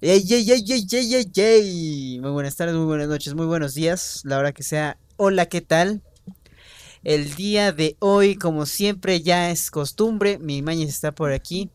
[0.00, 2.20] Ey, ey, ey, ey, ey, ey, ey.
[2.20, 4.20] Muy buenas tardes, muy buenas noches, muy buenos días.
[4.22, 4.96] La hora que sea.
[5.16, 6.02] Hola, ¿qué tal?
[7.02, 10.38] El día de hoy, como siempre, ya es costumbre.
[10.38, 11.68] Mi Mañez está por aquí.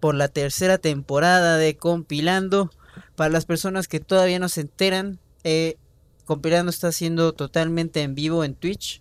[0.00, 2.70] Por la tercera temporada de Compilando.
[3.16, 5.78] Para las personas que todavía no se enteran, eh,
[6.26, 9.00] Compilando está haciendo totalmente en vivo en Twitch.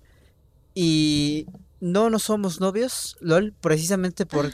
[0.74, 1.46] Y
[1.82, 4.50] no, no somos novios, LOL, precisamente por...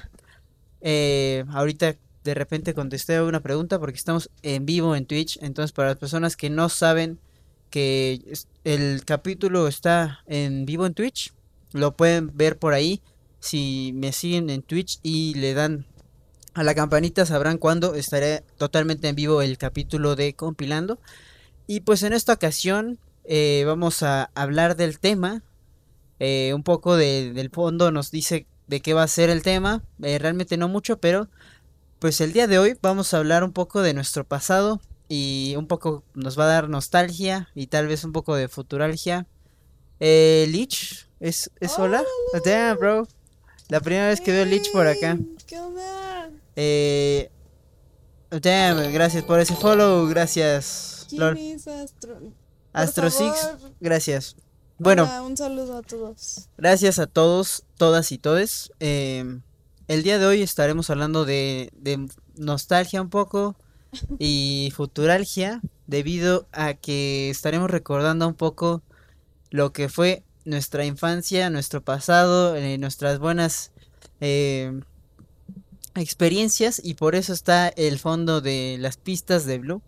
[0.82, 5.38] Eh, ahorita de repente contesté una pregunta porque estamos en vivo en Twitch.
[5.44, 7.20] Entonces, para las personas que no saben
[7.70, 8.20] que
[8.64, 11.34] el capítulo está en vivo en Twitch,
[11.72, 13.04] lo pueden ver por ahí.
[13.40, 15.86] Si me siguen en Twitch y le dan
[16.56, 21.00] a la campanita, sabrán cuándo estaré totalmente en vivo el capítulo de Compilando.
[21.68, 25.44] Y pues en esta ocasión eh, vamos a hablar del tema.
[26.18, 29.84] Eh, un poco del fondo nos dice de qué va a ser el tema.
[30.02, 31.30] Eh, realmente no mucho, pero
[32.00, 35.68] pues el día de hoy vamos a hablar un poco de nuestro pasado y un
[35.68, 39.28] poco nos va a dar nostalgia y tal vez un poco de futuralgia.
[40.00, 42.04] Eh, Lich, ¿es, es hola?
[42.44, 43.08] Damn, bro.
[43.70, 45.18] La primera vez que veo Lich por acá.
[45.48, 46.30] ¿Qué onda?
[46.56, 47.30] Eh,
[48.30, 51.06] damn, gracias por ese follow, gracias.
[51.10, 51.38] ¿Quién Lol.
[51.38, 52.20] es Astro?
[52.74, 54.36] Astro Six, gracias.
[54.78, 56.50] Bueno, Hola, un saludo a todos.
[56.58, 58.72] Gracias a todos, todas y todes.
[58.80, 59.42] Em,
[59.88, 63.56] el día de hoy estaremos hablando de, de nostalgia un poco
[64.20, 68.82] y futuralgia debido a que estaremos recordando un poco
[69.52, 73.72] lo que fue nuestra infancia, nuestro pasado, eh, nuestras buenas
[74.20, 74.82] em,
[75.96, 79.82] experiencias y por eso está el fondo de las pistas de Blue.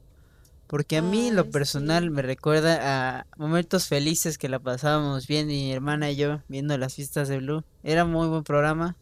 [0.67, 2.09] Porque a mí lo personal sí.
[2.09, 6.95] me recuerda a momentos felices que la pasábamos bien mi hermana y yo viendo las
[6.95, 7.63] pistas de Blue.
[7.83, 8.97] Era muy buen programa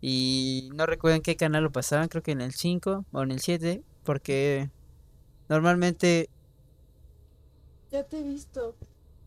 [0.00, 3.32] y no recuerdo en qué canal lo pasaban, creo que en el 5 o en
[3.32, 4.70] el 7, porque
[5.48, 6.30] normalmente...
[7.90, 8.76] Ya te he visto.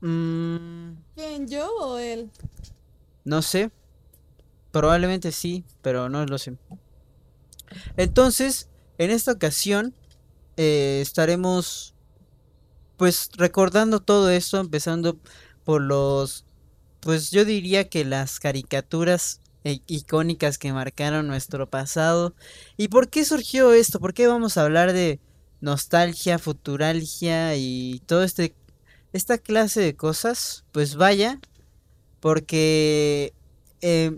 [0.01, 2.29] mm, ¿Quién, yo o él?
[3.23, 3.71] no sé,
[4.71, 6.57] probablemente sí, pero no lo sé.
[7.97, 9.93] Entonces, en esta ocasión
[10.57, 11.95] eh, estaremos
[12.97, 15.19] pues recordando todo esto, empezando
[15.63, 16.45] por los,
[16.99, 22.33] pues yo diría que las caricaturas eh, icónicas que marcaron nuestro pasado.
[22.77, 23.99] ¿Y por qué surgió esto?
[23.99, 25.19] ¿Por qué vamos a hablar de
[25.61, 28.55] nostalgia, futuralgia y todo este,
[29.13, 30.65] esta clase de cosas?
[30.71, 31.39] Pues vaya,
[32.19, 33.33] porque
[33.81, 34.17] eh,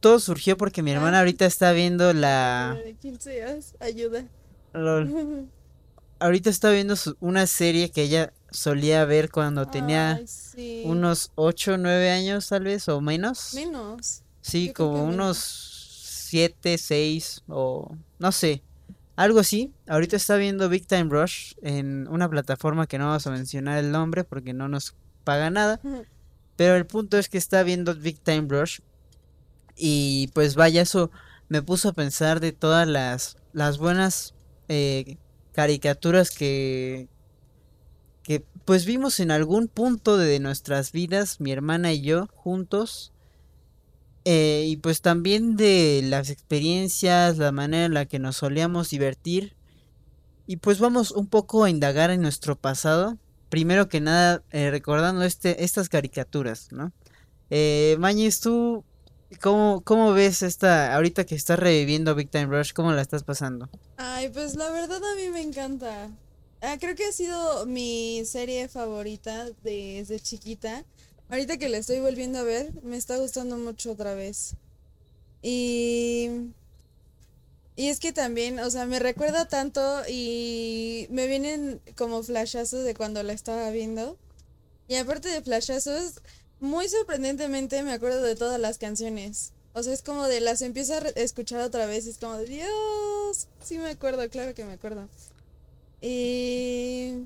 [0.00, 1.20] todo surgió porque mi hermana Ah.
[1.20, 2.76] ahorita está viendo la...
[3.80, 4.24] Ayuda.
[4.72, 5.48] lol.
[6.20, 10.82] ahorita está viendo su- una serie que ella solía ver cuando tenía Ay, sí.
[10.84, 13.54] unos 8 o 9 años tal vez o menos.
[13.54, 14.22] Menos.
[14.40, 15.38] Sí, yo como unos
[16.28, 18.62] 7, 6 o no sé,
[19.16, 19.72] algo así.
[19.86, 23.90] Ahorita está viendo Big Time Rush en una plataforma que no vamos a mencionar el
[23.90, 25.80] nombre porque no nos paga nada.
[26.56, 28.80] Pero el punto es que está viendo Big Time Rush.
[29.76, 31.10] Y pues vaya, eso
[31.48, 34.34] me puso a pensar de todas las, las buenas
[34.68, 35.16] eh,
[35.52, 37.08] caricaturas que,
[38.22, 43.12] que pues vimos en algún punto de nuestras vidas, mi hermana y yo, juntos.
[44.32, 49.56] Eh, y pues también de las experiencias, la manera en la que nos solíamos divertir.
[50.46, 53.18] Y pues vamos un poco a indagar en nuestro pasado.
[53.48, 56.92] Primero que nada, eh, recordando este, estas caricaturas, ¿no?
[57.50, 58.84] Eh, Mañez, tú,
[59.42, 63.68] ¿cómo, ¿cómo ves esta, ahorita que estás reviviendo Big Time Rush, cómo la estás pasando?
[63.96, 66.08] Ay, pues la verdad a mí me encanta.
[66.62, 70.84] Ah, creo que ha sido mi serie favorita desde chiquita.
[71.30, 74.56] Ahorita que la estoy volviendo a ver, me está gustando mucho otra vez.
[75.42, 76.28] Y,
[77.76, 82.94] y es que también, o sea, me recuerda tanto y me vienen como flashazos de
[82.94, 84.18] cuando la estaba viendo.
[84.88, 86.20] Y aparte de flashazos,
[86.58, 89.52] muy sorprendentemente me acuerdo de todas las canciones.
[89.72, 93.46] O sea, es como de las empiezo a escuchar otra vez es como de Dios.
[93.62, 95.08] Sí me acuerdo, claro que me acuerdo.
[96.00, 97.24] Y...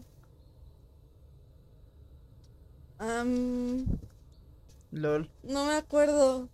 [3.20, 3.86] am,
[4.92, 5.30] LOL.
[5.42, 6.48] no me acuerdo.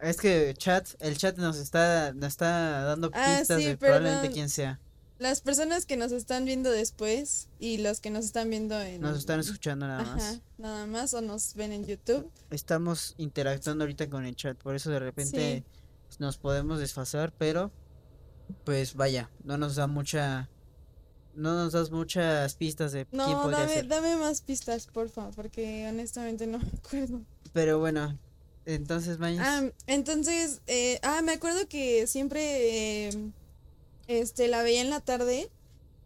[0.00, 4.30] Es que chat, el chat nos está, nos está dando Ah, pistas sí, de probablemente
[4.30, 4.80] quién sea.
[5.18, 9.00] Las personas que nos están viendo después y los que nos están viendo en...
[9.00, 10.22] Nos están escuchando nada más.
[10.22, 12.30] Ajá, nada más o nos ven en YouTube.
[12.50, 15.64] Estamos interactuando ahorita con el chat, por eso de repente
[16.18, 17.70] nos podemos desfasar, pero
[18.64, 20.50] pues vaya, no nos da mucha,
[21.36, 23.88] no nos das muchas pistas de quién No, podría dame, ser.
[23.88, 27.20] dame más pistas, porfa, porque honestamente no me acuerdo.
[27.52, 28.18] Pero bueno,
[28.66, 33.30] entonces Mañez, Ah, entonces, eh, ah, me acuerdo que siempre eh,
[34.06, 35.50] Este, la veía en la tarde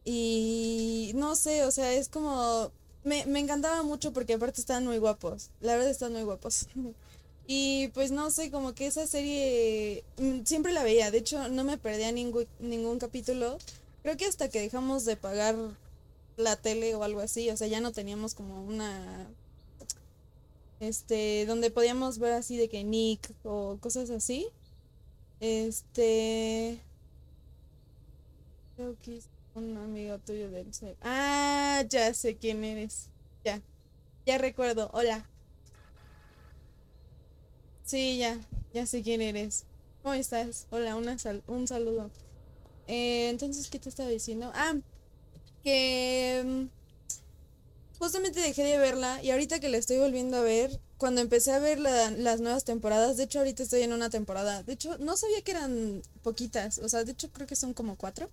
[0.04, 2.70] y no sé, o sea, es como...
[3.04, 5.50] Me, me encantaba mucho porque aparte estaban muy guapos.
[5.60, 6.66] La verdad están muy guapos.
[7.50, 11.10] Y pues no sé, como que esa serie mm, siempre la veía.
[11.10, 13.56] De hecho, no me perdía ningún, ningún capítulo.
[14.08, 15.55] Creo que hasta que dejamos de pagar
[16.38, 19.26] la tele o algo así, o sea, ya no teníamos como una
[20.81, 24.49] este, donde podíamos ver así de que Nick o cosas así.
[25.40, 26.81] Este,
[28.76, 30.69] creo que es un amigo tuyo del.
[31.02, 33.10] Ah, ya sé quién eres.
[33.44, 33.60] Ya,
[34.25, 34.88] ya recuerdo.
[34.94, 35.28] Hola.
[37.84, 38.40] Sí, ya,
[38.72, 39.64] ya sé quién eres.
[40.02, 40.66] ¿Cómo estás?
[40.70, 42.10] Hola, una sal- un saludo.
[42.88, 44.50] Eh, entonces, ¿qué te estaba diciendo?
[44.55, 44.75] Ah,
[45.64, 46.64] que mm,
[47.99, 51.58] justamente dejé de verla y ahorita que la estoy volviendo a ver, cuando empecé a
[51.58, 55.17] ver la- las nuevas temporadas, de hecho ahorita estoy en una temporada, de hecho no
[55.17, 58.29] sabía que eran poquitas, o sea, de hecho creo que son como cuatro.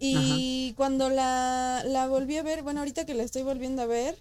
[0.00, 4.16] Y cuando la, la volví a ver, bueno, ahorita que la estoy volviendo a ver,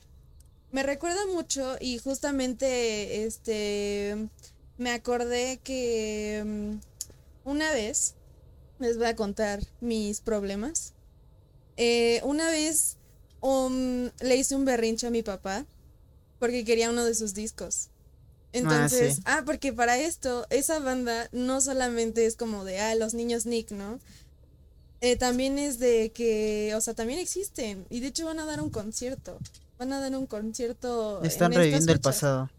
[0.72, 4.30] me recuerda mucho y justamente este
[4.78, 8.16] me acordé que mm, una vez
[8.80, 10.94] les voy a contar mis problemas.
[11.78, 12.98] Eh, una vez
[13.42, 15.66] um, le hice un berrinche a mi papá
[16.40, 17.90] porque quería uno de sus discos.
[18.54, 19.22] Entonces, sí.
[19.26, 23.72] ah, porque para esto, esa banda no solamente es como de, ah, los niños Nick,
[23.72, 24.00] ¿no?
[25.02, 27.86] Eh, también es de que, o sea, también existen.
[27.90, 29.38] Y de hecho van a dar un concierto.
[29.78, 31.22] Van a dar un concierto.
[31.24, 32.50] Están reviviendo el pasado.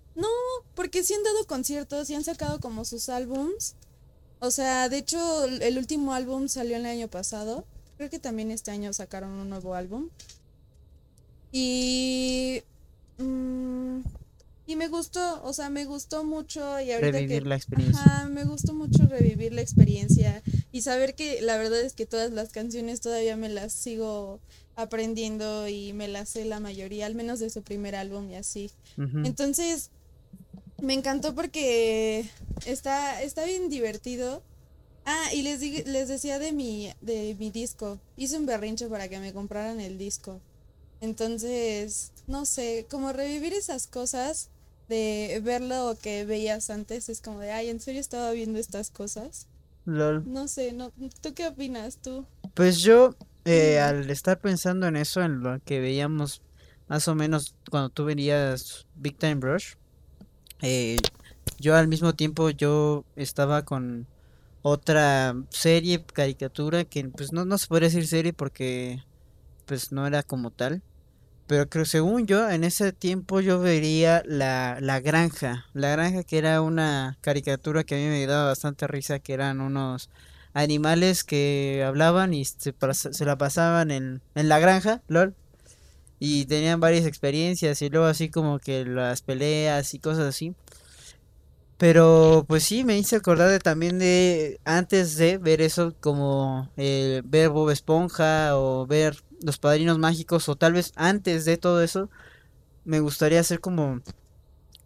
[0.79, 3.75] Porque sí han dado conciertos y han sacado como sus álbums.
[4.41, 7.65] O sea, de hecho, el último álbum salió el año pasado.
[7.97, 10.09] Creo que también este año sacaron un nuevo álbum.
[11.53, 12.63] Y.
[13.19, 14.01] mm,
[14.67, 16.61] y me gustó, o sea, me gustó mucho.
[16.81, 17.49] Y ahorita Revivir que.
[17.49, 18.03] la experiencia.
[18.03, 20.43] Ajá, me gustó mucho revivir la experiencia
[20.73, 24.41] y saber que la verdad es que todas las canciones todavía me las sigo
[24.77, 28.71] aprendiendo y me las sé la mayoría, al menos de su primer álbum y así.
[29.25, 29.91] Entonces,
[30.83, 32.25] me encantó porque
[32.67, 34.43] está, está bien divertido.
[35.05, 37.99] Ah, y les, di- les decía de mi, de mi disco.
[38.17, 40.41] Hice un berrinche para que me compraran el disco.
[41.01, 44.49] Entonces, no sé, como revivir esas cosas
[44.89, 48.91] de ver lo que veías antes, es como de, ay, ¿en serio estaba viendo estas
[48.91, 49.47] cosas?
[49.85, 50.25] Lol.
[50.27, 50.91] No sé, no,
[51.23, 52.27] ¿tú qué opinas tú?
[52.55, 53.15] Pues yo,
[53.45, 56.43] eh, al estar pensando en eso, en lo que veíamos
[56.89, 59.75] más o menos cuando tú venías Big Time Rush,
[60.63, 60.99] eh,
[61.59, 64.07] yo al mismo tiempo yo estaba con
[64.63, 69.03] otra serie, caricatura, que pues no, no se podría decir serie porque
[69.67, 70.83] pues no era como tal.
[71.47, 75.67] Pero creo, según yo, en ese tiempo yo vería la, la granja.
[75.73, 79.63] La granja que era una caricatura que a mí me daba bastante risa, que eran
[79.63, 80.11] unos
[80.53, 85.35] animales que hablaban y se, se la pasaban en, en la granja, lol.
[86.19, 90.55] Y tenían varias experiencias y luego así como que las peleas y cosas así.
[91.79, 97.23] Pero pues sí, me hice acordar de, también de antes de ver eso como eh,
[97.25, 102.11] ver Bob Esponja o ver Los Padrinos Mágicos o tal vez antes de todo eso,
[102.85, 104.01] me gustaría hacer como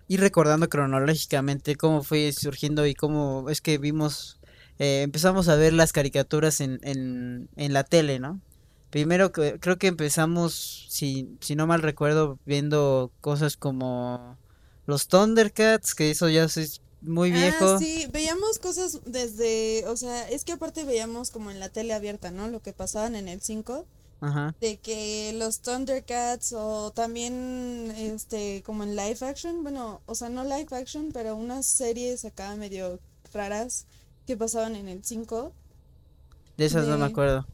[0.09, 4.39] ir recordando cronológicamente cómo fue surgiendo y cómo es que vimos,
[4.79, 8.41] eh, empezamos a ver las caricaturas en, en, en la tele, ¿no?
[8.93, 14.37] Primero creo que empezamos, si, si no mal recuerdo, viendo cosas como
[14.85, 17.77] los Thundercats, que eso ya es muy viejo.
[17.77, 21.95] Ah, sí, veíamos cosas desde, o sea, es que aparte veíamos como en la tele
[21.95, 22.49] abierta, ¿no?
[22.49, 23.87] Lo que pasaban en el 5.
[24.21, 24.55] Ajá.
[24.61, 30.45] de que los Thundercats o también este como en live action, bueno, o sea, no
[30.45, 33.01] live action, pero unas series acá medio
[33.33, 33.87] raras
[34.27, 35.53] que pasaban en el 5.
[36.59, 37.47] De esas no me acuerdo.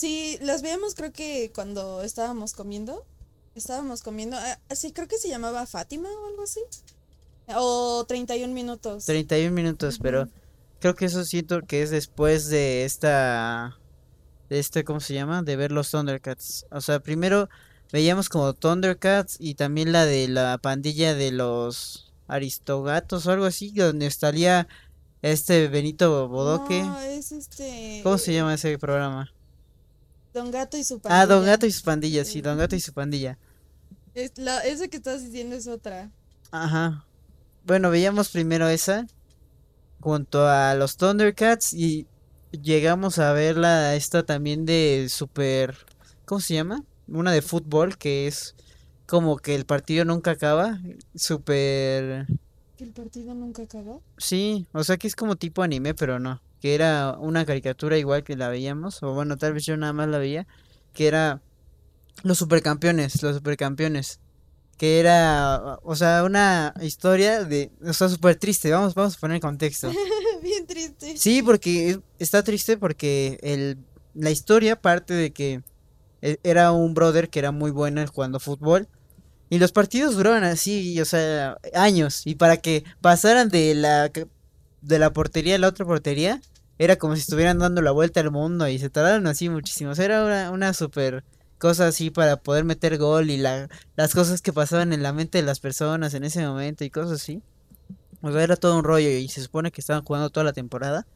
[0.00, 3.04] Sí, las veíamos creo que cuando estábamos comiendo.
[3.54, 6.60] Estábamos comiendo, ah, sí, creo que se llamaba Fátima o algo así.
[7.54, 9.04] O 31 minutos.
[9.04, 10.30] 31 minutos, pero Ujú.
[10.78, 13.76] creo que eso siento que es después de esta,
[14.48, 15.42] de este, ¿cómo se llama?
[15.42, 16.64] De ver los Thundercats.
[16.70, 17.50] O sea, primero
[17.92, 23.70] veíamos como Thundercats y también la de la pandilla de los Aristogatos o algo así,
[23.72, 24.66] donde estaría
[25.20, 26.84] este Benito Bodoque.
[26.84, 29.30] No, es este ¿Cómo se llama ese programa?
[30.32, 31.52] Don Gato y su Ah, Don pandilla.
[31.52, 33.38] Gato y sus pandillas, sí, Don Gato y su pandilla.
[34.14, 36.10] Es la, esa que estás diciendo es otra.
[36.50, 37.06] Ajá.
[37.64, 39.06] Bueno, veíamos primero esa
[40.00, 42.06] junto a los Thundercats y
[42.52, 45.76] llegamos a ver la esta también de super
[46.24, 46.82] ¿cómo se llama?
[47.06, 48.54] Una de fútbol que es
[49.06, 50.80] como que el partido nunca acaba,
[51.14, 52.26] super
[52.76, 54.02] ¿Que el partido nunca acabó?
[54.16, 56.40] sí, o sea que es como tipo anime, pero no.
[56.60, 60.08] Que era una caricatura igual que la veíamos, o bueno, tal vez yo nada más
[60.08, 60.46] la veía,
[60.92, 61.40] que era
[62.22, 64.20] los supercampeones, los supercampeones,
[64.76, 69.40] que era, o sea, una historia de, o sea, súper triste, vamos, vamos a poner
[69.40, 69.90] contexto.
[70.42, 71.16] Bien triste.
[71.18, 73.78] Sí, porque es- está triste porque el,
[74.14, 75.62] la historia parte de que
[76.22, 78.88] e- era un brother que era muy bueno jugando fútbol
[79.50, 84.10] y los partidos duraban así, o sea, años y para que pasaran de la
[84.80, 86.40] de la portería a la otra portería
[86.78, 89.90] era como si estuvieran dando la vuelta al mundo y se tardaron así muchísimo.
[89.90, 91.24] O sea, era una, una super
[91.58, 95.38] cosa así para poder meter gol y la, las cosas que pasaban en la mente
[95.38, 97.42] de las personas en ese momento y cosas así.
[98.22, 101.06] O sea, era todo un rollo y se supone que estaban jugando toda la temporada.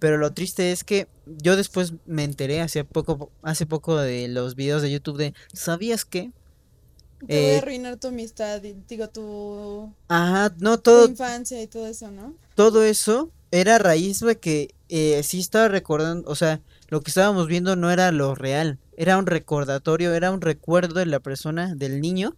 [0.00, 4.54] Pero lo triste es que yo después me enteré hace poco, hace poco de los
[4.54, 6.32] videos de YouTube de ¿sabías que?
[7.30, 11.66] Te voy Eh, a arruinar tu amistad, digo, tu, Ajá, no tu todo, infancia y
[11.68, 12.34] todo eso, ¿no?
[12.58, 17.10] Todo eso era a raíz de que eh, sí estaba recordando, o sea, lo que
[17.12, 21.76] estábamos viendo no era lo real, era un recordatorio, era un recuerdo de la persona,
[21.76, 22.34] del niño,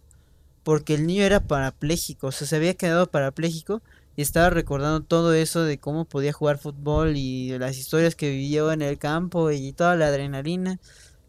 [0.61, 3.81] porque el niño era parapléjico, o sea, se había quedado parapléjico
[4.15, 8.29] y estaba recordando todo eso de cómo podía jugar fútbol y de las historias que
[8.29, 10.79] vivió en el campo y toda la adrenalina.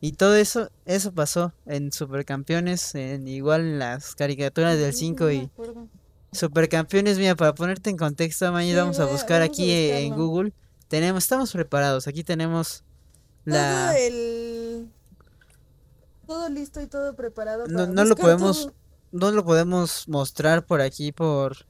[0.03, 5.25] Y todo eso, eso pasó en Supercampeones, en igual en las caricaturas del Sí, 5
[5.25, 5.51] no me y.
[6.33, 10.15] Supercampeones, mira, para ponerte en contexto, mañana Sí, vamos a buscar vamos aquí en.
[10.15, 10.53] Google.
[10.89, 12.85] Tenemos, estamos preparados, aquí tenemos
[13.45, 13.89] la...
[13.93, 14.93] Todo el...
[16.27, 18.75] Todo listo y todo preparado No, para no lo buscar podemos, todo.
[19.13, 21.67] no lo podemos mostrar por aquí por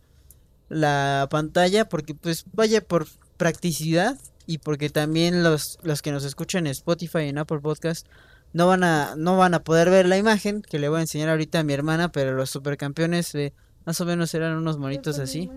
[0.69, 6.67] la pantalla porque pues vaya por practicidad y porque también los, los que nos escuchan
[6.67, 8.07] en Spotify y en Apple Podcast
[8.53, 11.29] no van a no van a poder ver la imagen que le voy a enseñar
[11.31, 13.55] ahorita a mi hermana, pero los supercampeones eh,
[13.85, 15.51] más o menos eran unos monitos así.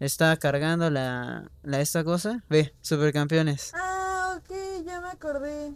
[0.00, 2.44] Está cargando la, la esta cosa.
[2.48, 3.72] Ve, supercampeones.
[3.74, 4.50] Ah, ok,
[4.84, 5.72] ya me acordé.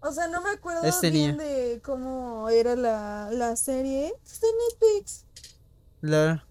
[0.00, 1.42] O sea, no me acuerdo Este bien niño.
[1.48, 4.12] de cómo era la, la serie.
[4.24, 5.24] Está en Netflix.
[6.02, 6.44] La-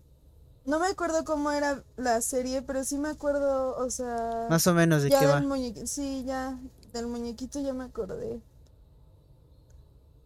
[0.65, 4.73] No me acuerdo cómo era la serie, pero sí me acuerdo, o sea, más o
[4.73, 5.85] menos de ya qué del va.
[5.87, 6.57] sí, ya,
[6.93, 8.41] del muñequito ya me acordé.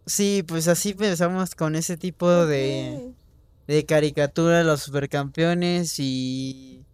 [0.05, 3.13] Sí, pues así empezamos con ese tipo de.
[3.67, 6.85] De caricatura, los supercampeones y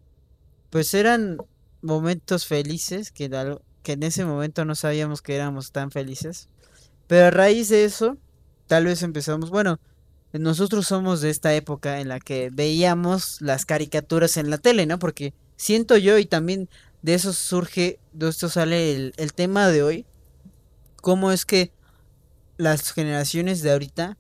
[0.70, 1.38] pues eran
[1.82, 3.30] momentos felices que,
[3.84, 6.50] que en ese momento no sabíamos que éramos tan felices.
[7.08, 8.18] Pero a raíz de eso,
[8.68, 9.80] tal vez empezamos, bueno,
[10.32, 14.98] nosotros somos de esta época en la que veíamos las caricaturas en la tele, ¿no?
[14.98, 16.70] Porque siento yo y también
[17.04, 20.06] de eso surge, de esto sale el, el tema de hoy,
[20.96, 21.72] cómo es que
[22.58, 24.18] las generaciones de ahorita,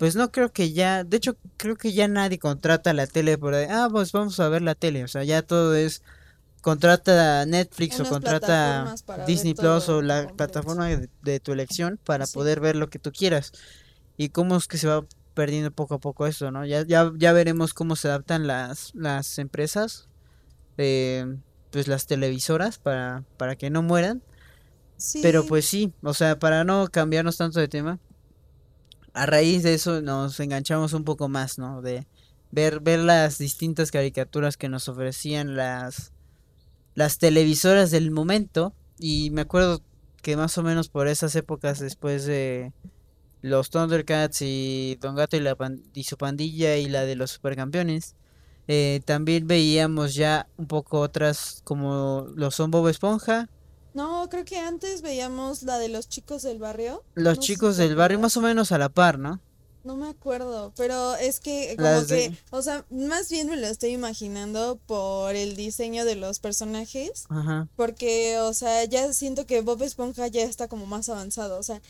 [0.00, 3.52] pues no creo que ya, de hecho creo que ya nadie contrata la tele por
[3.52, 6.02] ahí, ah, pues vamos a ver la tele, o sea, ya todo es,
[6.62, 8.94] contrata Netflix o contrata
[9.26, 10.36] Disney Plus o la completo.
[10.36, 12.32] plataforma de, de tu elección para Sí.
[12.32, 13.52] poder ver lo que tú quieras.
[14.16, 15.04] Y cómo es que se va
[15.34, 16.64] perdiendo poco a poco eso, ¿no?
[16.64, 20.08] Ya, ya, ya veremos cómo se adaptan las, las empresas,
[20.78, 21.26] eh,
[21.70, 24.22] pues las televisoras para, para que no mueran.
[25.22, 27.98] Pero pues sí, o sea, para no cambiarnos tanto de tema,
[29.14, 31.82] a raíz de eso nos enganchamos un poco más, ¿no?
[31.82, 32.06] De
[32.50, 36.12] ver, ver las distintas caricaturas que nos ofrecían las,
[36.94, 38.74] las televisoras del momento.
[38.98, 39.82] Y me acuerdo
[40.22, 42.72] que más o menos por esas épocas, después de
[43.42, 45.56] los Thundercats y Don Gato y, la
[45.94, 48.14] y su pandilla y la de los supercampeones,
[48.68, 53.48] eh, también veíamos ya un poco otras como lo son Bob Esponja.
[53.94, 57.02] No, creo que antes veíamos la de los chicos del barrio.
[57.14, 59.40] Los No chicos del barrio más o menos a la par, ¿no?
[59.82, 63.56] No me acuerdo, pero es que como Las de- que, o sea, más bien me
[63.56, 67.66] lo estoy imaginando por el diseño de los personajes, Ajá.
[67.76, 71.80] porque, o sea, ya siento que Bob Esponja ya está como más avanzado, o sea,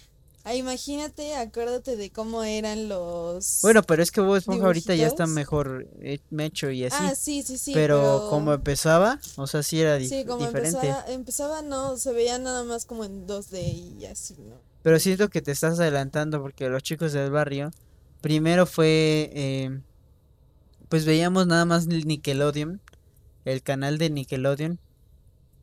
[0.44, 3.60] ah, imagínate, acuérdate de cómo eran los...
[3.62, 6.96] Bueno, pero es que Bob Esponja ahorita ya está mejor eh, hecho y así.
[6.98, 10.88] ah, sí, sí, sí, pero, como empezaba, o sea, sí era dif- sí, como diferente.
[10.88, 13.60] empezaba, empezaba, no, se veía nada más como en 2D
[14.00, 14.56] y así, ¿no?
[14.82, 17.70] Pero siento que te estás adelantando porque los chicos del barrio,
[18.22, 19.80] primero fue, eh,
[20.88, 22.80] pues veíamos nada más el Nickelodeon,
[23.44, 24.78] el canal de Nickelodeon.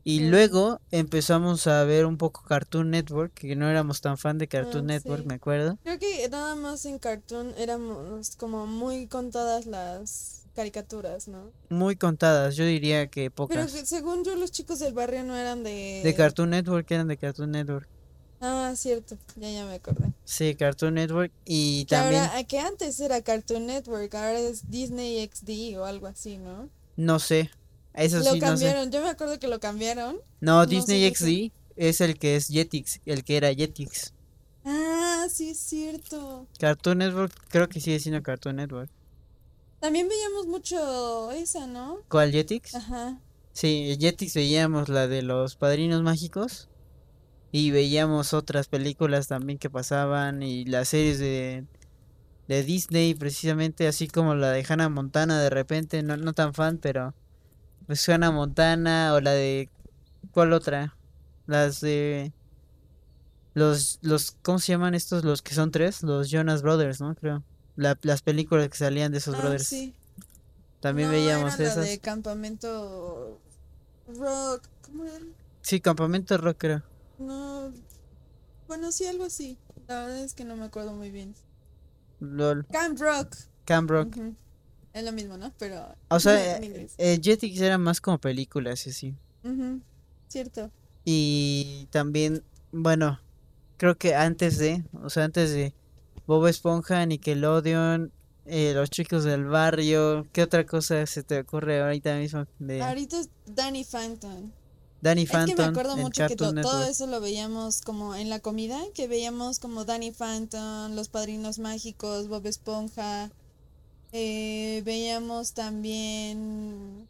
[0.09, 4.47] Y luego empezamos a ver un poco Cartoon Network, que no éramos tan fan de
[4.47, 5.27] Cartoon Ah, Network, sí.
[5.27, 5.77] me acuerdo.
[5.83, 11.51] Creo que nada más en Cartoon éramos como muy contadas las caricaturas, ¿no?
[11.69, 13.73] Muy contadas, yo diría que Pero pocas.
[13.73, 16.01] que según yo los chicos del barrio no eran de...
[16.03, 17.87] De Cartoon Network eran de Cartoon Network.
[18.39, 20.13] Ah, cierto, ya ya me acordé.
[20.23, 25.27] Sí, Cartoon Network y Que también, ahora, que antes era Cartoon Network, ahora es Disney
[25.27, 26.69] XD o algo así, ¿no?
[26.95, 27.51] no sé,
[27.97, 28.39] Eso Lo sí, no sé.
[28.39, 30.17] cambiaron, yo me acuerdo que lo cambiaron.
[30.39, 31.13] No, no sé Disney.
[31.13, 34.13] XD es el que es Jetix, el que era Jetix.
[34.63, 36.47] Ah, sí es cierto.
[36.59, 38.89] Cartoon Network, creo que sigue siendo Cartoon Network.
[39.79, 41.99] También veíamos mucho esa, ¿no?
[42.09, 42.75] ¿Cuál Jetix?
[42.75, 43.19] Ajá.
[43.51, 46.69] Sí, Jetix veíamos la de los Padrinos Mágicos
[47.51, 51.65] y veíamos otras películas también que pasaban y las series de,
[52.47, 56.77] de Disney precisamente, así como la de Hannah Montana de repente, no, no tan fan,
[56.77, 57.15] pero
[57.85, 59.69] pues Hannah Montana o la de
[60.31, 60.95] ¿cuál otra?
[61.45, 62.33] Las de
[63.53, 65.23] los los ¿cómo se llaman estos?
[65.23, 67.15] Los que son tres, los Jonas Brothers, ¿no?
[67.15, 67.43] Creo.
[67.75, 69.67] La- las películas que salían de esos Ah, brothers.
[69.67, 69.93] sí.
[70.79, 71.85] También No, veíamos era la esas.
[71.89, 73.39] de campamento
[74.07, 74.63] rock.
[74.85, 75.25] ¿Cómo era?
[75.61, 76.83] Sí, Campamento Rock creo.
[77.19, 77.73] No.
[78.67, 79.57] Bueno, sí, algo así.
[79.87, 81.35] La verdad es que no me acuerdo muy bien.
[82.19, 82.65] LOL.
[82.71, 83.35] Camp Rock.
[83.65, 84.15] Camp Rock.
[84.97, 85.53] Es lo mismo, ¿no?
[85.59, 85.85] Pero.
[86.09, 89.15] O sea, eh, eh, Jetix era más como películas y así.
[89.43, 89.79] Ujú,
[90.27, 90.71] Cierto.
[91.05, 93.19] Y también, bueno,
[93.77, 95.73] creo que antes de, o sea, antes de
[96.25, 98.11] Bob Esponja, Nickelodeon,
[98.45, 103.19] eh, Los Chicos del Barrio, ¿qué otra cosa se te ocurre ahorita mismo de Ahorita
[103.19, 104.51] es Danny Phantom.
[104.99, 108.29] Danny Es que me Phantom acuerdo mucho que to- todo eso lo veíamos como en
[108.29, 113.29] la comida, que veíamos como Danny Phantom, Los Padrinos Mágicos, Bob Esponja.
[114.19, 117.07] Eh, veíamos también...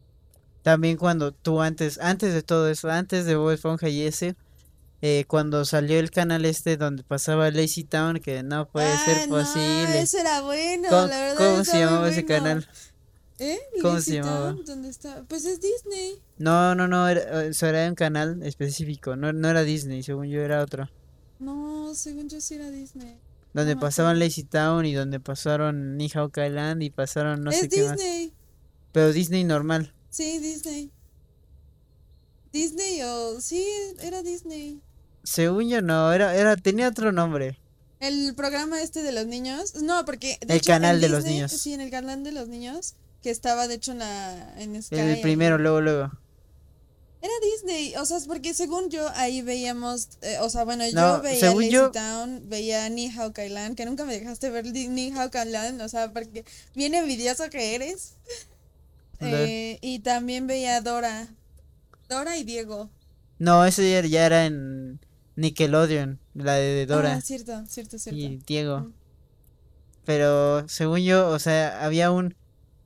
[0.63, 4.35] También cuando tú antes, antes de todo eso, antes de Bob Esponja y ese,
[5.01, 9.29] eh, cuando salió el canal este donde pasaba Lazy Town, que no puede Ah, ser
[9.29, 10.01] no, posible.
[10.01, 12.67] ese era bueno, ¿Cómo, la verdad cómo se llamaba ese canal?
[13.39, 13.57] ¿Eh?
[13.81, 14.51] ¿Cómo Lazy se llamaba?
[14.53, 15.23] Town, ¿Dónde está?
[15.29, 16.19] Pues es Disney.
[16.37, 20.27] No, no, no, era, o sea, era un canal específico, no, no era Disney, según
[20.27, 20.89] yo era otro.
[21.39, 23.15] No, según yo sí era Disney.
[23.53, 24.19] Donde pasaban.
[24.19, 27.83] Lazy Town y donde pasaron Ni Hao Kai Land y pasaron no sé es qué
[27.83, 27.97] más.
[27.97, 28.33] Disney.
[28.91, 29.93] Pero Disney normal.
[30.09, 30.91] Sí, Disney.
[32.51, 33.39] Disney o...
[33.41, 33.65] Sí,
[34.01, 34.81] era Disney.
[35.23, 37.59] Según yo no, era, era, tenía otro nombre.
[37.99, 41.33] El programa este de los niños, no, porque de El hecho, canal de los Disney-
[41.35, 41.51] niños.
[41.51, 44.95] Sí, en el canal de los niños, que estaba de hecho en la en Sky.
[44.95, 45.21] El ahí.
[45.21, 46.11] primero, luego, luego.
[47.27, 51.21] Era Disney, o sea, porque según yo ahí veíamos, eh, o sea, bueno, No, yo
[51.21, 55.11] veía Lazy yo- Town, veía Ni Hao Kai Lan, que nunca me dejaste ver Ni
[55.11, 58.13] Hao Kai Lan, o sea, porque bien envidioso que eres.
[59.19, 61.27] Eh, y también veía Dora.
[62.07, 62.89] Dora y Diego.
[63.39, 64.99] No, ese ya, ya era en
[65.35, 68.17] Nickelodeon, la de Dora Ah, cierto, cierto, cierto.
[68.19, 68.79] y Diego.
[68.81, 68.93] Mm.
[70.05, 72.35] Pero según yo, o sea, había un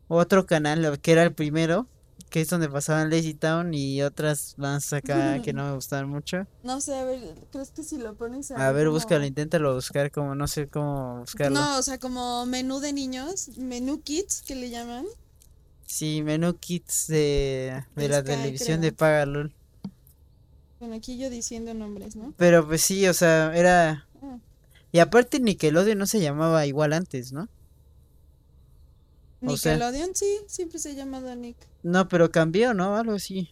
[0.08, 1.88] otro canal que era el primero,
[2.32, 6.48] que es donde pasaban Lazy Town y otras más acá que no me gustaban mucho.
[6.63, 7.20] No sé, a ver,
[7.52, 11.20] ¿crees que si lo pones A ver, como- búscalo, inténtalo buscar, como no sé cómo
[11.20, 11.60] buscarlo.
[11.60, 15.06] No, o sea, como menú de niños, menú kids que le llaman.
[15.86, 18.98] Sí, menú kits de, de la Sky, televisión de creo.
[18.98, 19.54] Pagalul.
[20.80, 22.34] Bueno, aquí yo diciendo nombres, ¿no?
[22.38, 24.08] Pero pues sí, o sea, era...
[24.24, 24.38] Ah.
[24.94, 27.50] Y aparte Nickelodeon no se llamaba igual antes, ¿no?
[29.43, 31.58] O sea- Nickelodeon, sí, siempre se ha llamado Nick.
[31.84, 32.95] No, pero cambió, ¿no?
[32.95, 33.49] Algo así.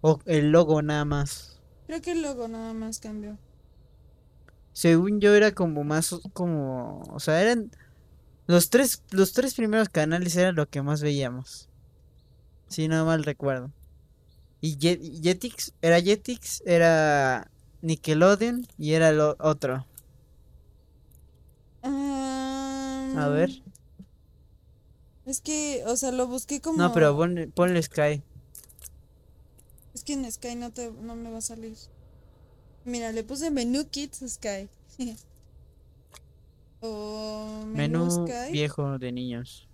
[0.00, 1.60] O el logo nada más.
[1.86, 3.38] Creo que el logo nada más cambió.
[4.72, 7.70] Según yo era como más como, o sea, eran
[8.46, 11.68] los tres los tres primeros canales eran lo que más veíamos.
[12.68, 13.70] Si no mal recuerdo.
[14.60, 17.50] Y Jet- Jetix era Jetix, era
[17.82, 19.86] Nickelodeon y era lo otro.
[21.82, 23.61] A ver.
[25.24, 26.78] Es que, o sea, lo busqué como.
[26.78, 28.22] No, pero ponle, ponle Sky.
[29.94, 31.76] Es que en Sky no, te, no me va a salir.
[32.84, 34.68] Mira, le puse menú kids Sky.
[36.80, 38.52] o menú, Menú Sky.
[38.52, 39.68] viejo de niños.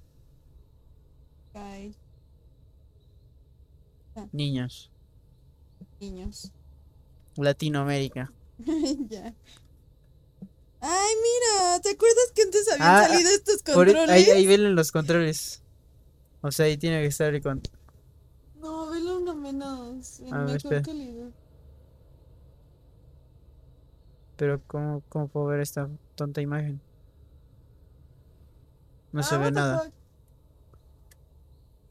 [1.50, 1.94] Sky,
[4.32, 4.90] Niños.
[6.00, 6.52] niños.
[7.36, 8.32] Latinoamérica.
[9.08, 9.32] ya.
[10.80, 14.08] Ay, mira, ¿te acuerdas que antes habían Ah, salido estos controles?
[14.08, 15.62] ahí, ahí ven los controles.
[16.40, 17.76] O sea, ahí tiene que estar el control.
[18.60, 20.20] No, velo uno menos.
[20.20, 21.30] En mejor calidad.
[24.36, 26.80] Pero ¿cómo, cómo puedo ver esta tonta imagen?
[29.10, 29.90] No se Ah, ve nada.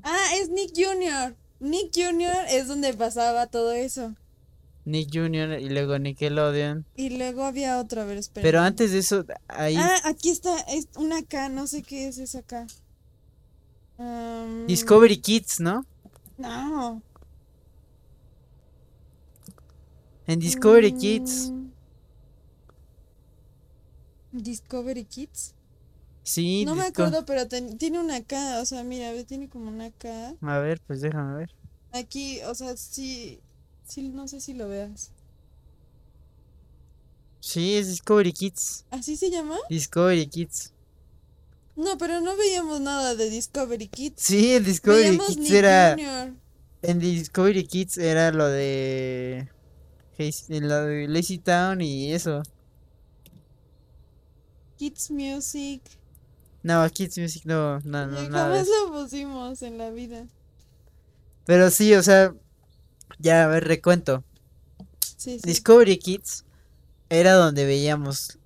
[0.04, 1.36] Ah, es Nick Jr.
[1.60, 2.46] Nick Jr.
[2.50, 4.16] es donde pasaba todo eso.
[4.88, 5.60] Nick Jr.
[5.60, 6.86] y luego Nickelodeon.
[6.96, 8.42] Y luego había otro, a ver, espera.
[8.44, 12.18] Pero antes de eso, ahí Ah, aquí está, es una K, no sé qué es
[12.20, 12.66] esa K.
[14.68, 15.86] Discovery Kids, ¿no?
[16.38, 17.02] No.
[20.26, 21.52] En Discovery Kids.
[21.52, 21.68] Mm.
[24.32, 25.54] Discovery Kids.
[26.24, 29.92] Sí, No me acuerdo, pero ten- tiene una K, o sea, mira, tiene como una
[29.92, 30.36] K.
[30.42, 31.50] A ver, pues déjame ver.
[31.94, 33.40] Aquí, o sea, sí,
[33.88, 35.12] sí, no sé si lo veas.
[37.40, 38.86] Sí, es Discovery Kids.
[38.92, 39.58] ¿Así se llama?
[39.70, 40.74] Discovery Kids.
[41.76, 44.22] No, pero no veíamos nada de Discovery Kids.
[44.22, 46.34] Sí, el Discovery Veíamos Kids Nick era.
[46.82, 49.48] En Discovery Kids era lo de.
[50.18, 52.42] Hazy- Lo de Lazy Town y eso.
[54.78, 55.82] Kids Music.
[56.64, 60.26] No, Kids Music no, no, no, nada jamás lo pusimos en la vida.
[61.46, 62.34] Pero sí, o sea.
[63.20, 64.24] Ya, a ver, recuento.
[65.18, 65.42] Sí, sí.
[65.44, 66.46] Discovery Kids
[67.10, 68.38] era donde veíamos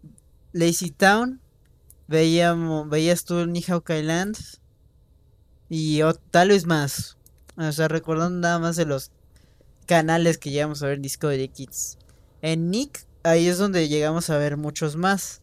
[0.53, 1.41] Lazy Town,
[2.07, 4.37] veíamos, veías tú Nihao Land
[5.69, 7.17] y tal vez más.
[7.57, 9.11] O sea, recordando nada más de los
[9.85, 11.97] canales que llegamos a ver en Discovery Kids.
[12.41, 15.41] En Nick, ahí es donde llegamos a ver muchos más.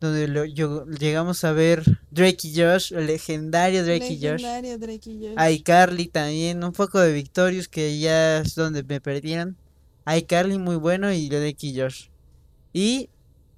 [0.00, 4.40] Donde lo- yo- llegamos a ver Drake y Josh, el legendario Drake y Josh.
[4.40, 5.52] Legendario Drake y Josh.
[5.52, 9.56] iCarly también, un poco de Victorious que ya es donde me perdieron.
[10.06, 12.08] iCarly muy bueno y Drake y Josh.
[12.72, 13.10] Y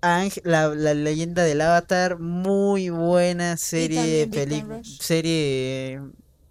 [0.04, 6.00] Ang, la, la leyenda del Avatar, muy buena serie, peli- serie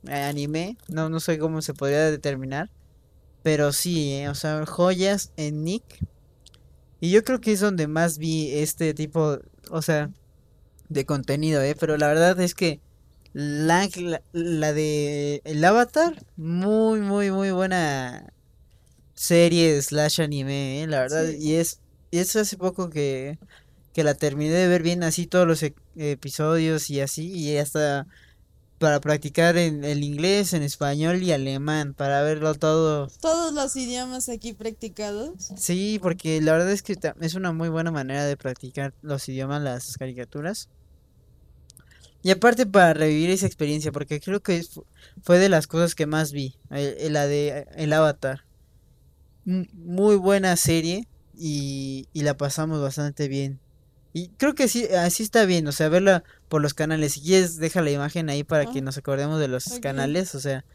[0.08, 2.70] eh, anime, no, no sé cómo se podría determinar,
[3.44, 5.84] pero sí, eh, o sea, joyas en Nick.
[7.02, 9.40] Y yo creo que es donde más vi este tipo,
[9.72, 10.10] o sea,
[10.90, 12.82] de contenido, eh, pero la verdad es que
[13.34, 18.34] la, la, la de el Avatar, muy, muy, muy buena
[19.14, 21.28] serie slash anime, eh, la verdad.
[21.28, 21.38] Sí.
[21.40, 21.82] Y es,
[22.12, 23.40] y es hace poco que,
[23.94, 28.08] que la terminé de ver bien así todos los e- episodios y así, y hasta
[28.82, 33.10] para practicar en el inglés, en español y alemán, para verlo todo.
[33.22, 35.52] Todos los idiomas aquí practicados.
[35.56, 39.62] Sí, porque la verdad es que es una muy buena manera de practicar los idiomas,
[39.62, 40.68] las caricaturas.
[42.24, 44.66] Y aparte para revivir esa experiencia, porque creo que
[45.22, 48.46] fue de las cosas que más vi, la de El Avatar.
[49.46, 53.60] Muy buena serie y, y la pasamos bastante bien.
[54.14, 57.14] Y creo que sí, así está bien, o sea, verla por los canales.
[57.14, 60.66] Si quieres, deja la imagen ahí para que nos acordemos de los canales, o sea,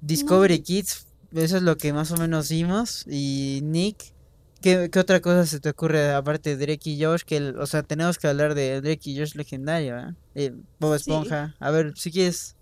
[0.00, 3.04] Discovery Kids, eso es lo que más o menos vimos.
[3.08, 4.12] Y Nick,
[4.60, 7.22] ¿qué, qué otra cosa se te ocurre aparte de Drake y Josh?
[7.22, 10.14] Que, el- o sea, tenemos que hablar de Drake y Josh legendario.
[10.34, 11.10] Eh, Bob Sí.
[11.10, 11.54] Esponja.
[11.60, 12.56] A ver, si quieres.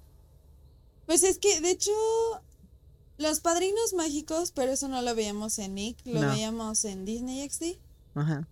[1.06, 1.90] Pues es que, de hecho,
[3.18, 6.28] los padrinos mágicos, pero eso no lo veíamos en Nick, lo No.
[6.30, 7.78] veíamos en Disney XD.
[8.14, 8.46] Ajá.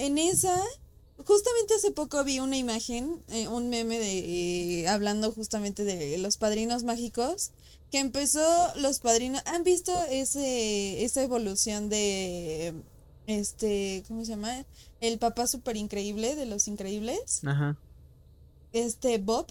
[0.00, 0.58] En esa,
[1.26, 6.38] justamente hace poco vi una imagen, eh, un meme de eh, hablando justamente de los
[6.38, 7.50] padrinos mágicos,
[7.90, 8.40] que empezó
[8.76, 12.72] los padrinos, ¿han visto ese esa evolución de
[13.26, 14.64] este, ¿cómo se llama?
[15.02, 17.76] El papá súper increíble de los increíbles, Ajá.
[18.72, 19.48] este Bob,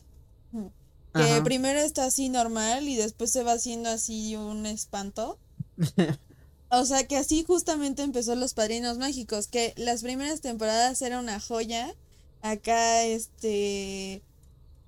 [1.13, 1.43] que Ajá.
[1.43, 5.37] primero está así normal y después se va haciendo así un espanto.
[6.71, 11.39] O sea que así justamente empezó Los Padrinos Mágicos, que las primeras temporadas era una
[11.39, 11.95] joya.
[12.41, 14.21] Acá, este,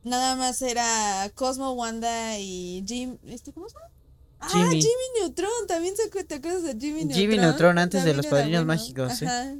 [0.04, 3.88] nada más era Cosmo, Wanda y Jim, este, ¿cómo se llama?
[4.40, 4.82] Ah, Jimmy.
[4.82, 7.14] Jimmy Neutron, también se te acuerdas de Jimmy Neutron.
[7.20, 8.82] Jimmy Neutron antes de Los Padrinos bueno.
[8.82, 9.26] Mágicos, sí.
[9.26, 9.56] Ajá.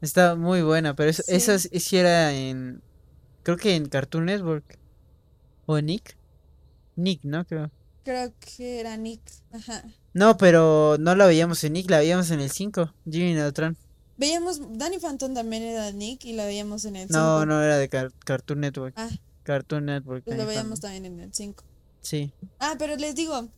[0.00, 1.32] Está muy buena, pero es- Sí.
[1.34, 2.82] esa sí era en.
[3.42, 4.78] Creo que en Cartoon Network.
[5.66, 6.16] ¿O en Nick?
[6.96, 7.44] Nick, ¿no?
[7.46, 7.70] Creo.
[8.04, 9.20] Creo que era Nick.
[9.52, 9.84] Ajá.
[10.14, 12.92] No, pero no la veíamos en Nick, la veíamos en el 5.
[13.10, 13.76] Jimmy Neutron.
[14.18, 17.46] Veíamos, Danny Phantom también era Nick y la veíamos en el No, 5.
[17.46, 18.94] no era de Car- Cartoon Network.
[18.96, 19.08] Ah,
[19.42, 20.24] Cartoon Network.
[20.24, 20.90] pues lo veíamos Phantom.
[21.02, 21.64] también en el 5.
[22.02, 22.32] Sí.
[22.58, 23.48] Ah, pero les digo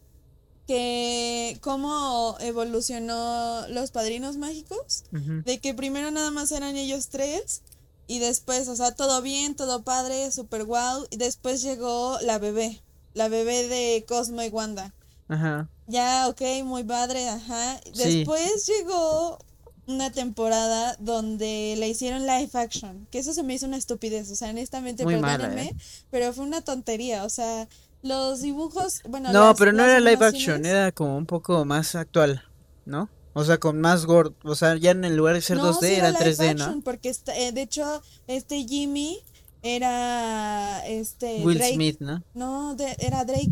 [0.67, 7.63] que cómo evolucionó los padrinos mágicos, de que primero nada más eran ellos tres
[8.07, 12.81] y después, o sea, todo bien, todo padre, super guau, y después llegó la bebé,
[13.13, 14.95] la bebé de Cosmo y Wanda.
[15.29, 15.69] Ajá.
[15.87, 17.79] Ya, ok, muy padre, ajá.
[17.93, 18.19] Sí.
[18.19, 19.39] Después llegó
[19.87, 24.35] una temporada donde le hicieron live action, que eso se me hizo una estupidez, o
[24.35, 25.77] sea, honestamente, Muy mala, perdónenme, ¿eh?
[26.11, 27.69] pero fue una tontería, o sea,
[28.03, 31.95] los dibujos, bueno, No, las- pero no era live action, era como un poco más
[31.97, 32.43] actual,
[32.87, 33.11] ¿no?
[33.35, 34.35] O sea, con más gordo.
[34.45, 36.65] O sea, ya en el lugar de ser No, 2D sí era live 3D, ¿no?
[36.65, 39.19] action, porque está- eh, de hecho, este Jimmy
[39.63, 42.23] era este Will Drake, Smith, ¿no?
[42.35, 43.51] no, de- era Drake,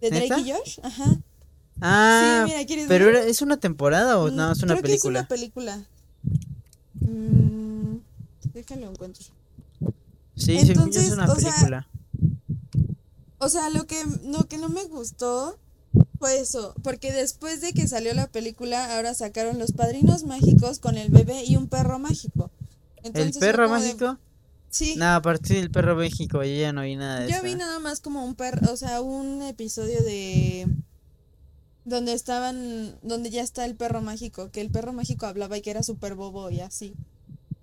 [0.00, 0.40] de Drake ¿Neta?
[0.40, 1.16] y Josh, ajá.
[1.80, 3.16] Ah, mira, ¿quieres pero ver?
[3.28, 4.52] ¿es una temporada o Mm, no?
[4.52, 5.18] Es una creo que película.
[5.20, 5.84] es una película.
[7.00, 7.96] Mm,
[8.52, 9.24] déjalo encuentro.
[10.36, 11.88] Sí, según yo es Entonces, una o sea, película.
[13.38, 15.58] O sea, lo que, lo que no me gustó
[16.18, 20.96] fue eso, porque después de que salió la película, ahora sacaron los padrinos mágicos con
[20.98, 22.50] el bebé y un perro mágico.
[22.98, 24.18] ¿El Entonces perro de- mágico?
[24.70, 24.96] Sí.
[24.96, 27.44] No, a partir del perro México yo ya no vi nada de Yo eso.
[27.44, 30.66] vi nada más como un perro, o sea, un episodio de
[31.88, 35.70] donde estaban, donde ya está el perro mágico, que el perro mágico hablaba y que
[35.70, 36.94] era súper bobo y así.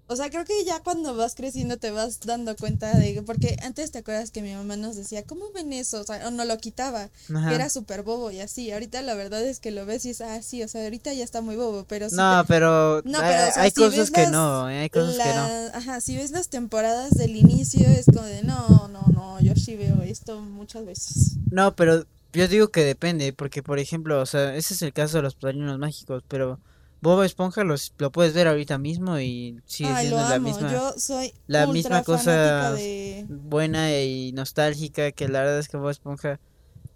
[0.08, 3.90] O sea, creo que ya cuando vas creciendo te vas dando cuenta de, porque antes
[3.90, 6.00] te acuerdas que mi mamá nos decía, ¿cómo ven eso?
[6.00, 7.50] O sea, o no lo quitaba, Ajá.
[7.50, 8.72] que era súper bobo y así.
[8.72, 11.24] Ahorita la verdad es que lo ves y es, ah, sí, o sea, ahorita ya
[11.24, 13.82] está muy bobo, pero sí No, te- pero, No, hay, pero, o sea, hay si
[13.82, 15.36] cosas que las- no, eh, hay cosas que no.
[15.48, 19.56] la- Ajá, si ves las temporadas del inicio es como de, no, no, no, yo
[19.56, 21.32] sí veo esto muchas veces.
[21.50, 25.18] No, pero yo digo que depende, porque por ejemplo, o sea, ese es el caso
[25.18, 26.60] de los padrinos mágicos, pero
[27.02, 30.72] Bob Esponja los, lo puedes ver ahorita mismo y sigue Ay, lo siendo la misma
[30.72, 33.26] Yo soy la misma cosa de...
[33.30, 36.40] buena y nostálgica que la verdad es que Bob Esponja,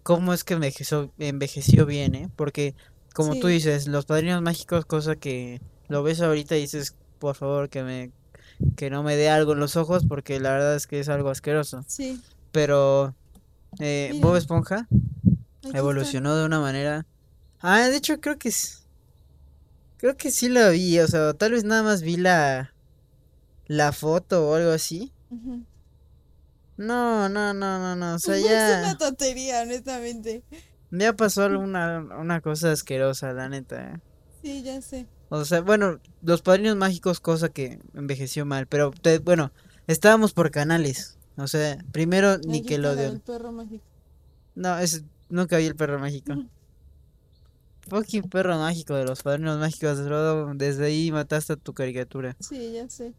[0.04, 2.30] ¿cómo es que envejeció, envejeció bien, eh?
[2.36, 2.76] Porque
[3.14, 3.54] como tú Sí.
[3.54, 8.12] dices, los padrinos mágicos, cosa que lo ves ahorita y dices, por favor, que me
[8.76, 11.30] que no me dé algo en los ojos porque la verdad es que es algo
[11.30, 11.84] asqueroso.
[11.88, 12.20] Sí.
[12.52, 13.16] Pero
[13.80, 14.18] eh.
[14.22, 15.78] Bob Esponja aquí está.
[15.78, 17.06] evolucionó de una manera.
[17.60, 18.88] Ah, de hecho creo que es-
[19.98, 22.74] creo que sí la vi, o sea, tal vez nada más vi la
[23.68, 25.14] la foto o algo así.
[26.78, 30.44] No, no, no, no, no, o sea, Es ya una tontería, honestamente.
[30.92, 33.92] ya pasó alguna una cosa asquerosa, la neta.
[33.94, 34.00] eh.
[34.42, 35.06] Sí, ya sé.
[35.32, 39.52] O sea, bueno, los padrinos mágicos cosa que envejeció mal, pero te- bueno,
[39.86, 41.19] estábamos por canales.
[41.40, 43.20] O sea, primero del Nickelodeon.
[43.20, 43.84] perro mágico.
[44.56, 46.34] No, es nunca vi el perro mágico.
[47.88, 50.54] Fucking perro mágico de los padrinos mágicos, Frodo.
[50.54, 52.36] Desde ahí mataste a tu caricatura.
[52.40, 53.14] Sí, ya sé.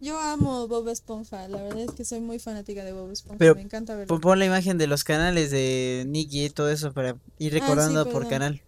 [0.00, 3.54] Yo amo Bob Esponja, la verdad es que soy muy fanática de Bob Esponja, Pero
[3.54, 4.20] me encanta verlo.
[4.20, 7.60] Pon, la imagen de los canales de Nicky y todo eso para ir Ah, sí,
[7.60, 8.60] recordando por canal.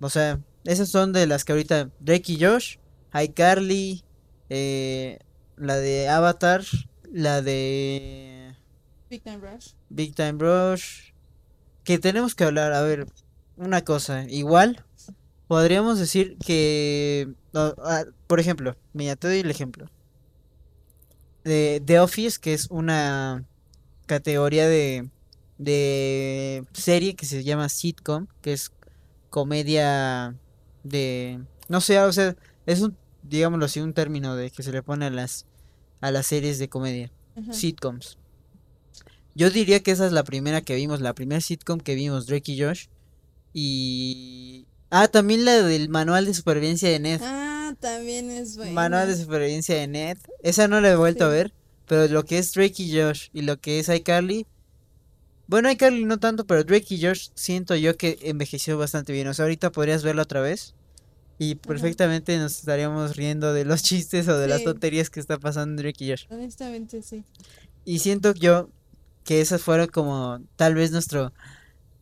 [0.00, 2.76] O sea, esas son de las que ahorita Drake y Josh,
[3.20, 4.04] iCarly,
[4.48, 5.18] eh,
[5.56, 6.62] la de Avatar,
[7.12, 8.54] la de
[9.08, 9.72] Big Time Rush.
[9.88, 11.12] Big Time Rush.
[11.84, 13.06] Que tenemos que hablar, a ver,
[13.56, 14.24] una cosa.
[14.28, 14.84] Igual,
[15.48, 19.90] podríamos decir que, no, ah, por ejemplo, mira, te doy el ejemplo.
[21.44, 23.44] De The Office, que es una
[24.06, 25.08] categoría de,
[25.58, 28.70] de serie que se llama sitcom, que es
[29.30, 30.36] comedia
[30.82, 34.82] de, no sé, o sea, es un, digámoslo así, un término de que se le
[34.82, 35.46] pone a las,
[36.00, 37.10] a las series de comedia
[37.52, 38.18] sitcoms.
[39.34, 42.52] Yo diría que esa es la primera que vimos, la primera sitcom que vimos, Drake
[42.52, 42.86] y Josh.
[43.52, 44.66] Y...
[44.90, 47.20] Ah, también la del manual de supervivencia de Ned.
[47.22, 48.72] Ah, también es buena.
[48.72, 50.18] Manual de supervivencia de Ned.
[50.42, 51.52] Esa no la he vuelto a ver,
[51.86, 54.46] pero lo que es Drake y Josh y lo que es iCarly...
[55.46, 59.26] Bueno, iCarly no tanto, pero Drake y Josh siento yo que envejeció bastante bien.
[59.28, 60.74] O sea, ahorita podrías verla otra vez.
[61.42, 65.72] Y perfectamente nos estaríamos riendo de los chistes o de las tonterías que está pasando
[65.72, 66.26] en Drake y Josh.
[66.30, 67.24] Honestamente, sí.
[67.86, 68.68] Y siento yo
[69.24, 71.32] que esas fueron como tal vez nuestro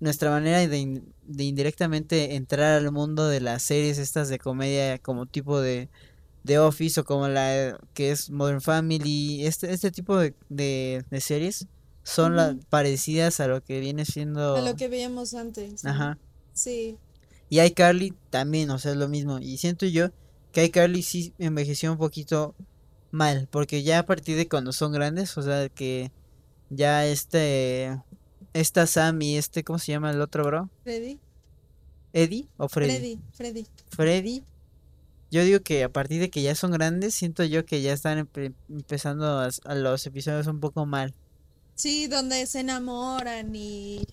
[0.00, 4.98] nuestra manera de, in- de indirectamente entrar al mundo de las series estas de comedia
[4.98, 5.88] como tipo de,
[6.44, 11.20] de Office o como la que es Modern Family, este, este tipo de, de, de
[11.20, 11.66] series
[12.04, 15.84] son las parecidas a lo que viene siendo A lo que veíamos antes.
[15.84, 16.16] Ajá.
[16.54, 16.96] Sí.
[17.50, 19.38] Y iCarly también, o sea, es lo mismo.
[19.38, 20.08] Y siento yo
[20.52, 22.54] que iCarly sí envejeció un poquito
[23.10, 26.12] mal, porque ya a partir de cuando son grandes, o sea, que
[26.70, 27.98] ya este,
[28.52, 30.70] esta Sam y este, ¿cómo se llama el otro bro?
[30.84, 31.18] Freddy.
[32.12, 32.90] ¿Eddie o Freddy?
[32.92, 33.18] Freddy.
[33.32, 33.66] Freddy.
[33.90, 34.44] Freddy.
[35.30, 38.26] Yo digo que a partir de que ya son grandes, siento yo que ya están
[38.26, 41.14] empe- empezando a, a los episodios un poco mal.
[41.74, 44.06] Sí, donde se enamoran y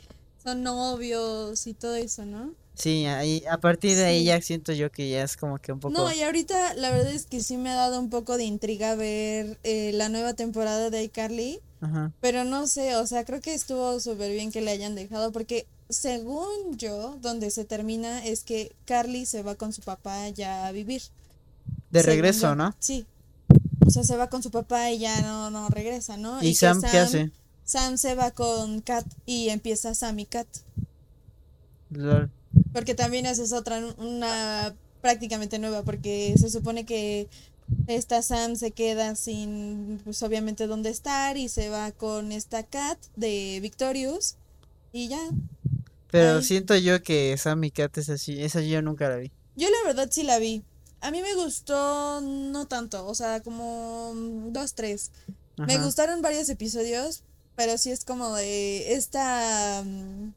[0.43, 2.53] son novios y todo eso, ¿no?
[2.75, 5.79] Sí, ahí, a partir de ahí ya siento yo que ya es como que un
[5.79, 5.93] poco...
[5.93, 8.95] No, y ahorita la verdad es que sí me ha dado un poco de intriga
[8.95, 12.11] ver eh, la nueva temporada de iCarly, Ajá.
[12.19, 15.67] pero no sé, o sea, creo que estuvo súper bien que le hayan dejado, porque
[15.89, 20.71] según yo, donde se termina es que Carly se va con su papá ya a
[20.71, 21.01] vivir.
[21.91, 22.55] De Según regreso, yo.
[22.55, 22.75] ¿no?
[22.79, 23.05] Sí.
[23.85, 26.41] O sea, se va con su papá y ya no, no regresa, ¿no?
[26.41, 27.31] ¿Y que Sam qué hace?
[27.63, 30.47] Sam se va con Kat y empieza Sam y Kat.
[31.91, 32.31] Lol.
[32.73, 37.27] Porque también esa es otra, una prácticamente nueva, porque se supone que
[37.87, 42.97] esta Sam se queda sin, pues obviamente dónde estar y se va con esta Kat
[43.15, 44.35] de Victorious
[44.91, 45.29] y ya.
[46.11, 46.43] Pero Ay.
[46.43, 49.31] siento yo que Sammy Cat es así, esa yo nunca la vi.
[49.55, 50.63] Yo la verdad sí la vi.
[51.01, 54.13] A mí me gustó no tanto, o sea, como
[54.49, 55.11] dos, tres.
[55.57, 57.23] Me gustaron varios episodios,
[57.55, 60.33] pero sí es como de esta, mm,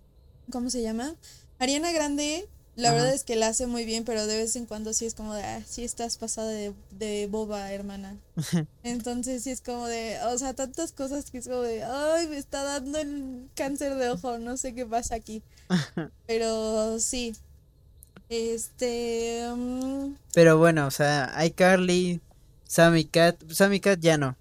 [0.52, 1.16] ¿cómo se llama?
[1.58, 2.98] Ariana Grande La Ajá.
[2.98, 5.34] verdad es que la hace muy bien, pero de vez en cuando sí es como
[5.34, 8.16] de, ah, sí estás pasada de, de boba, hermana.
[8.84, 12.38] Entonces sí es como de, o sea, tantas cosas que es como de, ay, me
[12.38, 15.42] está dando el cáncer de ojo, no sé qué pasa aquí.
[16.26, 17.34] Pero sí.
[18.28, 19.48] Este...
[19.56, 22.20] mm, Pero bueno, o sea, iCarly,
[22.66, 24.36] Sammy Cat, Sammy Cat ya no.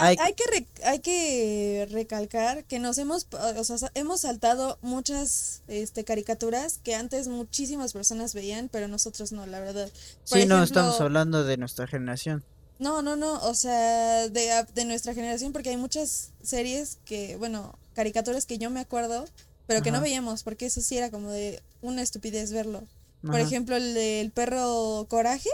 [0.00, 4.78] Hay, Hay- hay que re- hay que recalcar que nos hemos, o sea, hemos saltado
[4.82, 9.88] muchas este, caricaturas que antes muchísimas personas veían, pero nosotros no, la verdad.
[10.28, 12.44] Por Sí, no, estamos hablando de nuestra generación.
[12.78, 17.36] No, no, no, o sea, de, a- de nuestra generación, porque hay muchas series que,
[17.36, 19.24] bueno, caricaturas que yo me acuerdo,
[19.66, 22.84] pero que no veíamos, porque eso sí era como de una estupidez verlo.
[23.22, 25.50] Por ejemplo, el del perro Coraje.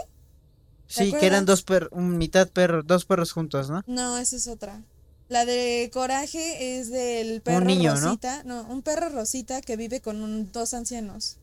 [0.87, 3.83] Sí, que eran dos perros, mitad perro, dos perros juntos, ¿no?
[3.87, 4.83] No, esa es otra.
[5.27, 7.65] La de Coraje es del perro.
[7.65, 8.43] Rosita.
[8.43, 8.61] ¿no?
[8.63, 11.37] un perro Rosita que vive con un- dos ancianos.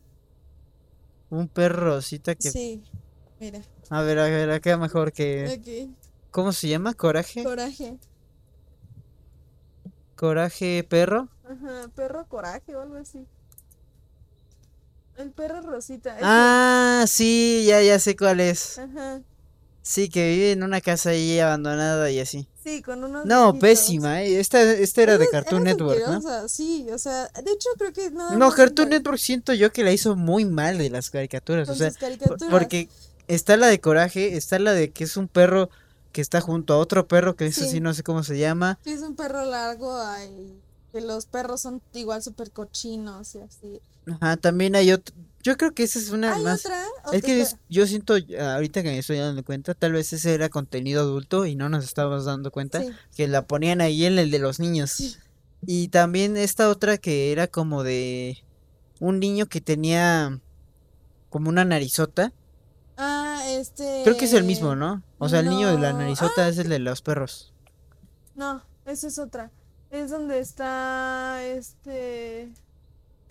[1.29, 2.51] Un perro rosita que...
[2.51, 2.83] Sí,
[3.39, 3.61] mira.
[3.89, 5.47] A ver, a ver, acá mejor que...
[5.47, 5.93] Aquí,
[6.31, 6.93] ¿Cómo se llama?
[6.93, 7.43] ¿Coraje?
[7.43, 7.97] Coraje.
[10.15, 11.27] ¿Coraje perro?
[11.43, 13.25] Ajá, perro Coraje o algo así.
[15.17, 16.17] El perro Rosita.
[16.21, 18.77] Ah, sí, ya, ya sé cuál es.
[18.79, 19.21] Ajá.
[19.85, 22.47] Sí, que vive en una casa ahí abandonada y así.
[22.63, 23.59] Sí, con unos No, viejitos.
[23.59, 24.39] pésima, ¿eh?
[24.39, 26.47] Esta, esta era de Cartoon era Network, ¿no?
[26.47, 29.91] Sí, o sea, de hecho creo que nada No, Cartoon Network siento yo que la
[29.91, 32.49] hizo muy mal de las caricaturas, o con sea, sus por- caricaturas.
[32.49, 32.87] porque
[33.27, 35.69] está la de Coraje, está la de que es un perro
[36.13, 37.69] que está junto a otro perro que eso Sí.
[37.71, 38.79] sí no sé cómo se llama.
[38.85, 40.57] Es un perro largo, ay,
[40.93, 43.81] que los perros son igual súper cochinos y así.
[44.19, 47.41] Ajá, también hay otro, yo creo que esa es una Hay más, otra, es que
[47.41, 51.01] es- yo siento, ah, ahorita que me estoy dando cuenta, tal vez ese era contenido
[51.01, 54.39] adulto y no nos estábamos dando cuenta sí, que la ponían ahí en el de
[54.39, 54.91] los niños.
[54.91, 55.15] Sí.
[55.65, 58.43] Y también esta otra que era como de
[58.99, 60.39] un niño que tenía
[61.29, 62.31] como una narizota.
[62.97, 64.01] Ah, este.
[64.03, 65.03] Creo que es el mismo, ¿no?
[65.17, 67.53] O sea, el niño de la narizota es el de los perros.
[68.35, 69.51] No, esa es otra.
[69.89, 72.51] Es donde está este.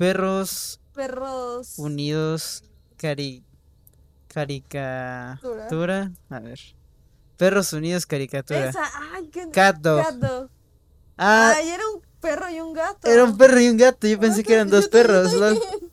[0.02, 1.78] Perros Perros.
[1.78, 2.64] Unidos
[2.96, 3.44] cari
[4.26, 6.10] caricatura.
[6.28, 6.58] A ver.
[7.36, 8.70] Perros Unidos caricatura.
[8.70, 8.82] Esa,
[9.14, 9.48] ay, qué.
[9.52, 10.02] Cat dog.
[10.04, 10.50] Cat dog.
[11.16, 13.06] Ah, Ay, era un perro y un gato.
[13.08, 14.08] era un perro y un gato.
[14.08, 15.30] Yo pensé que eran dos perros.
[15.38, 15.62] también.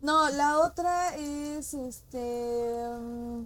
[0.00, 2.84] No, la otra es este.
[3.00, 3.42] mm,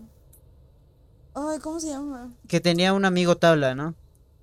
[1.35, 2.31] Ay, ¿cómo se llama?
[2.46, 3.94] Que tenía un amigo tabla, ¿no?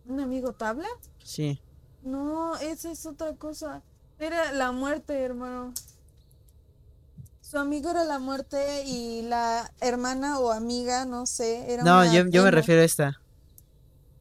[0.08, 0.88] ¿Un amigo tabla?
[1.23, 1.62] Sí.
[2.01, 3.84] No, esa es otra cosa.
[4.19, 5.73] Era la muerte, hermano.
[7.41, 12.27] Su amigo era la muerte y la hermana o amiga, no sé, era No, yo,
[12.29, 13.19] yo me refiero a esta.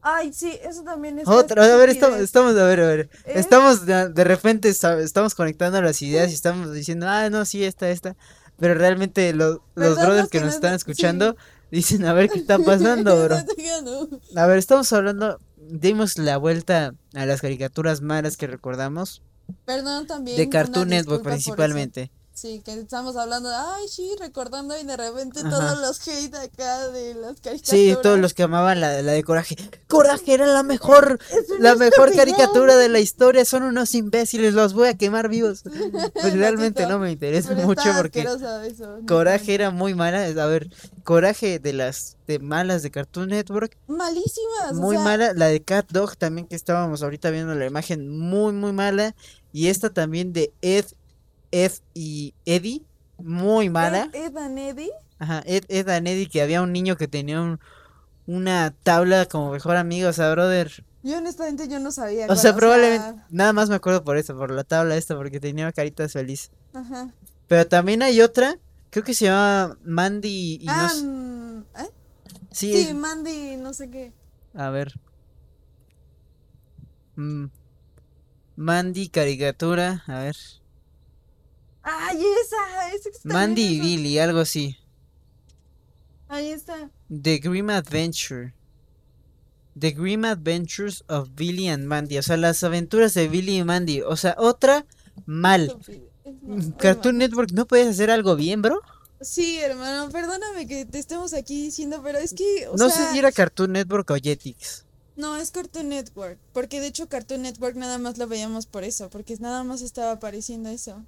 [0.00, 3.11] Ay, sí, eso también es Otra, a ver, estamos, estamos, a ver, a ver.
[3.26, 3.32] ¿Eh?
[3.34, 7.64] Estamos, de, de repente esta- estamos conectando las ideas y estamos diciendo, ah, no, sí,
[7.64, 8.16] esta, esta.
[8.58, 11.37] Pero realmente lo- los brothers que que nos no están escuchando
[11.70, 13.37] dicen, a ver qué está pasando, bro.
[14.37, 19.22] A ver, estamos hablando, dimos la vuelta a las caricaturas malas que recordamos
[19.64, 20.37] Perdón también.
[20.37, 22.11] de Cartoon Network principalmente.
[22.38, 25.51] Sí, que estamos hablando, de, ay, sí, recordando y de repente Ajá.
[25.51, 27.68] todos los hate acá de las caricaturas.
[27.68, 29.57] Sí, todos los que amaban la, la de Coraje.
[29.88, 31.18] Coraje era la mejor,
[31.59, 33.44] la mejor caricatura de la historia.
[33.44, 35.64] Son unos imbéciles, los voy a quemar vivos.
[35.64, 40.24] Pues realmente no me interesa pero mucho porque eso, Coraje era muy mala.
[40.24, 40.70] A ver,
[41.03, 44.70] Coraje de las de malas de Cartoon Network, Malísimas.
[44.70, 45.33] o muy sea, mala.
[45.33, 49.16] La de Cat Dog también que estábamos ahorita viendo la imagen, muy muy mala.
[49.53, 50.85] Y esta también de Ed,
[51.50, 52.84] Ed y Eddie,
[53.18, 54.11] muy mala.
[54.12, 54.90] Ed, Ed and Eddie.
[55.18, 57.58] Ajá, Ed, Ed and Eddie, que había un niño que tenía un-
[58.26, 60.84] una tabla como mejor amigo, o sea, brother.
[61.02, 62.24] Yo honestamente yo no sabía.
[62.24, 65.40] O cuál- sea, probablemente, nada más me acuerdo por eso, por la tabla esta, porque
[65.40, 66.50] tenía caritas feliz.
[66.74, 67.11] Ajá.
[67.46, 68.58] Pero también hay otra,
[68.90, 71.90] creo que se llama Mandy y no Ah, mm, ¿eh?
[72.50, 74.12] sí, Sí, es- Mandy, no sé qué.
[74.54, 74.92] a ver.
[77.16, 77.46] Mm,
[78.56, 80.37] Mandy caricatura, a ver.
[81.90, 83.83] Ay, esa, esa que está Mandy y esa.
[83.85, 84.77] Billy, algo así.
[86.29, 86.90] Ahí está.
[87.09, 88.53] The Grim Adventure.
[89.79, 92.18] The Grim Adventures of Billy and Mandy.
[92.18, 94.03] O sea, las aventuras de Billy y Mandy.
[94.03, 94.84] O sea, otra
[95.24, 95.78] mal.
[96.78, 97.16] Cartoon.
[97.18, 98.80] Network, ¿no puedes hacer algo bien, bro?
[99.20, 103.12] Sí, hermano, perdóname que te estemos aquí diciendo, pero es que, o no sea, sé
[103.12, 104.84] si era Cartoon Network o Jetix.
[105.16, 109.11] no, es Cartoon Network, porque de hecho Cartoon Network nada más lo veíamos por eso,
[109.11, 111.05] porque nada más estaba apareciendo eso.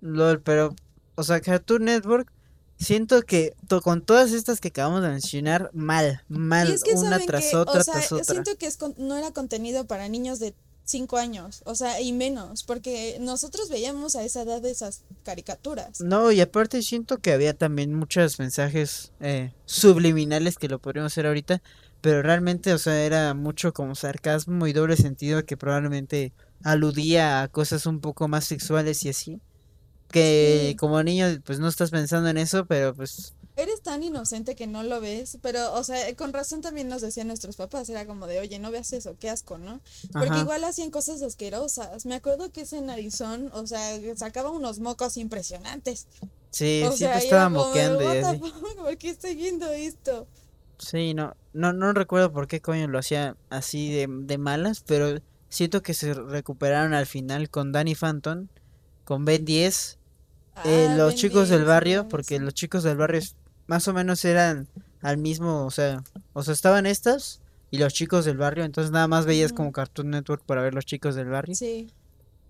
[0.00, 0.74] LOL, pero,
[1.14, 2.32] o sea, Cartoon Network,
[2.78, 7.18] siento que to- con todas estas que acabamos de mencionar, mal, mal, es que una
[7.20, 8.24] tras que, otra o sea, tras otra.
[8.24, 12.12] siento que es con- no era contenido para niños de cinco años, o sea, y
[12.12, 16.00] menos, porque nosotros veíamos a esa edad esas caricaturas.
[16.00, 21.26] No, y aparte siento que había también muchos mensajes eh, subliminales que lo podríamos hacer
[21.26, 21.62] ahorita,
[22.00, 26.32] pero realmente, o sea, era mucho como sarcasmo y doble sentido que probablemente
[26.64, 29.40] aludía a cosas un poco más sexuales y así.
[30.10, 30.76] Que Sí.
[30.76, 34.82] como niño, pues no estás pensando en eso, pero pues Eres tan inocente que no
[34.82, 38.38] lo ves, pero, o sea, con razón también nos decían nuestros papás, era como de,
[38.40, 39.80] oye, no veas eso, qué asco, ¿no?
[40.12, 40.40] Porque Ajá.
[40.40, 42.06] igual hacían cosas asquerosas.
[42.06, 46.06] Me acuerdo que ese narizón, o sea, sacaba unos mocos impresionantes.
[46.52, 48.38] sí, O siempre sea, estaba moqueando y "What the así.
[48.38, 50.26] fuck, ¿Por qué estoy viendo esto?
[50.78, 55.20] Sí, no, no, no recuerdo por qué coño lo hacía así de, de malas, pero
[55.50, 58.48] siento que se recuperaron al final con Danny Phantom,
[59.04, 59.98] con Ben 10,
[60.64, 63.20] eh, Ah, los chicos del 10, barrio, porque los chicos del barrio
[63.66, 64.66] más o menos eran
[65.02, 66.02] al mismo, o sea,
[66.32, 67.40] o sea, estaban estas
[67.70, 70.84] y los chicos del barrio, entonces nada más veías como Cartoon Network para ver los
[70.84, 71.88] chicos del barrio Sí.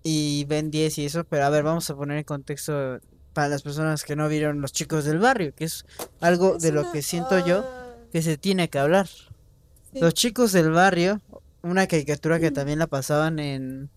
[0.03, 2.99] y Ben 10 y eso, pero a ver, vamos a poner en contexto
[3.33, 5.85] para las personas que no vieron los chicos del barrio, que es
[6.19, 9.07] algo Es de lo que siento yo ah, que se tiene que hablar.
[9.07, 9.99] sí.
[10.01, 11.21] Los chicos del barrio,
[11.61, 13.89] una caricatura que también la pasaban en,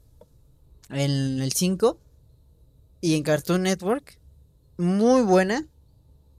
[0.90, 1.98] en el 5
[3.04, 4.18] y en Cartoon Network,
[4.78, 5.66] muy buena,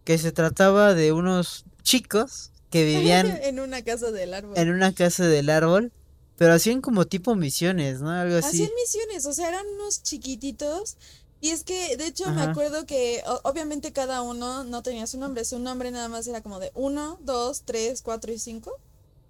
[0.03, 4.57] que se trataba de unos chicos que vivían en una casa del árbol.
[4.57, 5.91] en una casa del árbol,
[6.37, 8.09] pero hacían como tipo misiones, ¿no?
[8.09, 8.47] Algo así.
[8.63, 10.97] Hacían misiones, o sea, eran unos chiquititos.
[11.39, 12.51] Y es que, de hecho, me Ajá.
[12.51, 15.45] acuerdo que obviamente cada uno no tenía su nombre.
[15.45, 18.71] Su nombre nada más era como de uno, dos, tres, cuatro y cinco.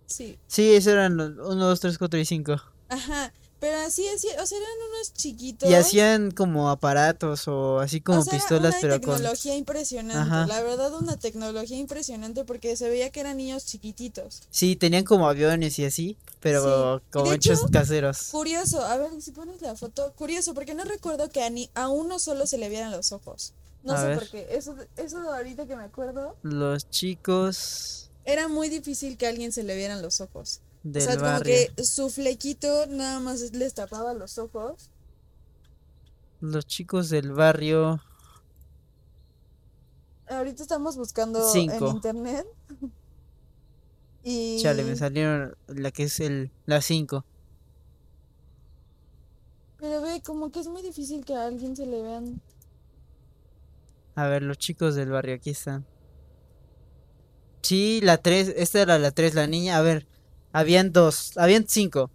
[0.05, 0.39] Sí.
[0.47, 2.61] Sí, esos eran los 1, 2, 3, 4 y 5.
[2.87, 3.33] Ajá.
[3.65, 5.67] Pero así, así, o sea, eran unos chiquitos.
[5.67, 9.15] Y hacían como aparatos o así como o sea, era pistolas, una pero con...
[9.15, 10.21] tecnología impresionante.
[10.21, 10.45] Ajá.
[10.45, 14.43] La verdad, una tecnología impresionante porque se veía que eran niños chiquititos.
[14.51, 17.05] Sí, tenían como aviones y así, pero Sí.
[17.11, 18.27] como hechos hecho, caseros.
[18.29, 20.13] Curioso, a ver si pones la foto.
[20.13, 23.53] Curioso, porque no recuerdo que a, ni, a uno solo se le vieran los ojos.
[23.83, 24.19] No A sé ver.
[24.19, 24.47] por qué.
[24.51, 29.63] Eso, eso ahorita que me acuerdo, Los chicos era muy difícil que a alguien se
[29.63, 30.59] le vieran los ojos.
[30.85, 34.91] Del o sea, como que su flequito nada más les tapaba los ojos.
[36.41, 38.01] Los chicos del barrio.
[40.27, 41.89] Ahorita estamos buscando Cinco.
[41.89, 42.45] en internet.
[44.27, 47.23] Y Chale, me salieron la que es el la 5.
[49.77, 52.41] pero ve, como que es muy difícil que a alguien se le vean.
[54.15, 55.85] A ver, los chicos del barrio, aquí están.
[57.61, 59.77] Sí, la 3, esta era la 3, la niña.
[59.77, 60.07] A ver,
[60.55, 62.09] habían dos, habían cinco.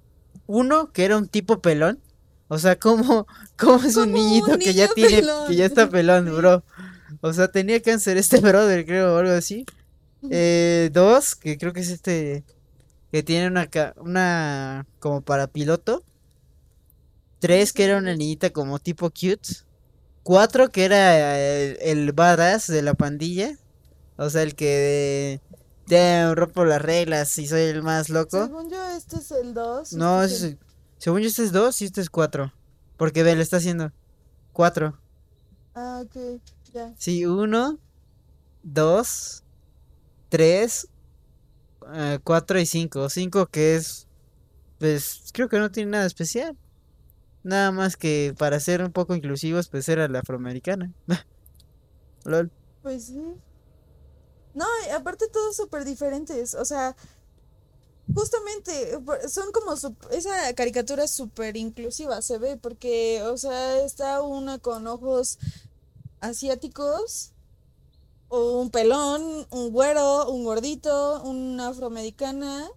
[0.47, 2.01] Uno que era un tipo pelón.
[2.49, 3.27] O sea, ¿cómo,
[3.59, 5.47] cómo es un niñito que ya tiene, pelón.
[5.49, 6.65] que ya está pelón, bro?
[7.21, 9.65] O sea, tenía cáncer este brother, creo, o algo así.
[10.31, 12.45] Eh, dos, que creo que es este,
[13.13, 16.03] que tiene una, ca- una, como para piloto.
[17.39, 19.49] Tres, que era una niñita como tipo cute.
[20.23, 23.57] Cuatro, que era el, el badass de la pandilla.
[24.17, 25.41] O sea, el que
[25.97, 28.45] de, rompo las reglas y soy el más loco.
[28.47, 29.93] Según yo, este es el 2.
[29.95, 30.57] No, ese es-
[30.99, 32.53] según yo este es dos y este es cuatro.
[32.97, 33.91] Porque ve, le está haciendo
[34.53, 35.01] cuatro.
[35.75, 36.41] Ah, ok,
[36.75, 36.93] ya.
[36.99, 37.79] Sí, uno,
[38.63, 39.43] dos,
[40.29, 40.89] tres,
[41.95, 43.09] eh, cuatro y cinco.
[43.09, 44.07] Cinco que es,
[44.79, 46.57] pues creo que no tiene nada especial.
[47.43, 50.93] Nada más que para ser un poco inclusivos, pues era la afroamericana.
[52.25, 52.51] Lol.
[52.83, 53.23] Pues sí.
[54.55, 56.55] No, aparte todos súper diferentes.
[56.55, 56.97] O sea,
[58.15, 58.99] justamente
[59.29, 64.87] son como sup- esa caricatura súper inclusiva, se ve, porque, o sea, está una con
[64.87, 65.39] ojos
[66.21, 67.33] asiáticos,
[68.29, 72.69] o un pelón, un güero, un gordito, una afroamericana.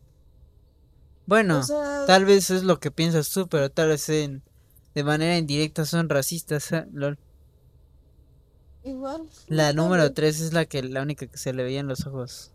[1.25, 4.43] Bueno, O sea, tal vez es lo que piensas tú, pero tal vez en,
[4.95, 6.71] de manera indirecta son racistas.
[6.71, 6.85] ¿eh?
[6.91, 7.17] Lol.
[8.83, 9.27] Igual.
[9.47, 10.13] La número vez.
[10.13, 12.51] 3 es la que la única que se le veían los ojos.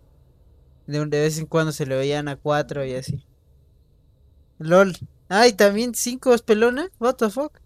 [0.86, 3.24] De, de vez en cuando se le veían a 4 y así.
[4.58, 4.96] LOL.
[5.28, 6.90] Ay, también 5 es pelona.
[6.98, 7.58] What the fuck?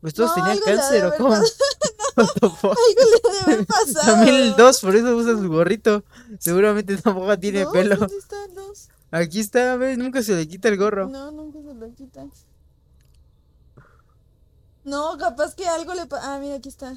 [0.00, 1.30] Pues todos No, tenían cáncer o cómo?
[2.16, 2.76] What the fuck?
[2.76, 4.12] Algo le debe haber pasado.
[4.14, 6.04] También el 2, por eso usa su gorrito.
[6.38, 7.96] Seguramente tampoco tiene No, pelo.
[7.96, 8.88] ¿dónde están los?
[9.10, 9.98] Aquí está, ¿ves?
[9.98, 11.08] Nunca se le quita el gorro.
[11.08, 12.26] No, nunca se lo quita.
[14.84, 16.26] No, capaz que algo le pasó.
[16.26, 16.96] Ah, mira, aquí está.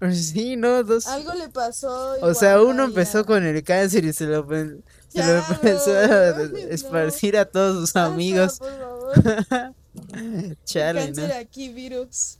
[0.12, 1.06] Sí, no, dos.
[1.06, 2.16] Algo le pasó.
[2.22, 6.56] O sea, uno empezó con el cáncer y se lo, se lo empezó a no.
[6.56, 8.58] esparcir a todos sus amigos.
[8.58, 9.74] por favor.
[10.64, 11.06] Chale, ¿no?
[11.06, 12.38] Cáncer aquí, virus.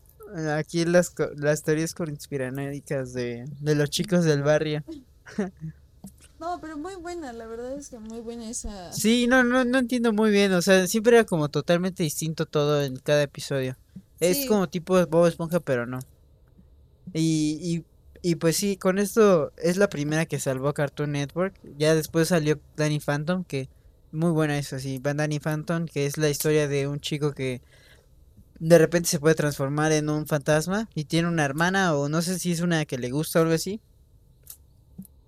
[0.56, 4.84] Aquí las, las teorías conspiranoicas de, de los chicos del barrio.
[6.38, 8.92] No, pero muy buena, la verdad es que muy buena esa.
[8.92, 12.82] Sí, no, no, no entiendo muy bien, o sea, siempre era como totalmente distinto todo
[12.82, 13.76] en cada episodio.
[14.20, 15.98] Es como tipo Bob Esponja, pero no.
[17.12, 17.84] Y,
[18.22, 21.54] y, y pues sí, con esto es la primera que salvó Cartoon Network.
[21.78, 23.68] Ya después salió Danny Phantom, que
[24.12, 24.98] muy buena eso, sí.
[24.98, 27.62] Van Danny Phantom, que es la historia de un chico que
[28.58, 32.38] de repente se puede transformar en un fantasma y tiene una hermana o no sé
[32.38, 33.80] si es una que le gusta o algo así.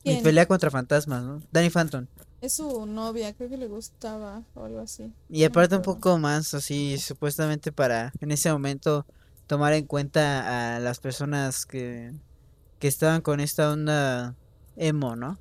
[0.04, 1.42] Y pelea contra fantasmas, ¿no?
[1.52, 2.06] Danny Phantom.
[2.40, 5.12] Es su novia, creo que le gustaba o algo así.
[5.28, 9.06] Y No aparte un poco más así, supuestamente para en ese momento
[9.46, 12.12] tomar en cuenta a las personas que,
[12.78, 14.36] que estaban con esta onda
[14.76, 15.38] emo, ¿no?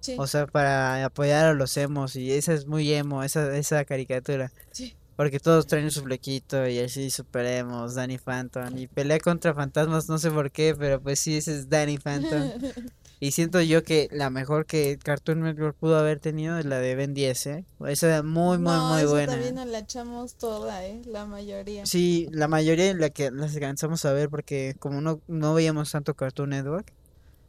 [0.00, 3.84] Sí, O sea, para apoyar a los emos y esa es muy emo, esa, esa
[3.84, 4.52] caricatura.
[4.72, 4.96] sí.
[5.16, 8.78] Porque todos traen su flequito y así super emos, Danny Phantom.
[8.78, 12.50] Y pelea contra fantasmas, no sé por qué, pero pues sí, ese es Danny Phantom.
[13.22, 16.94] Y siento yo que la mejor que Cartoon Network pudo haber tenido es la de
[16.94, 17.64] Ben 10, ¿eh?
[17.86, 19.32] Esa es muy, muy, No, muy esa buena.
[19.32, 21.02] también nos la echamos toda, ¿eh?
[21.04, 21.84] La mayoría.
[21.84, 26.14] Sí, la mayoría la que las alcanzamos a ver porque como no, no veíamos tanto
[26.14, 26.92] Cartoon Network,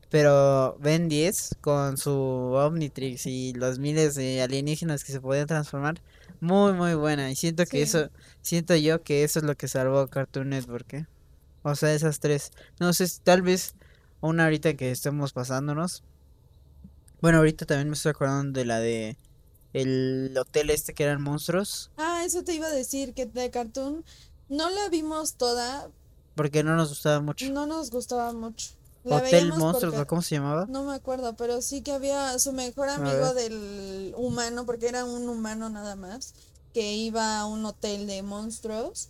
[0.09, 6.01] pero Ben 10 con su Omnitrix y los miles de alienígenas que se podían transformar,
[6.41, 7.83] muy muy buena y siento que Sí.
[7.83, 8.09] eso,
[8.41, 11.05] siento yo que eso es lo que salvó Cartoon Network, ¿eh?
[11.63, 12.51] O sea, esas tres.
[12.79, 13.75] No sé, tal vez
[14.21, 16.03] una ahorita que estemos pasándonos.
[17.21, 19.17] Bueno, ahorita también me estoy acordando de la de
[19.73, 24.03] el hotel este que eran monstruos, Ah, eso te iba a decir, que de Cartoon
[24.49, 25.89] no la vimos toda,
[26.35, 27.49] porque no nos gustaba mucho.
[27.51, 28.71] no nos gustaba mucho.
[29.03, 30.67] La Hotel Monstruos, porque- ¿o ¿cómo se llamaba?
[30.67, 35.27] No me acuerdo, pero sí que había su mejor amigo del humano, porque era un
[35.27, 36.35] humano nada más,
[36.73, 39.09] que iba a un hotel de monstruos.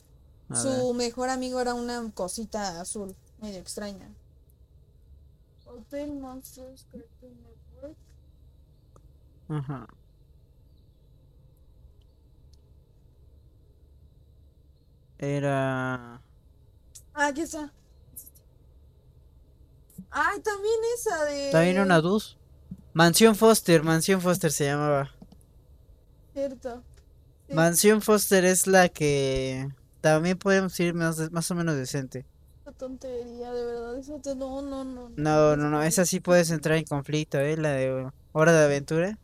[0.49, 4.07] A Su mejor amigo era una cosita azul, medio extraña.
[5.71, 7.97] Hotel Monstruos Cartoon Network.
[9.49, 9.87] Ajá.
[15.17, 16.21] Era.
[17.13, 17.71] Ah, aquí está.
[20.09, 21.51] Ay, también esa de.
[21.51, 22.37] También una dos.
[22.93, 25.11] Mansión Foster, Mansión Foster se llamaba.
[26.33, 26.83] Cierto.
[27.47, 27.53] Sí.
[27.53, 29.69] Mansión Foster es la que
[30.01, 32.25] también podemos decir más, más o menos decente.
[32.71, 33.97] Qué tontería, de verdad.
[33.99, 34.33] Eso te...
[34.33, 35.09] No, no, no.
[35.17, 37.57] No, no, no, esa sí puedes entrar en conflicto, ¿eh?
[37.57, 39.19] La de Hora de Aventura.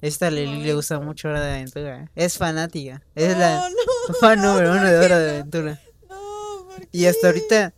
[0.00, 2.02] Esta a Lili le gusta mucho Hora de Aventura.
[2.02, 2.06] ¿eh?
[2.16, 3.00] Es fanática.
[3.14, 5.34] Es la No, no, fan no, número uno ¿por de qué Hora de no?
[5.38, 5.80] Aventura.
[6.08, 7.26] No, ¿por Y hasta qué?
[7.28, 7.74] ahorita,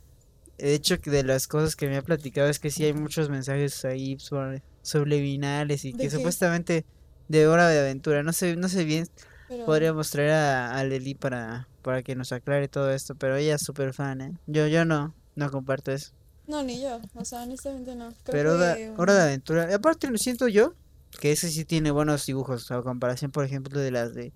[0.57, 3.85] de hecho, de las cosas que me ha platicado es que sí hay muchos mensajes
[3.85, 6.17] ahí sobre- subliminales y ¿De que qué?
[6.17, 6.87] supuestamente
[7.29, 8.23] de hora de aventura.
[8.23, 9.07] No sé, no sé bien,
[9.51, 13.57] Pero- podríamos traer a, a Leli para, para que nos aclare todo esto, pero ella
[13.57, 14.33] es súper fan, ¿eh?
[14.47, 16.13] Yo, yo no, no comparto eso.
[16.47, 17.01] No, ni yo.
[17.17, 18.11] O sea, honestamente no.
[18.25, 20.75] Creo Pero hora, que- hora de aventura, y aparte lo siento yo,
[21.21, 24.33] que ese sí tiene buenos dibujos, a comparación, por ejemplo, de las de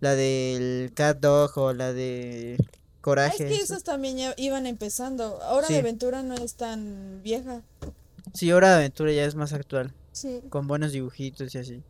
[0.00, 3.44] la del Cat Dog o la de Ah, Coraje.
[3.44, 3.72] Es que eso.
[3.72, 5.38] esas también ya iban empezando.
[5.50, 5.72] Hora Sí.
[5.72, 7.62] de aventura no es tan vieja.
[8.34, 10.42] Sí, hora de aventura ya es más actual, Sí.
[10.50, 11.82] con buenos dibujitos y así.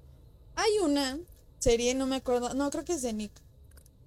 [0.55, 1.19] Hay una
[1.59, 3.33] serie, no me acuerdo, no, creo que es de Nick,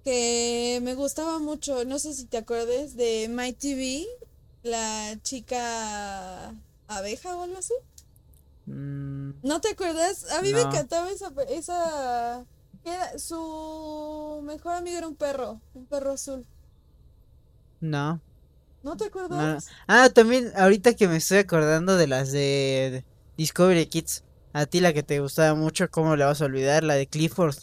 [0.04, 4.06] que me gustaba mucho, no sé si te acuerdas, de My TV,
[4.64, 6.54] la chica
[6.88, 7.74] abeja o algo así.
[8.68, 10.24] Mm, ¿No te acuerdas?
[10.32, 12.46] A mí me encantaba esa, esa,
[12.84, 16.46] era- su mejor amigo era un perro, un perro azul.
[17.80, 18.20] no,
[18.82, 19.58] ¿No te no.
[19.58, 19.74] acuerdas?
[19.88, 23.04] Ah, también ahorita que me estoy acordando de las de
[23.36, 24.24] Discovery Kids.
[24.52, 26.84] A ti la que te gustaba mucho, ¿cómo la vas a olvidar?
[26.84, 27.56] La de Clifford.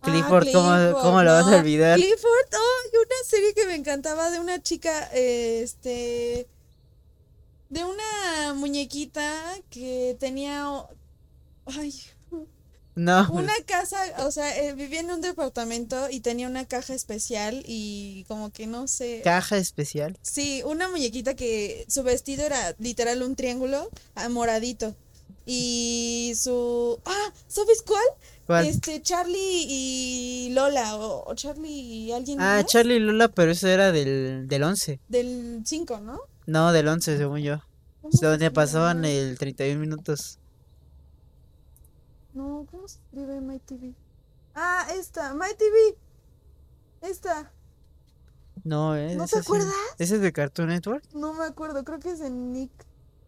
[0.00, 1.98] Ah, Clifford, ¿cómo, Clifford, cómo la vas a olvidar?
[1.98, 6.48] Clifford, oh, y una serie que me encantaba de una chica, eh, este,
[7.68, 9.30] de una muñequita
[9.68, 10.66] que tenía,
[11.66, 11.94] ay,
[12.94, 17.62] No, una casa, o sea, eh, vivía en un departamento y tenía una caja especial
[17.66, 20.18] y como que no sé, caja especial.
[20.22, 23.90] sí, una muñequita que su vestido era literal un triángulo
[24.30, 24.96] moradito
[25.52, 28.04] y su, ah, ¿sabes cuál?
[28.46, 28.66] ¿Cuál?
[28.66, 33.52] Este, Charlie y Lola, o, o Charlie y alguien Ah, más Charlie y Lola, pero
[33.52, 35.00] eso era del, del 11.
[35.08, 36.20] del 5, ¿no?
[36.46, 37.58] No, del 11, según yo.
[38.00, 40.38] ¿Cómo Donde pasaban el 31 minutos.
[42.32, 43.92] No, ¿cómo se escribe My TV?
[44.54, 45.96] Ah, esta, My TV.
[47.02, 47.50] Esta,
[48.64, 49.72] No, eh, ¿No ese te acuerdas?
[49.98, 51.02] ¿Ese es de Cartoon Network?
[51.14, 52.70] no me acuerdo, creo que es de Nick.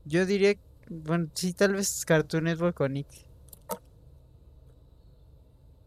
[0.05, 0.55] Yo diría,
[0.93, 3.09] bueno, sí, tal vez Cartoon Network o Nick.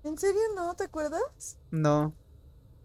[0.03, 0.75] ¿En serio no?
[0.75, 1.57] ¿Te acuerdas?
[1.71, 2.13] No,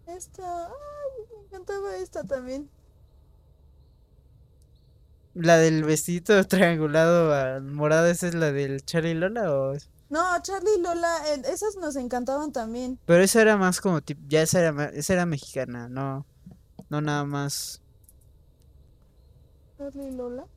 [0.07, 2.69] Esta, ay, me encantaba esta también.
[5.33, 9.73] La del vestidito triangulado a morado, ¿esa es la del Charlie Lola o...?
[10.09, 12.99] No, Charlie y Lola, eh, esas nos encantaban también.
[13.05, 16.25] Pero esa era más como tipo, ya esa era, esa era mexicana, no,
[16.89, 17.81] no nada más.
[19.77, 20.47] Charlie y Lola.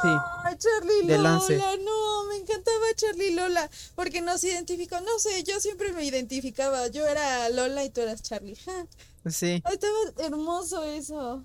[0.00, 0.08] Sí,
[0.42, 1.56] Ay, Charlie De Lola, Lance.
[1.56, 7.06] no, me encantaba Charlie Lola, porque nos identificó, no sé, yo siempre me identificaba, yo
[7.06, 8.56] era Lola y tú eras Charlie.
[8.56, 8.86] ja.
[9.30, 9.62] sí.
[9.64, 9.94] Ay, estaba
[10.26, 11.44] hermoso eso.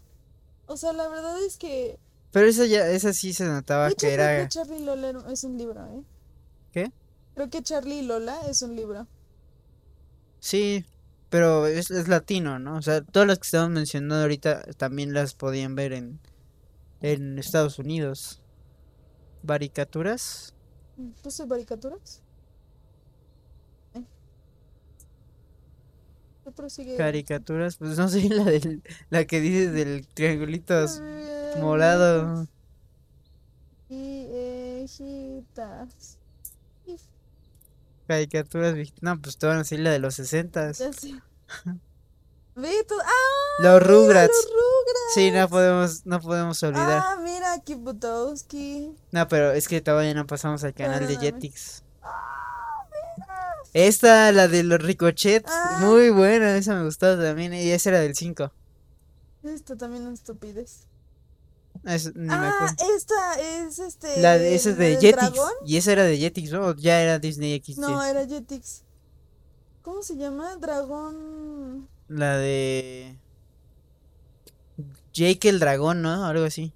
[0.66, 2.00] O sea, la verdad es que
[2.32, 5.58] Pero esa ya, esa sí se notaba que creo era, que Charlie Lola es un
[5.58, 6.04] libro, ¿eh?
[6.72, 6.92] ¿qué?
[7.36, 9.08] Creo que Charlie y Lola es un libro.
[10.40, 10.86] Sí,
[11.30, 12.78] pero es, es latino, ¿no?
[12.78, 16.20] O sea, todas las que estamos mencionando ahorita también las podían ver en,
[17.02, 18.42] en Estados Unidos.
[19.44, 20.54] ¿Baricaturas?
[21.24, 22.22] ¿Puse caricaturas?
[23.94, 24.04] ¿Eh?
[26.98, 31.02] Caricaturas, pues no sé, la del, la que dices del triangulito az-
[31.60, 32.48] morado.
[33.90, 34.26] Y
[34.84, 36.18] ejitas.
[38.08, 40.80] Caricaturas, no, pues te van a decir la de los sesentas.
[42.62, 42.86] Ve.
[43.04, 43.62] ¡Ah!
[43.64, 44.34] Los Rugrats.
[44.34, 45.14] Los Rugrats.
[45.16, 47.02] Sí, no podemos, no podemos olvidar.
[47.06, 48.96] Ah, mira, Kibutowski.
[49.12, 51.32] No, pero es que todavía no pasamos al canal de Perdóname.
[51.42, 51.84] Jetix.
[53.74, 55.78] Esta, la de los ricochets, Ah.
[55.82, 58.52] muy buena, esa me gustó también, y esa era del 5.
[59.44, 60.88] Esto también es estupidez.
[61.86, 62.96] Es, ni me Ah, acuerdo.
[62.96, 64.20] esta es este.
[64.22, 65.52] La de, esa es de Jetix, dragón.
[65.66, 66.66] y esa era de Jetix, ¿no?
[66.68, 67.78] O Ya era Disney XD.
[67.80, 68.84] No, era Jetix.
[69.84, 70.56] ¿Cómo se llama?
[70.58, 71.88] Dragón.
[72.10, 73.16] La de
[75.14, 76.26] Jake el dragón, ¿no?
[76.26, 76.74] Algo así.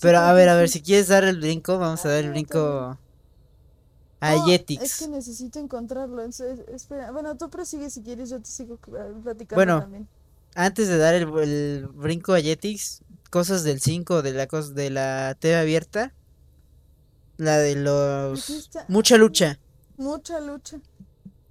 [0.00, 2.30] Pero a ver, a ver, si quieres dar el brinco, vamos a dar el Ah,
[2.30, 2.98] brinco
[4.20, 4.82] a No, Jetix.
[4.82, 6.22] Es que necesito encontrarlo.
[6.22, 7.10] espera.
[7.12, 10.08] Bueno, tú prosigue si quieres, yo te sigo eh, platicando Bueno, también.
[10.54, 15.36] Antes de dar el, el brinco a Jetix, cosas del 5 de la de la
[15.38, 16.12] TV abierta.
[17.36, 19.58] La de los mucha lucha.
[19.96, 20.80] Mucha lucha.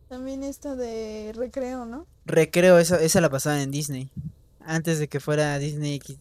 [0.09, 2.07] También esta de recreo, ¿no?
[2.25, 4.09] Recreo, esa, esa la pasaban en Disney.
[4.59, 6.17] Antes de que fuera Disney X.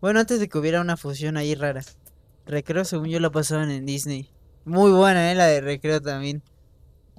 [0.00, 1.84] Bueno, antes de que hubiera una fusión ahí rara.
[2.46, 4.30] Recreo, según yo, la pasaban en Disney.
[4.64, 6.42] Muy buena, eh, la de Recreo también.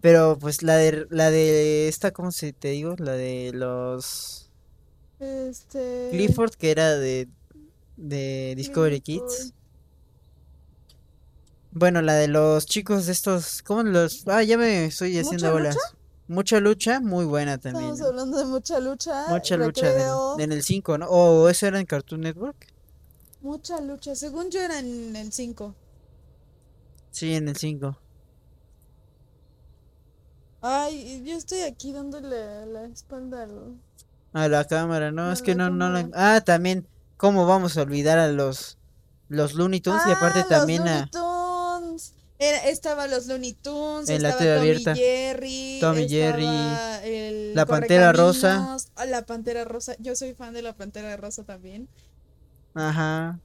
[0.01, 2.95] Pero pues la de la de esta, ¿cómo se te digo?
[2.97, 4.49] La de los
[5.19, 6.09] Este.
[6.11, 7.27] Clifford, que era de
[7.97, 9.29] de Discovery Clifford.
[9.29, 9.53] Kids.
[11.71, 14.27] Bueno, la de los chicos de estos, ¿cómo los?
[14.27, 15.77] Ah, ya me estoy haciendo ¿Mucha bolas.
[16.29, 17.85] Mucha lucha, muy buena también.
[17.93, 19.25] Estamos hablando de mucha lucha.
[19.29, 21.07] Mucha lucha recreo, en el 5, ¿no?
[21.07, 22.67] O eso era en Cartoon Network.
[23.41, 24.15] Mucha lucha.
[24.15, 25.73] Según yo era en el 5.
[27.09, 27.97] Sí, en el 5.
[30.61, 33.79] Ay, yo estoy aquí dándole la espalda al.
[34.33, 36.35] A la cámara, no, A es que no, no la- cámara.
[36.35, 38.77] Ah, también, ¿cómo vamos a olvidar a los
[39.29, 41.09] los Looney Tunes y aparte Ah, también a.
[42.41, 44.95] Era, estaba los Looney Tunes, En la estaba TV Tommy abierta.
[44.95, 46.47] Jerry, Tommy Jerry,
[47.03, 48.77] el La Pantera Rosa.
[48.95, 49.95] Ah, la Pantera Rosa.
[49.99, 51.89] Yo soy fan de la Pantera Rosa también.
[52.73, 53.41] Ajá.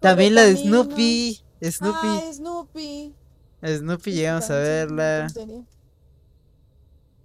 [0.00, 0.56] También la de.
[0.56, 3.14] Snoopy, Snoopy, Ay, Snoopy.
[3.62, 5.26] Snoopy llegamos a verla.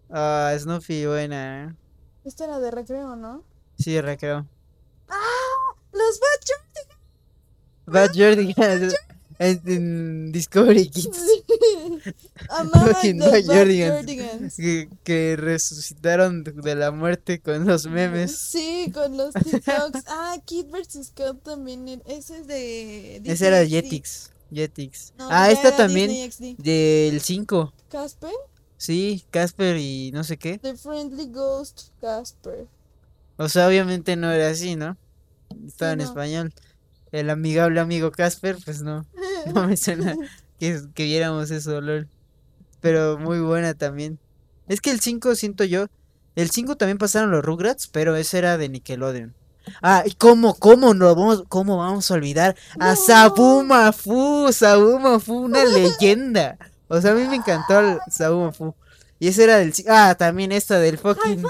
[0.09, 1.69] Ah, Snoopy, buena.
[1.69, 1.75] ¿eh?
[2.25, 3.45] Esta era de recreo, ¿no?
[3.77, 4.45] Sí, recreo.
[5.93, 6.41] Los Bad
[7.85, 8.93] Bad Jordigans
[9.41, 11.19] en, en Discovery Kids.
[12.49, 14.55] Amaba los Jordigans.
[14.55, 18.35] Que, que resucitaron de- la muerte con los memes.
[18.37, 20.03] Sí, con los TikToks.
[20.07, 21.07] Ah, Kid vs.
[21.07, 21.87] Scott también.
[21.87, 23.21] era- Ese es de.
[23.25, 23.81] Ese era Disney.
[23.81, 24.31] Jetix.
[24.53, 25.13] Jetix.
[25.17, 27.73] No, ah, esta también Disney del 5.
[27.89, 28.31] Casper,
[28.77, 30.57] Sí, Casper y no sé qué.
[30.57, 32.67] The Friendly Ghost Casper.
[33.37, 34.97] O sea, obviamente no era así, ¿no?
[35.65, 36.03] Estaba en no.
[36.05, 36.53] español.
[37.11, 39.05] El amigable amigo Casper, pues no.
[39.53, 40.15] No me suena
[40.59, 42.07] que, que viéramos eso, lol.
[42.79, 44.19] Pero muy buena también.
[44.67, 45.87] Es que el 5 siento yo.
[46.35, 49.35] El 5 también pasaron los Rugrats, pero ese era de Nickelodeon.
[49.81, 52.95] Ah, ¿y cómo, cómo, no vamos, cómo vamos a olvidar a No.
[52.95, 54.51] Sabu Mafu?
[54.51, 56.57] Sabu Mafu, una leyenda.
[56.87, 58.75] O sea, a mí me encantó el Sabu Mafu.
[59.19, 59.73] Y ese era del...
[59.87, 61.45] Ah, también esta del fucking...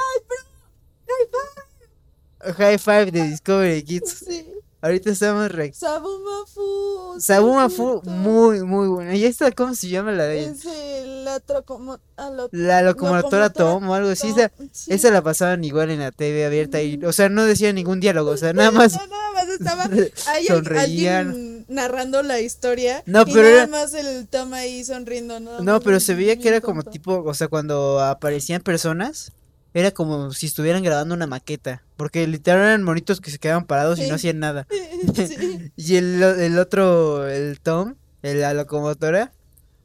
[2.57, 4.25] High Five de Discovery Kids.
[4.27, 4.47] Sí.
[4.81, 5.51] Ahorita estamos...
[5.51, 5.71] Re...
[5.73, 7.13] Sabumafu.
[7.15, 8.09] sí, Sabu es Mafu, cierto.
[8.09, 9.15] muy, muy buena.
[9.15, 10.45] ¿Y esta cómo se llama la de...?
[10.45, 14.29] Es el la trocomo- lo- La locomotora locomotora Tom o algo así.
[14.29, 14.91] Esa, Tom, sí.
[14.93, 18.31] esa la pasaban igual en la TV abierta y, o sea, no decía ningún diálogo,
[18.31, 19.83] o sea, nada más No, nada más estaba
[20.33, 23.03] ahí alguien narrando la historia.
[23.05, 25.39] No, y nada era- más el Tom ahí sonriendo.
[25.39, 29.31] No, más pero se veía que era como tipo, o sea, cuando aparecían personas,
[29.73, 31.83] era como si estuvieran grabando una maqueta.
[31.97, 34.67] Porque literal eran monitos que se quedaban parados y no hacían nada.
[35.15, 35.71] Sí.
[35.75, 39.31] Y el, el otro, el Tom, el- la locomotora.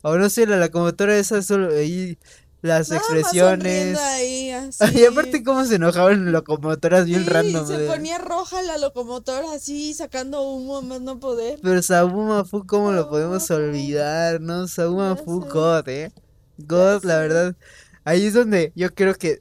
[0.03, 2.19] O no sé, la locomotora esa solo ahí
[2.63, 3.99] las Nada expresiones.
[3.99, 4.85] ahí, así.
[4.99, 7.67] Y aparte cómo se enojaban locomotoras bien Sí, random.
[7.67, 11.59] se de- ponía roja la locomotora así, sacando humo más no poder.
[11.63, 14.41] Pero Sabuma Fu, ¿cómo lo podemos olvidar?
[14.41, 14.67] ¿No?
[14.69, 15.41] Sabuma Fu.
[15.41, 16.13] God, ¿eh?
[16.59, 17.57] God, la verdad.
[18.05, 19.41] Ahí es donde yo creo que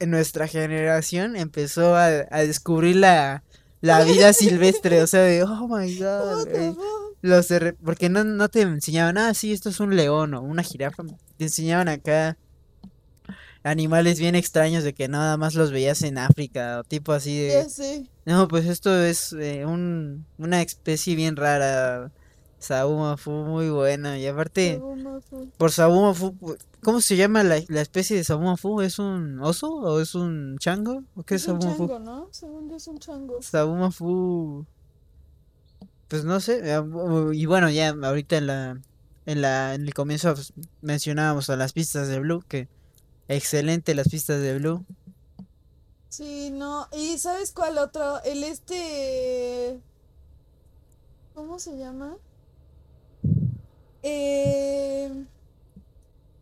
[0.00, 3.44] en nuestra generación empezó a, a descubrir la,
[3.80, 5.02] la vida silvestre.
[5.02, 6.48] O sea, de, oh my God.
[6.48, 6.74] Eh?
[7.22, 10.62] Los de porque no, no te enseñaban, ah, sí, esto es un león o una
[10.62, 11.04] jirafa.
[11.36, 12.36] Te enseñaban acá
[13.62, 18.06] animales bien extraños de que nada más los veías en África o tipo así de...
[18.24, 22.10] No, pues esto es eh, un, una especie bien rara.
[22.60, 24.18] Sauma Fu, muy buena.
[24.18, 24.80] Y aparte,
[25.56, 26.36] por Sauma Fu,
[26.82, 28.80] ¿cómo se llama la, la especie de Sauma Fu?
[28.82, 31.02] ¿Es un oso o es un chango?
[31.16, 31.88] ¿O qué es Es un Sauma Fu?
[31.88, 32.28] chango, ¿no?
[32.30, 33.40] Según yo es un chango.
[33.42, 34.66] Sauma Fu.
[36.08, 36.60] Pues no sé.
[36.62, 36.82] eh,
[37.32, 38.80] Y bueno, ya ahorita en la,
[39.26, 40.34] en la, en el comienzo
[40.82, 42.68] mencionábamos a las pistas de Blue, que
[43.28, 44.84] excelente las pistas de Blue.
[46.10, 46.88] Sí, no.
[46.92, 48.22] ¿Y sabes cuál otro?
[48.24, 49.80] El este...
[51.34, 52.16] ¿Cómo se llama?
[54.02, 55.10] Eh...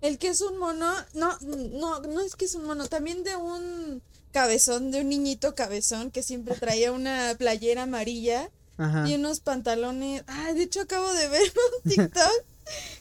[0.00, 3.34] El que es un mono, no, no, no es que es un mono, también de
[3.34, 4.00] un
[4.32, 9.08] cabezón, de un niñito cabezón que siempre traía una playera amarilla Ajá.
[9.08, 10.22] y unos pantalones.
[10.28, 11.42] Ah, de hecho acabo de ver
[11.82, 12.44] un TikTok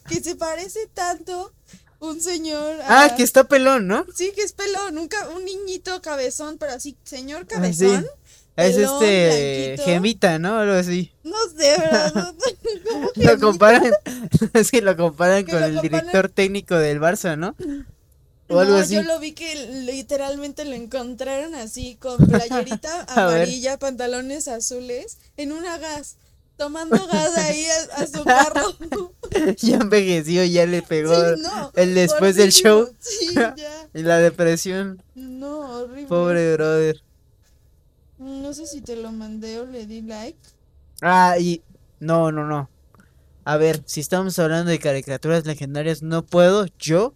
[0.10, 1.54] que se parece tanto
[2.00, 4.04] un señor Ah, a- que está pelón, ¿no?
[4.16, 7.86] Sí, que es pelón, un, un niñito cabezón, pero así, señor Ah, sí.
[8.58, 9.84] Es pelón, este blanquito.
[9.86, 10.58] Gemita, ¿no?
[10.58, 11.12] Algo así.
[11.24, 12.34] No sé, ¿verdad?
[12.92, 13.92] ¿Cómo que Lo comparan,
[14.54, 17.56] es que lo comparan Que con lo el comparan- director técnico del Barça, ¿no?
[18.50, 18.96] O algo No, así.
[18.96, 19.56] yo lo vi que
[19.86, 26.16] literalmente lo encontraron así con playerita amarilla, pantalones azules, en una gas,
[26.56, 28.74] tomando gas ahí a, a su carro.
[29.60, 33.54] Ya envejeció, ya le pegó Sí, no, el después del show Sí, ya.
[33.94, 35.04] y la depresión.
[35.14, 36.06] No, horrible.
[36.08, 37.02] Pobre brother.
[38.20, 40.38] No sé si te lo mandé o le di like.
[41.02, 41.62] Ah, y
[42.00, 42.70] no, no, no.
[43.46, 47.14] A ver, si estamos hablando de caricaturas legendarias, no puedo, yo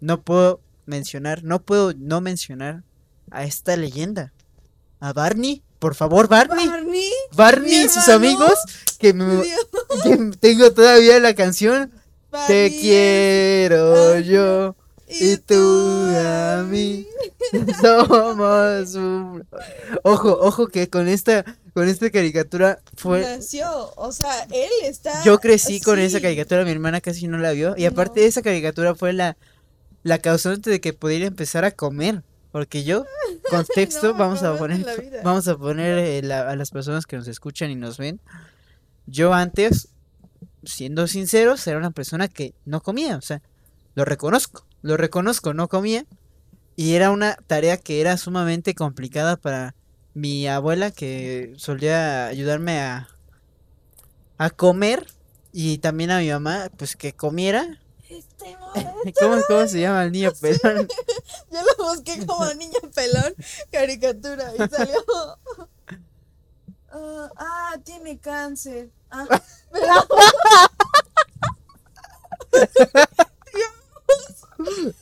[0.00, 2.82] no puedo mencionar, no puedo no mencionar
[3.30, 4.32] a esta leyenda.
[5.00, 6.68] A Barney, por favor, Barney.
[6.68, 8.54] Barney, Barney y sus amigos,
[8.98, 9.42] que, me-
[10.04, 11.90] que tengo todavía la canción.
[12.46, 14.74] Te quiero yo
[15.20, 15.54] y tú
[16.16, 17.06] a mí.
[17.80, 19.46] Somos un...
[20.02, 21.44] Ojo, ojo que con esta
[21.74, 25.24] con esta caricatura fue Nació, o sea, él está.
[25.24, 28.26] yo crecí con esa caricatura, mi hermana casi no la vio y aparte No.
[28.26, 29.36] esa caricatura fue la
[30.02, 33.06] la causante de que pudiera empezar a comer, porque yo
[33.50, 34.84] contexto No, vamos a poner
[35.24, 38.20] vamos a poner a las personas que nos escuchan y nos ven.
[39.06, 39.88] Yo antes
[40.64, 43.42] siendo sinceros, era una persona que no comía, o sea,
[43.94, 46.04] lo reconozco, lo reconozco, no comía.
[46.76, 49.74] Y era una tarea que era sumamente complicada para
[50.14, 53.08] mi abuela que solía ayudarme a,
[54.38, 55.06] a comer
[55.52, 57.80] y también a mi mamá, pues que comiera.
[58.08, 58.56] Este.
[59.20, 60.88] ¿Cómo, cómo se llama el niño pelón?
[61.50, 63.34] Yo lo busqué como niño pelón,
[63.70, 65.04] caricatura, y salió.
[66.94, 68.90] Ah, ah, tiene cáncer.
[69.10, 69.26] Ah,
[69.70, 70.06] pero-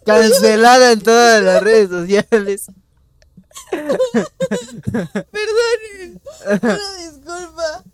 [0.04, 2.66] Cancelada en todas las redes sociales.
[5.30, 6.20] Perdonen.
[6.62, 7.84] Una disculpa.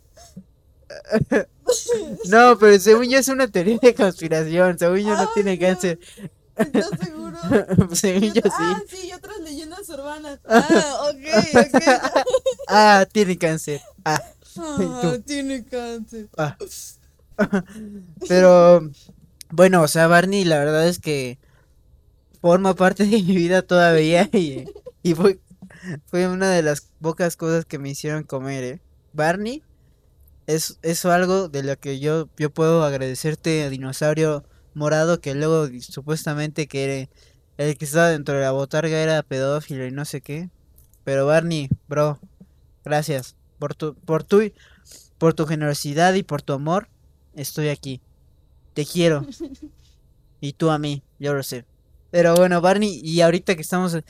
[2.29, 5.61] No, pero según yo es una teoría de conspiración, según yo no Ay, tiene no.
[5.67, 5.99] cáncer.
[6.55, 7.37] ¿Estás seguro?
[7.93, 8.97] según yo Ah, sí.
[8.97, 10.39] sí, y otras leyendas urbanas.
[10.47, 11.83] Ah, ok, ok.
[12.67, 13.81] Ah, tiene cáncer.
[14.05, 14.21] Ah,
[14.59, 16.29] Ah, tiene cáncer.
[16.37, 16.57] ah.
[18.27, 18.89] Pero
[19.51, 21.37] bueno, o sea, Barney la verdad es que
[22.41, 24.65] forma parte de mi vida todavía y,
[25.03, 25.39] y fue,
[26.05, 28.81] fue una de las pocas cosas que me hicieron comer, ¿eh?
[29.13, 29.63] Barney
[30.47, 36.67] es, es algo de lo que yo, yo puedo agradecerte, dinosaurio morado, que luego supuestamente
[36.67, 37.09] que era-
[37.57, 40.49] el que estaba dentro de la botarga era pedófilo y no sé qué.
[41.03, 42.19] Pero Barney, bro,
[42.85, 44.51] gracias por tu, por tu,
[45.17, 46.87] por tu generosidad y por tu amor.
[47.33, 48.01] Estoy aquí.
[48.73, 49.25] Te quiero.
[50.39, 51.65] Y tú a mí, yo lo sé.
[52.11, 54.03] Pero bueno, Barney, y ahorita que estamos eh,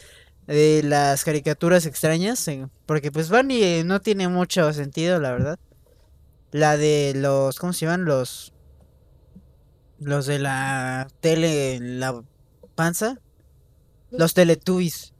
[0.47, 5.59] de las caricaturas extrañas, eh, porque pues Barney eh, no tiene mucho sentido, la verdad.
[6.51, 8.05] La de los, ¿cómo se llaman?
[8.05, 8.53] Los,
[9.99, 12.23] los de la tele, en la
[12.75, 13.19] panza.
[14.11, 15.13] Los Teletubbies.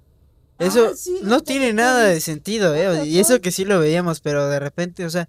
[0.59, 3.05] Eso Ah, sí, no tiene nada de sentido, ¿eh?
[3.05, 5.27] Y eso que sí lo veíamos, pero de repente, o sea,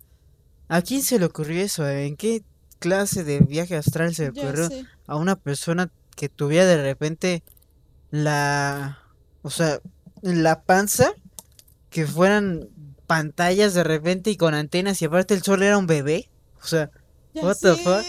[0.68, 1.86] ¿a quién se le ocurrió eso?
[1.86, 2.06] eh?
[2.06, 2.44] ¿En qué
[2.78, 4.68] clase de viaje astral se le ocurrió
[5.06, 7.44] a una persona que tuviera de repente
[8.10, 8.98] la,
[9.42, 9.80] o sea,
[10.20, 11.12] la panza,
[11.90, 12.68] que fueran
[13.06, 16.28] pantallas de repente y con antenas y aparte el sol era un bebé?
[16.60, 16.90] O sea,
[17.34, 18.04] Ya What the fuck?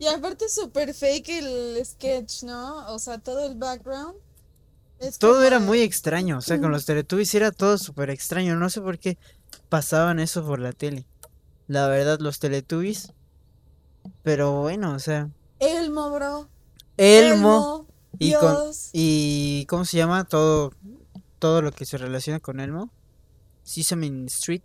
[0.00, 2.92] Y aparte súper fake el sketch, ¿no?
[2.92, 4.16] O sea, todo el background.
[4.98, 8.56] Es todo como era muy extraño, o sea, con los Teletubbies era todo súper extraño,
[8.56, 9.16] no sé por qué
[9.68, 11.06] pasaban eso por la tele.
[11.68, 13.12] La verdad, los Teletubbies,
[14.24, 15.30] pero bueno, o sea,
[15.60, 16.48] Elmo, bro.
[16.98, 17.86] Elmo
[18.18, 18.56] y con
[18.92, 20.24] y ¿cómo se llama?
[20.24, 20.72] Todo
[21.38, 22.90] todo lo que se relaciona con Elmo.
[23.62, 24.62] Sesame Street.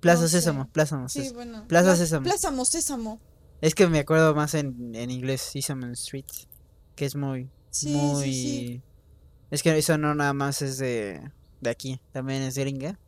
[0.00, 0.38] Plaza No sé.
[0.40, 1.34] Sésamo, Plaza Sí, Sésamo.
[1.36, 1.64] bueno.
[1.68, 2.24] Plaza Pla- Sésamo.
[2.24, 3.20] Plaza Sésamo.
[3.60, 6.26] Es que me acuerdo más en, en inglés, Sesame Street,
[6.96, 8.82] que es muy Sí, sí, muy sí.
[9.50, 12.98] Es que eso no nada más es de de aquí, también es gringa.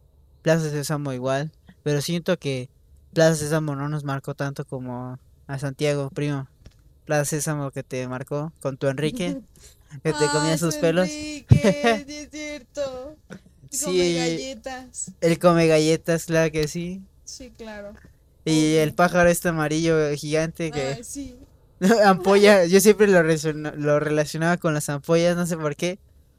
[0.43, 1.53] Plaza Sésamo igual,
[1.83, 2.71] pero siento que
[3.13, 6.49] Plaza Sésamo no nos marcó tanto como a Santiago, primo.
[7.07, 9.41] Plaza Sésamo que te marcó con tu Enrique,
[10.03, 11.09] que te comía sus su pelos.
[11.09, 13.17] Enrique, sí es cierto.
[13.71, 14.15] Y come Sí.
[14.17, 15.13] galletas.
[15.21, 17.03] Él come galletas, claro que sí.
[17.25, 17.95] Sí, claro.
[18.45, 21.37] Y el pájaro este amarillo gigante que Ay, sí.
[22.05, 25.99] ampolla, yo siempre lo, lo relacionaba con las ampollas, no sé por qué.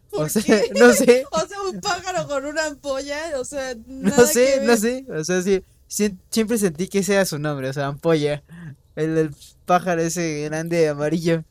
[0.09, 0.71] O ¿Por sea, qué?
[0.79, 4.61] no sé, O sea, un pájaro con una ampolla, o sea, no nada sé, que
[4.61, 4.77] no ver.
[4.77, 5.05] sé.
[5.09, 8.41] O sea, sí, sí, siempre sentí que ese era su nombre, o sea, ampolla.
[8.97, 9.35] El, el
[9.65, 11.45] pájaro ese grande amarillo.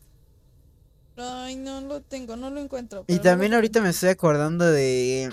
[1.17, 3.05] Ay, no lo tengo, no lo encuentro.
[3.09, 5.33] Y también ahorita me estoy acordando de,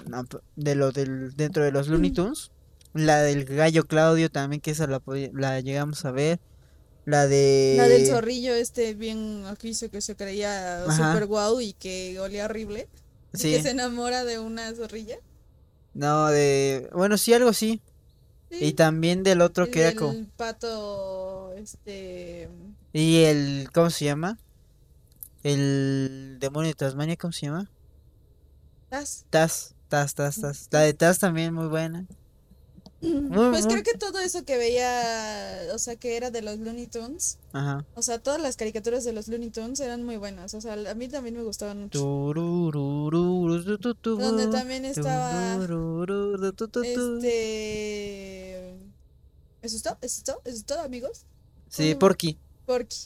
[0.56, 2.52] de lo del, dentro de los Looney Tunes.
[2.94, 5.02] La del gallo Claudio también, que esa la,
[5.34, 6.40] la llegamos a ver.
[7.06, 7.74] La de...
[7.76, 11.12] La del zorrillo este bien aquí se que se creía Ajá.
[11.12, 12.88] super guau y que olía horrible.
[13.34, 15.18] Y Sí, que se enamora de una zorrilla.
[15.94, 16.90] no, de...
[16.94, 17.82] Bueno, sí, algo así.
[18.54, 18.66] Sí.
[18.66, 20.14] Y también del otro El que era como...
[20.38, 22.50] pato, este...
[22.94, 23.70] Y el...
[23.74, 24.38] ¿Cómo se llama?
[25.44, 27.70] El demonio de Tasmania, ¿cómo se llama?
[28.90, 29.26] Taz.
[29.32, 30.68] Taz, Taz, Taz, Taz.
[30.70, 32.06] La de Taz también muy buena.
[33.04, 36.58] Muy, Pues muy- creo que todo eso que veía, o sea, que era de los
[36.60, 37.86] Looney Tunes, Ajá.
[37.96, 40.94] o sea, todas las caricaturas de los Looney Tunes eran muy buenas, o sea, a
[40.96, 42.00] mí también me gustaban mucho.
[44.18, 45.58] Donde también estaba.
[47.54, 48.74] Este...
[49.62, 49.98] ¿Eso es todo?
[50.02, 50.42] ¿Eso es todo?
[50.46, 51.26] ¿Eso es todo, amigos?
[51.70, 52.00] Sí, Mm.
[52.00, 52.38] Porky.
[52.66, 52.98] Porky.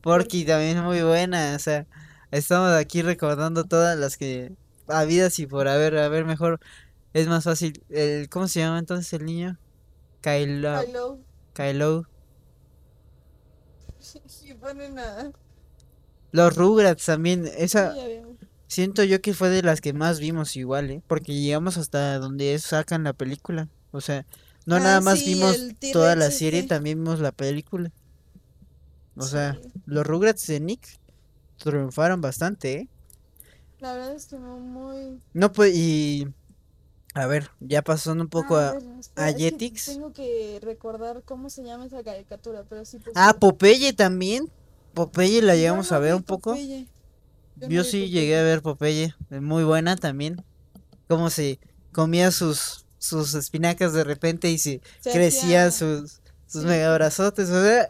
[0.00, 1.54] Porky también muy buena.
[1.56, 1.86] O sea,
[2.30, 4.52] estamos aquí recordando todas las que
[4.86, 6.60] habidas y por haber, a ver, mejor
[7.14, 7.82] es más fácil.
[7.88, 9.58] El, ¿cómo se llama entonces el niño?
[10.20, 11.18] Kylo.
[11.54, 12.06] Kylo.
[14.42, 15.32] Y ponen a...
[16.32, 17.48] Los Rugrats también.
[17.56, 17.94] Esa,
[18.66, 21.02] siento yo que fue de las que más vimos igual, ¿eh?
[21.06, 23.68] Porque llegamos hasta donde sacan la película.
[23.92, 24.26] O sea,
[24.66, 25.56] no Ah, nada más sí, vimos
[25.92, 26.70] toda la serie, este.
[26.74, 27.92] también vimos la película.
[29.16, 29.70] O sea, Sí.
[29.86, 30.98] los Rugrats de Nick
[31.58, 32.88] triunfaron bastante, ¿eh?
[33.78, 35.20] La verdad es que no muy...
[35.32, 36.26] No, pues, y...
[37.14, 38.98] A ver, ya pasando un poco Ah, a...
[38.98, 39.86] espera, que Jetix.
[39.86, 42.98] Tengo que recordar cómo se llama esa caricatura, pero sí.
[42.98, 43.36] pues, Ah.
[43.38, 44.50] Popeye también.
[44.94, 46.54] Popeye la llegamos no a ver un poco.
[46.56, 46.60] Yo
[47.68, 48.08] no sí Popeye.
[48.10, 49.14] llegué a ver Popeye.
[49.30, 50.44] es Muy buena también.
[51.08, 51.60] Cómo se
[51.92, 56.66] comía sus, sus espinacas de repente y se Se crecía hacía- sus, sus sí.
[56.68, 57.48] mega brazotes.
[57.50, 57.88] O sea,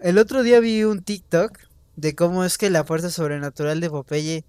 [0.00, 1.58] el otro día vi un TikTok
[1.96, 4.44] de cómo es que la fuerza sobrenatural de Popeye.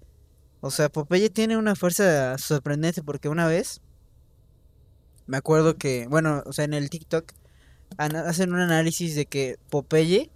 [0.62, 3.82] O sea, Popeye tiene una fuerza sorprendente porque una vez
[5.26, 7.32] me acuerdo que, bueno, o sea, en el TikTok
[7.98, 10.30] hacen un análisis de que Popeye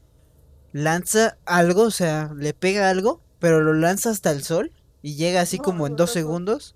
[0.73, 4.73] lanza algo, o sea, le pega algo, pero lo lanza hasta el sol
[5.03, 6.75] y llega así como en dos segundos.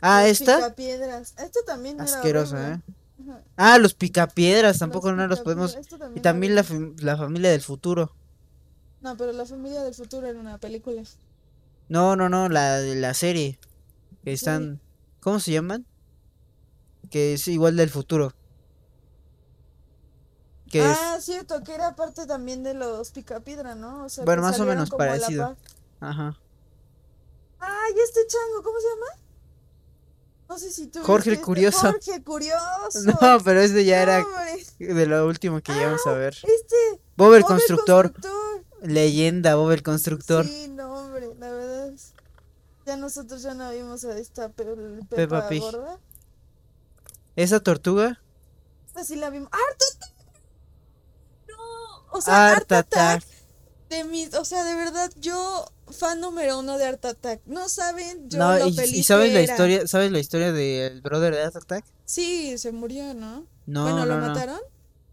[0.00, 1.34] Ah, Los esta, picapiedras.
[1.38, 2.74] Esto también asquerosa.
[2.74, 2.80] ¿eh?
[3.28, 5.78] Ajá, Ah, los picapiedras, los tampoco no los podemos.
[6.14, 6.64] Y también la,
[6.98, 8.14] la familia del futuro.
[9.02, 11.02] No, pero la familia del futuro era una película.
[11.88, 13.58] No, no, no, la de la serie.
[14.24, 14.80] Que están.
[15.20, 15.86] ¿Cómo se llaman?
[17.10, 18.32] Que es igual del futuro.
[20.70, 20.98] Que es.
[21.00, 24.04] Ah, cierto, que era parte también de los picapiedra, ¿no?
[24.04, 25.56] O sea, Bueno, más o menos parecido.
[25.98, 26.08] par.
[26.10, 26.38] Ajá.
[27.58, 29.22] Ay, este chango, ¿cómo se llama?
[30.48, 31.78] No sé si tú Jorge el Curioso.
[31.92, 33.00] Jorge Curioso.
[33.04, 36.34] No, pero este ya era Hombre, de lo último que llegamos a ver.
[36.34, 37.00] Este.
[37.16, 38.12] Bob el Bob constructor.
[38.12, 38.64] Constructor.
[38.82, 40.46] Leyenda, Bob el constructor.
[40.46, 41.88] Sí, no, hombre, la verdad.
[41.92, 42.14] es-
[42.86, 45.60] Ya nosotros ya no vimos a esta pe Pepa, Peppa Pig.
[45.60, 45.98] gorda.
[47.40, 48.20] Esa tortuga.
[48.86, 49.48] Esta sí la vimos.
[49.52, 50.14] ¡Art Attack!
[51.48, 53.24] No, o sea, Art Art Attack Attack.
[53.88, 57.40] de mis, o sea, de verdad, yo fan número uno de Art Attack.
[57.46, 59.52] No saben yo No, lo y, feliz y sabes que la era.
[59.52, 61.84] historia, ¿sabes la historia del brother de Art Attack?
[62.04, 63.46] Sí, se murió, ¿no?
[63.66, 64.26] No, bueno, ¿lo no, no.
[64.28, 64.60] mataron?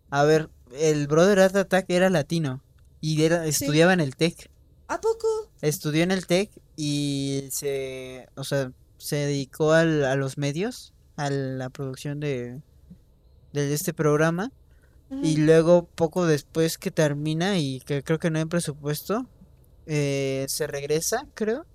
[0.09, 2.61] A ver, el brother de Art Attack era latino
[3.01, 4.49] y era, estudiaba en el TEC.
[4.87, 5.27] ¿A poco?
[5.61, 11.29] Estudió en el TEC y se, o sea, se dedicó al- a los medios, a
[11.29, 12.61] la producción de,
[13.51, 14.53] de este programa.
[15.23, 19.25] Y luego, poco después que termina y que creo que no hay presupuesto,
[19.85, 21.65] eh, se regresa, creo,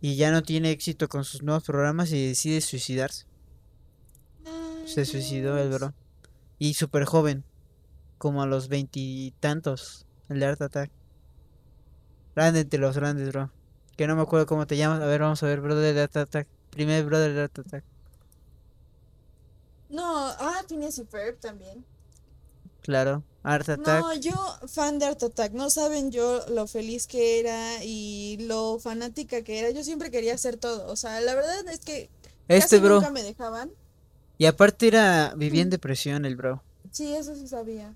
[0.00, 3.26] y ya no tiene éxito con sus nuevos programas y decide suicidarse.
[4.86, 5.94] Se suicidó el bro.
[6.58, 7.42] Y súper joven,
[8.18, 10.92] como a los veintitantos, el de Art Attack.
[12.36, 13.50] Grande entre los grandes, bro.
[13.96, 15.00] Que no me acuerdo cómo te llamas.
[15.00, 16.46] A ver, vamos a ver, brother de Art Attack.
[16.70, 17.84] Primer brother de Art Attack.
[19.88, 21.84] No, ah, Phineas y Ferb también.
[22.80, 24.00] Claro, Art Attack.
[24.00, 24.34] No, yo
[24.68, 25.52] fan de Art Attack.
[25.52, 29.70] No saben yo lo feliz que era y lo fanática que era.
[29.70, 30.86] Yo siempre quería hacer todo.
[30.90, 32.10] O sea, la verdad es que
[32.48, 32.96] este casi bro.
[32.96, 33.70] nunca me dejaban.
[34.36, 36.62] Y aparte era, vivía en depresión el bro.
[36.90, 37.94] Sí, eso sí sabía.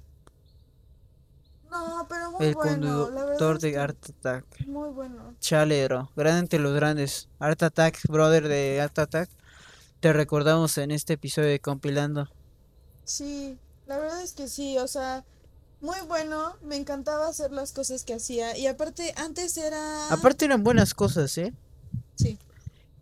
[1.70, 3.10] No, pero muy El bueno.
[3.10, 4.66] La verdad conductor de Art Attack.
[4.66, 5.34] muy bueno.
[5.40, 6.10] Chale, bro.
[6.16, 7.28] Grande entre los grandes.
[7.38, 9.28] Art Attack, brother de Art Attack.
[10.00, 12.28] Te recordamos en este episodio de Compilando.
[13.04, 15.24] Sí, la verdad es que sí, o sea,
[15.80, 20.08] muy bueno, me encantaba hacer las cosas que hacía y aparte antes era...
[20.12, 21.52] Aparte eran buenas cosas, ¿eh?
[22.14, 22.38] Sí,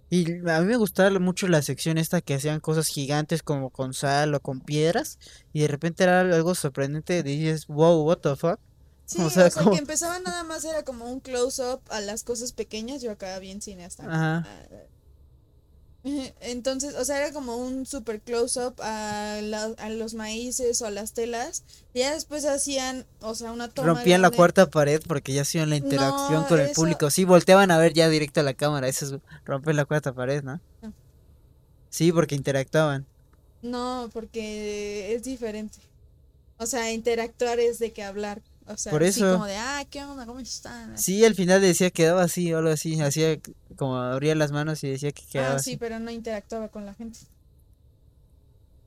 [0.08, 3.92] Y a mí me gustaba mucho la sección esta que hacían cosas gigantes como con
[3.92, 5.18] sal o con piedras.
[5.52, 7.22] Y de repente era algo sorprendente.
[7.22, 8.60] Dices, wow, what the fuck.
[9.04, 12.24] sí, O o sea, como- que empezaba nada más era como un close-up a las
[12.24, 14.04] cosas pequeñas, yo acá bien cineasta.
[14.04, 14.48] Ajá.
[16.40, 19.38] Entonces, o sea, era como un super close-up a,
[19.78, 21.64] a los maíces o a las telas.
[21.94, 25.70] Y ya después hacían, o sea, una toma Rompían la cuarta pared porque ya hacían
[25.70, 27.10] la interacción No, con el público.
[27.10, 28.88] Sí, volteaban a ver ya directo a la cámara.
[28.88, 30.60] Eso es romper la cuarta pared, ¿no?
[30.82, 30.92] No.
[31.90, 33.06] Sí, porque interactuaban.
[33.62, 35.78] No, porque es diferente.
[36.58, 38.42] O sea, interactuar es de que hablar.
[38.68, 39.32] O sea, Por así eso.
[39.32, 40.26] como de, ah, ¿qué onda?
[40.26, 40.94] ¿Cómo están?
[40.94, 41.04] Así.
[41.18, 43.00] Sí, al final decía quedaba así o algo así.
[43.00, 43.38] Hacía
[43.76, 45.72] como abría las manos y decía que quedaba Ah, así.
[45.72, 47.20] sí, pero no interactuaba con la gente.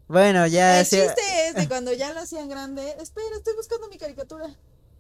[0.07, 2.95] Bueno, ya El chiste es de cuando ya lo hacían grande.
[2.99, 4.47] Espera, estoy buscando mi caricatura.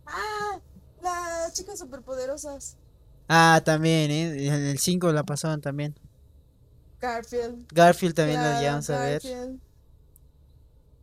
[0.05, 0.59] Ah,
[1.01, 2.77] las chicas superpoderosas.
[3.27, 4.47] Ah, también, ¿eh?
[4.47, 5.95] En el 5 la pasaban también.
[7.01, 7.67] Garfield.
[7.73, 9.21] Garfield también la claro, llegamos a ver.
[9.21, 9.59] Garfield.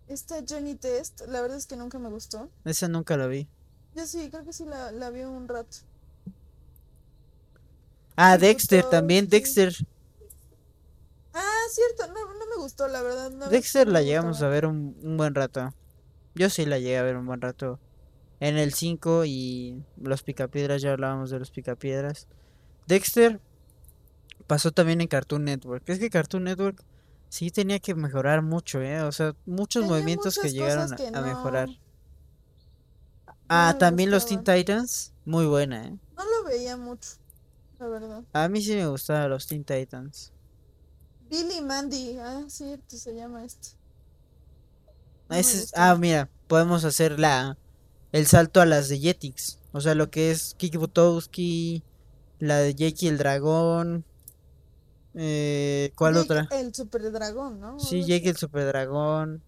[0.08, 2.48] Esta Johnny Test, la verdad es que nunca me gustó.
[2.64, 3.48] Esa nunca la vi.
[3.96, 5.78] Yo sí, creo que sí la, la vi un rato.
[8.14, 9.30] Ah, Me Dexter gustó, también, sí.
[9.30, 9.74] Dexter.
[11.32, 13.30] Ah, cierto, no, no me gustó, la verdad.
[13.30, 15.74] no Dexter la llegamos a ver un, un buen rato.
[16.34, 17.80] Yo sí la llegué a ver un buen rato.
[18.38, 22.28] En el 5 y los picapiedras, ya hablábamos de los picapiedras.
[22.86, 23.40] Dexter
[24.46, 25.88] pasó también en Cartoon Network.
[25.88, 26.84] Es que Cartoon Network
[27.30, 29.00] sí tenía que mejorar mucho, ¿eh?
[29.00, 31.70] O sea, muchos Tenía movimientos que llegaron a, mejorar.
[33.48, 34.42] Ah, también los Teen.
[34.42, 35.98] Titans, muy buena, ¿eh?
[36.16, 37.10] No lo veía mucho,
[37.78, 38.24] la verdad.
[38.32, 40.32] A mí sí me gustaban los Teen Titans.
[41.28, 43.68] Billy Mandy, ah, cierto, se llama esto.
[45.28, 47.56] No es- ah, mira, podemos hacer la
[48.12, 49.58] el salto a las de Jetix.
[49.72, 51.82] O sea, lo que es Kiki Butowski,
[52.38, 54.04] la de Jake y el dragón.
[55.14, 56.48] Eh, ¿cuál Jake otra?
[56.58, 57.78] El super dragón, ¿no?
[57.80, 58.06] Sí, así.
[58.28, 59.42] el super dragón.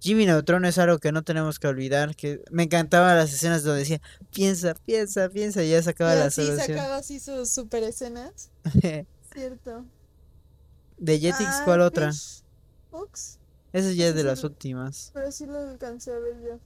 [0.00, 2.14] Jimmy Neutron es algo que no tenemos que olvidar.
[2.14, 4.00] Que me encantaban las escenas donde decía
[4.32, 6.76] piensa, piensa, piensa, y ya sacaba la así solución.
[6.78, 8.50] sacaba así sus super escenas.
[9.34, 9.84] Cierto.
[10.98, 12.12] de Jetix, Ah, ¿cuál otra?
[12.90, 13.38] Hooks,
[13.72, 15.10] Esa ya es de sí las últimas.
[15.14, 16.58] pero sí lo alcancé a ver yo.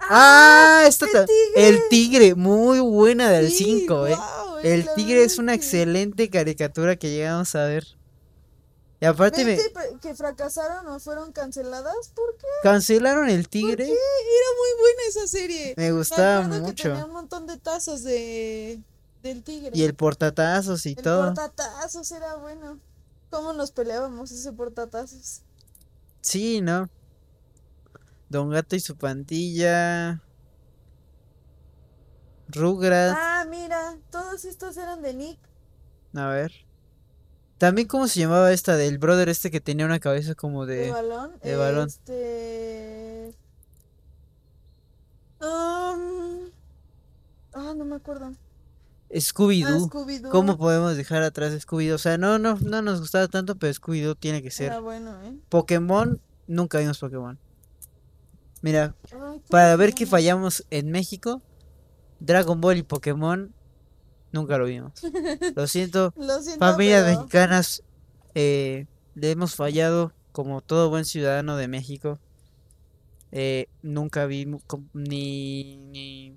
[0.00, 0.84] ¡Ah!
[0.86, 1.68] Esta el tigre!
[1.68, 4.16] el tigre, muy buena del Sí, 5, eh.
[4.62, 7.86] El tigre es una excelente caricatura que llegamos a ver.
[9.02, 9.70] Y aparte me ¿Ves
[10.02, 12.08] que, fracasaron o fueron canceladas?
[12.14, 12.46] ¿Por qué?
[12.62, 13.76] cancelaron el ¿Por tigre.
[13.86, 13.92] qué?
[13.92, 15.74] Era muy buena esa serie.
[15.76, 17.06] Me Me gustaba acuerdo que tenía mucho.
[17.06, 18.80] un montón de tazos de
[19.22, 19.70] del tigre.
[19.74, 21.24] Y el portatazos y El todo.
[21.26, 22.78] portatazos era bueno.
[23.30, 25.42] ¿Cómo nos peleábamos ese portatazos?
[26.20, 26.88] Sí, ¿no?
[28.28, 30.22] Don Gato y su pandilla.
[32.48, 33.16] Rugrats.
[33.18, 35.38] Ah, mira, todos estos eran de Nick.
[36.14, 36.52] A ver.
[37.60, 40.90] También, ¿cómo se llamaba esta del brother este que tenía una cabeza como De de.
[40.92, 41.32] balón.
[41.42, 41.88] de balón.
[41.88, 43.34] Este.
[45.42, 46.48] Um,
[47.52, 48.32] Ah, no me acuerdo.
[48.32, 50.30] Ah, Scooby-Doo.
[50.30, 51.96] ¿Cómo podemos dejar atrás Scooby-Doo?
[51.96, 54.68] O sea, no, no, no nos gustaba tanto, pero Scooby-Doo tiene que ser.
[54.68, 55.36] Era bueno, ¿eh?
[55.50, 57.38] Pokémon, nunca vimos Pokémon.
[58.62, 61.42] Mira, Ay, ¿cómo para ver que fallamos en México,
[62.20, 63.52] Dragon Ball y Pokémon
[64.32, 64.92] Nunca lo vimos.
[65.56, 67.82] Lo siento, Lo siento, familias pero- mexicanas,
[68.34, 72.18] eh, le hemos fallado como todo buen ciudadano de México.
[73.32, 74.46] Eh, nunca vi
[74.92, 76.36] ni, ni,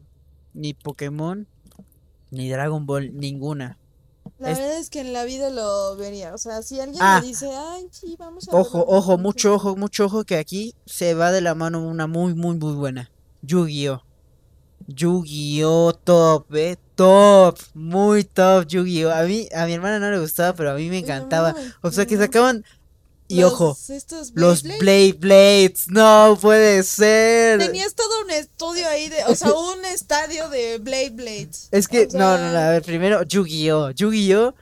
[0.54, 1.48] ni Pokémon,
[2.32, 3.78] ni Dragon Ball, ninguna.
[4.40, 6.34] La Es- verdad es que en la vida lo vería.
[6.34, 7.20] O sea, si alguien Ah.
[7.22, 10.74] me dice, ay, sí, vamos a Ojo, verlo", ojo, mucho ojo, mucho ojo que aquí
[10.86, 13.12] se va de la mano una muy, muy, muy buena.
[13.44, 14.02] Yu-Gi-Oh!
[14.88, 15.94] Yu-Gi-Oh!
[16.04, 19.12] Top, eh, top, muy top Yu-Gi-Oh!
[19.12, 21.56] A mí, a mi hermana no le gustaba, pero a mí me encantaba.
[21.82, 22.64] O sea que sacaban,
[23.28, 23.78] y Los- ojo,
[24.36, 27.60] los Blade Blade Blades, no puede ser.
[27.60, 31.70] Tenías todo un estudio ahí de, o sea, un estadio de Blade Blades.
[31.72, 33.92] Es que, O no, no, no, a ver, primero, Yu-Gi-Oh!
[33.92, 34.54] Yu-Gi-Oh!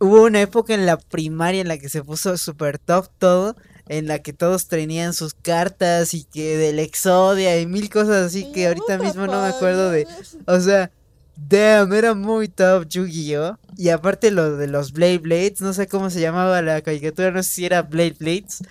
[0.00, 3.56] Hubo una época en la primaria en la que se puso super top todo,
[3.88, 8.50] en la que todos tenían sus cartas y que del Exodia y mil cosas así
[8.52, 10.04] que ahorita "Puta mismo no me acuerdo de...
[10.06, 10.26] madre".
[10.46, 10.90] O sea,
[11.36, 13.58] damn, era muy top Yu-Gi-Oh!
[13.76, 17.42] Y aparte lo de los Blade Blades, no sé cómo se llamaba la caricatura, no
[17.42, 18.62] sé si era Blade Blades,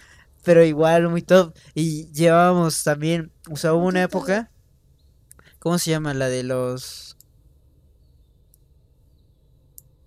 [0.43, 1.53] pero igual muy top.
[1.75, 4.51] Y llevábamos también, o sea, hubo una ¿Qué época,
[5.59, 6.13] ¿cómo se llama?
[6.13, 7.17] La de los...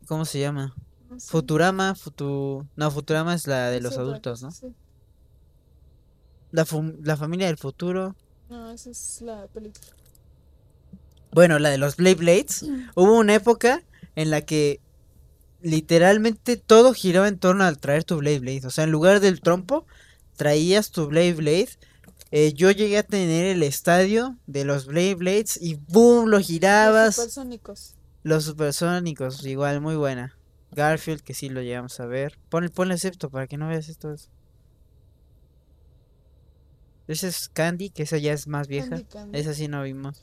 [0.06, 0.74] ¿Cómo se llama?
[1.18, 2.66] Futurama, Futu...
[2.76, 4.50] No, Futurama es la de los adultos, ¿no?
[4.50, 4.74] sí.
[6.52, 6.66] La,
[7.02, 8.14] la familia del futuro.
[8.48, 9.86] No, esa es la película.
[11.32, 12.64] Bueno, la de los Blade Blades.
[12.94, 13.82] Hubo una época
[14.14, 14.80] en la que
[15.60, 18.66] literalmente todo giraba en torno al traer tu Blade Blade.
[18.66, 19.86] O sea, en lugar del trompo,
[20.36, 21.68] traías tu Blade Blade.
[22.30, 26.46] Eh, yo llegué a tener el estadio de los Blade Blades y boom, lo Los
[26.46, 27.16] girabas.
[27.16, 27.94] supersónicos.
[28.22, 30.36] Los supersónicos, igual, muy buena.
[30.72, 32.38] Garfield, que sí lo llegamos a ver.
[32.48, 34.14] Pon, ponle excepto para que no veas esto.
[37.08, 38.88] Ese es Candy, que esa ya es más vieja.
[38.90, 39.38] Candy Candy.
[39.38, 40.22] Esa sí no vimos.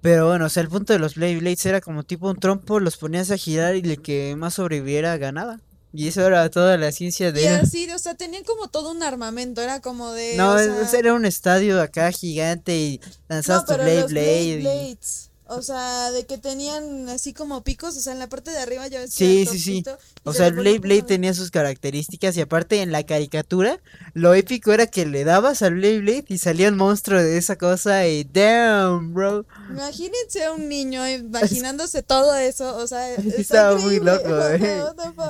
[0.00, 2.78] Pero bueno, o sea, el punto de los Blade Blades era como tipo un trompo,
[2.80, 5.60] los ponías a girar y el que más sobreviviera ganaba.
[5.92, 7.48] Y eso era toda la ciencia Y de...
[7.48, 10.36] así, o sea, tenían como todo un armamento, era como de.
[10.36, 14.00] No, o ese sea, era un estadio acá gigante y lanzabas no, tu pero Blade
[14.02, 14.26] los Blade.
[14.26, 15.30] Blade y- Blades.
[15.50, 18.86] O sea, de que tenían así como picos, o sea, en la parte de arriba
[18.86, 19.82] ya ves Sí, sí, sí.
[20.24, 23.80] O se sea, ponía Blade Blade tenía sus características y aparte en la caricatura,
[24.12, 27.56] lo épico era que le dabas al Blade Blade y salía un monstruo de esa
[27.56, 29.46] cosa y damn, bro.
[29.70, 34.82] Imagínense a un niño imaginándose todo eso, o sea, Estaba muy loco, eh.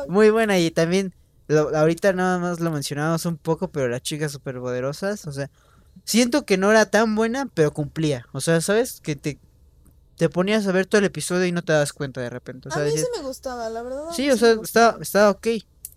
[0.08, 1.14] Muy buena y también,
[1.46, 5.48] lo- ahorita nada más lo mencionamos un poco, pero las chicas superpoderosas, o sea,
[6.04, 8.26] siento que no era tan buena, pero cumplía.
[8.32, 9.00] O sea, ¿sabes?
[9.00, 9.38] Que te,
[10.18, 12.68] te ponías a ver todo el episodio y no te das cuenta de repente.
[12.68, 14.02] O sea, a mí decías, sí me gustaba, la verdad.
[14.12, 15.46] sí, o sea, estaba, estaba ok.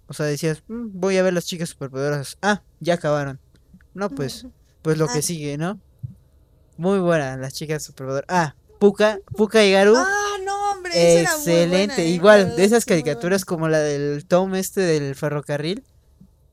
[0.07, 2.37] O sea, decías, "Mm, voy a ver las chicas superpoderosas.
[2.41, 3.39] Ah, ya acabaron.
[3.93, 4.45] No, pues,
[4.81, 5.21] pues lo que Ah.
[5.21, 5.79] sigue, ¿no?
[6.77, 8.25] Muy buena, las chicas superpoderosas.
[8.29, 9.95] Ah, Puka, Puka y Garu.
[9.95, 10.07] Ah,
[10.43, 11.77] no, hombre, esa era muy Excelente.
[11.95, 13.03] buena, eh, Igual, verdad, de esas buena.
[13.03, 15.83] caricaturas como la del Tom este del ferrocarril.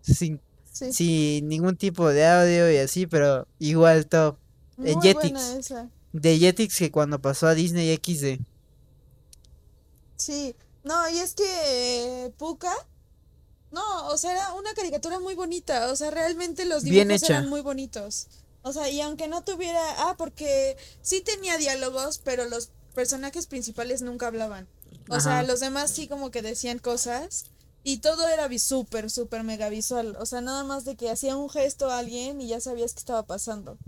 [0.03, 0.41] Sin,
[0.73, 4.37] Sí, sin ningún tipo de audio y así, pero igual top.
[4.77, 5.41] muy en buena Jetix.
[5.59, 5.91] esa.
[6.21, 8.41] De Jetix que cuando pasó a Disney XD.
[10.17, 10.55] Sí,
[10.85, 12.73] no, y es que eh, Puka,
[13.71, 17.39] no, o sea, era una caricatura muy bonita, o sea, realmente los Bien dibujos hecha.
[17.39, 18.29] eran muy bonitos.
[18.63, 24.03] O sea, y aunque no tuviera, ah, porque sí tenía diálogos, pero los personajes principales
[24.03, 24.69] nunca hablaban.
[25.09, 27.47] O sea, los demás sí como que decían cosas
[27.83, 30.17] y todo era súper, súper mega visual.
[30.21, 32.99] O sea, nada más de que hacía un gesto a alguien y ya sabías qué
[32.99, 33.79] estaba pasando.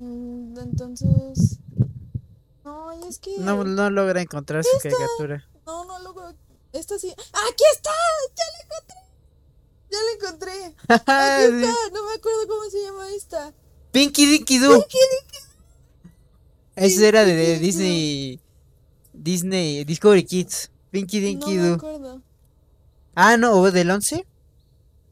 [0.00, 1.58] Entonces,
[2.64, 3.38] no, y es que...
[3.38, 5.46] No, no logra encontrar su caricatura.
[5.66, 6.34] No, no logro.
[6.72, 7.08] Esta sí.
[7.10, 7.90] ¡Aquí está!
[8.36, 8.96] ¡Ya la encontré!
[9.90, 10.76] ¡Ya la encontré!
[10.88, 11.74] ¡Aquí está!
[11.92, 13.52] No me acuerdo cómo se llama esta.
[13.92, 14.84] Pinky Dinky Doo.
[16.76, 17.66] Ese era de, de Dinky Doo.
[17.66, 18.40] Disney.
[19.12, 20.70] Disney Discovery Kids.
[20.90, 21.74] Pinky No Dinky me Doo.
[21.74, 22.22] acuerdo.
[23.14, 24.26] Ah, no, o del 11.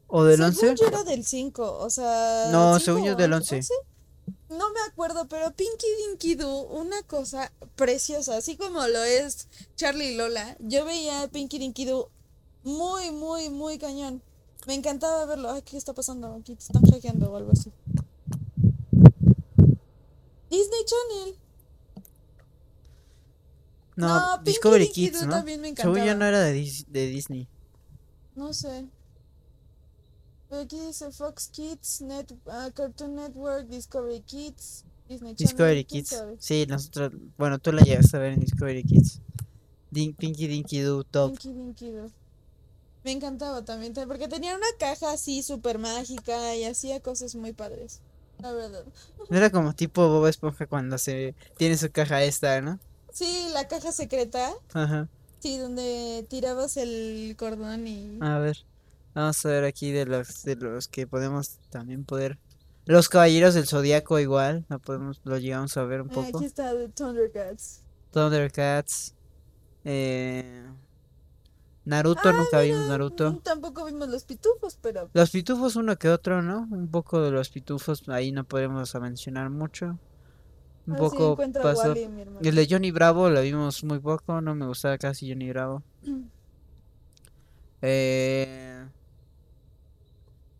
[0.07, 0.75] ¿O del Según 11?
[0.81, 2.47] yo era del 5, o sea.
[2.51, 3.57] No, ¿cinco según yo del once?
[3.57, 3.73] 11.
[4.49, 10.13] No me acuerdo, pero Pinky Dinky Doo, una cosa preciosa, así como lo es Charlie
[10.13, 10.55] y Lola.
[10.59, 12.09] Yo veía a Pinky Dinky Doo
[12.63, 14.23] muy, muy, muy cañón.
[14.67, 15.51] Me encantaba verlo.
[15.51, 16.33] Ay, ¿qué está pasando?
[16.33, 17.71] Aquí te están hackeando o algo así.
[20.49, 21.35] Disney Channel.
[23.95, 25.35] No, No, Pinky Discovery Dinky Kids, Doo ¿no?
[25.35, 26.19] también me Según yo encantaba.
[26.19, 27.47] no era de, Dis- de Disney.
[28.35, 28.87] No sé.
[30.51, 35.37] Aquí dice Fox Kids, Net, ah, Cartoon Network, Discovery Kids, Disney Channel.
[35.37, 36.09] Discovery ¿quién Kids.
[36.09, 36.35] sabe?
[36.39, 39.19] Sí, nosotros, bueno, tú la llegaste a ver en Discovery Kids.
[39.91, 41.31] Din- Pinky Dinky Doo Top.
[41.31, 42.09] Pinky Dinky Doo.
[43.03, 48.01] Me encantaba también, porque tenía una caja así súper mágica y hacía cosas muy padres.
[48.39, 48.83] la verdad.
[49.29, 52.79] Era como tipo Bob Esponja cuando se tiene su caja esta, ¿no?
[53.13, 54.53] Sí, la caja secreta.
[54.73, 55.07] Ajá.
[55.39, 58.17] Sí, donde tirabas el cordón y...
[58.21, 58.65] A ver,
[59.13, 62.37] vamos a ver aquí de los de los que podemos también poder.
[62.85, 66.37] Los caballeros del zodiaco igual, lo podemos, lo llegamos a ver un Ah, poco.
[66.37, 67.83] aquí está de Thundercats.
[68.11, 69.13] Thundercats.
[69.85, 70.65] Eh,
[71.85, 73.31] Naruto, nunca Ah, vimos mira, Naruto.
[73.33, 75.09] mm, Tampoco vimos los pitufos, pero...
[75.13, 76.67] Los pitufos uno que otro, ¿no?
[76.71, 79.97] Un poco de los pitufos, ahí no podemos mencionar mucho.
[80.87, 81.89] Un Ah, poco pasó.
[81.89, 82.09] Wally.
[82.41, 85.83] El de Johnny Bravo lo vimos muy poco, no me gustaba casi Johnny Bravo.
[87.81, 88.78] Eh,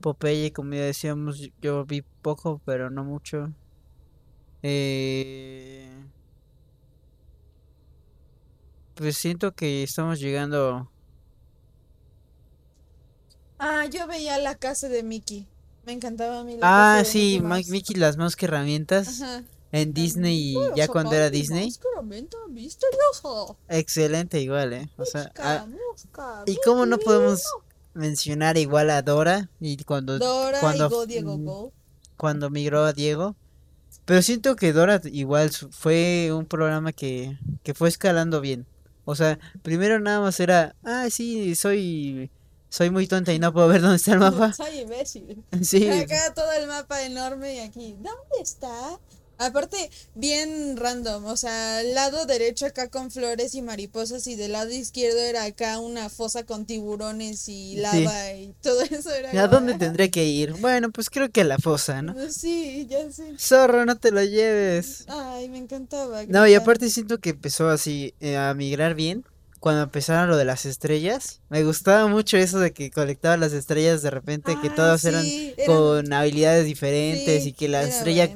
[0.01, 3.51] Popeye, como ya decíamos, yo- vi poco, pero no mucho.
[4.61, 5.89] Eh,
[8.95, 10.91] pues siento que estamos llegando.
[13.57, 15.47] Ah, yo veía la casa de Mickey.
[15.85, 19.43] Me encantaba a mí la Ah, casa de sí, Mickey las más que herramientas Ajá.
[19.71, 21.71] en Disney, ya cuando era Disney.
[22.49, 23.55] misteriosa.
[23.69, 24.89] Excelente, igual, ¿eh?
[24.97, 27.41] O sea, Busca, ah, busca, ¿y cómo no podemos
[27.99, 29.49] mencionar igual a Dora?
[29.59, 31.73] Y cuando, Dora cuando, y Go Diego mm, Go.
[32.17, 33.35] cuando migró a Diego.
[34.05, 38.65] Pero siento que Dora igual fue un programa que, que fue escalando bien.
[39.05, 42.31] O sea, primero nada más era, ah, sí, soy,
[42.69, 44.53] soy muy tonta y no puedo ver dónde está el mapa.
[44.57, 45.43] Soy imbécil.
[45.63, 48.99] Sí, Acá todo el mapa enorme y aquí, ¿dónde está?
[49.39, 54.69] Aparte, bien random, o sea, lado derecho acá con flores y mariposas y del lado
[54.71, 59.75] izquierdo era acá una fosa con tiburones y lava y todo eso era ¿a dónde
[59.75, 60.53] tendré que ir?
[60.59, 62.15] Bueno, pues creo que a la fosa, ¿no?
[62.29, 63.37] Sí, ya sé.
[63.39, 65.05] Zorro, no te lo lleves.
[65.07, 66.25] Ay, me encantaba.
[66.25, 69.23] No, y aparte siento que empezó así eh, a migrar bien.
[69.61, 74.01] Cuando empezaron lo de las estrellas, me gustaba mucho eso de que colectaba las estrellas
[74.01, 77.83] de repente, que Ay, todas eran sí, eran- con habilidades diferentes sí, y que la
[77.83, 78.35] estrella.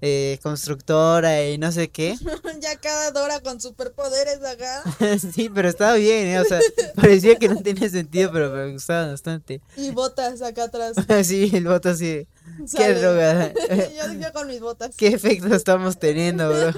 [0.00, 2.16] Eh, constructora y no sé qué.
[2.60, 4.82] ya cada Dora con superpoderes acá.
[5.18, 6.40] sí, pero estaba bien, ¿eh?
[6.40, 6.60] O sea,
[6.96, 9.60] parecía que no tenía sentido, pero me gustaba bastante.
[9.76, 10.96] Y botas acá atrás.
[11.26, 12.26] sí, el voto así.
[12.76, 13.52] Qué droga.
[13.52, 14.94] yo, yo con mis botas.
[14.96, 16.72] ¿Qué efecto estamos teniendo, bro?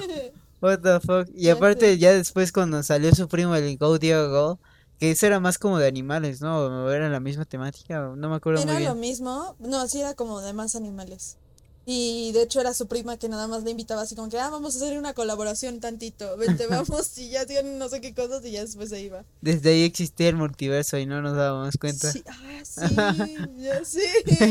[0.61, 1.27] What the fuck.
[1.35, 4.59] Y aparte, ya después cuando salió su primo el Go Diego Go,
[4.99, 6.91] que eso era más como de animales, ¿no?
[6.91, 8.99] Era la misma temática, no me acuerdo muy Era lo bien.
[8.99, 11.37] mismo, no, sí era como de más animales.
[11.85, 14.49] Y de hecho era su prima que nada más le invitaba así como que, ah,
[14.49, 18.45] vamos a hacer una colaboración tantito, vente, vamos, y ya hacían no sé qué cosas
[18.45, 19.23] y ya después se iba.
[19.41, 22.11] Desde ahí existía el multiverso y no nos dábamos cuenta.
[22.11, 24.01] Sí, ah, sí, ya sí.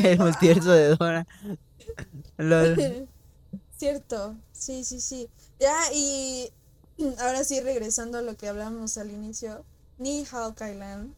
[0.04, 1.26] el multiverso de Dora.
[2.36, 3.08] Lol.
[3.76, 5.28] Cierto, sí, sí, sí.
[5.60, 6.50] Ya, y
[7.20, 9.64] ahora sí, regresando a lo que hablamos al inicio,
[9.98, 11.14] Ni Hao Kailan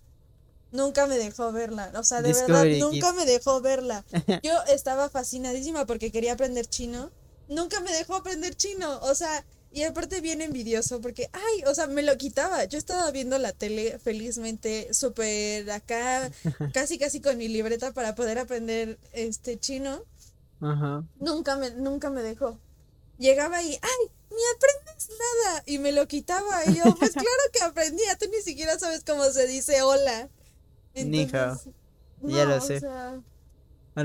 [0.72, 1.92] nunca me dejó verla.
[1.94, 2.80] O sea, de Discovery verdad, Kids.
[2.80, 4.04] nunca me dejó verla.
[4.42, 7.10] Yo estaba fascinadísima porque quería aprender chino.
[7.48, 8.98] Nunca me dejó aprender chino.
[9.02, 12.64] O sea, y aparte bien envidioso porque, ay, o sea, me lo quitaba.
[12.64, 16.30] Yo estaba viendo la tele felizmente, súper acá,
[16.74, 20.02] casi, casi con mi libreta para poder aprender este chino.
[20.60, 21.04] Ajá.
[21.18, 22.58] Nunca me, nunca me dejó.
[23.18, 25.62] Llegaba y, ay, ni aprendes nada.
[25.66, 26.64] Y me lo quitaba.
[26.66, 28.16] Y yo, pues claro que aprendía.
[28.18, 30.28] Tú ni siquiera sabes cómo se dice hola.
[30.94, 31.68] Entonces,
[32.22, 32.80] Ya lo o sé.
[32.80, 33.20] sea,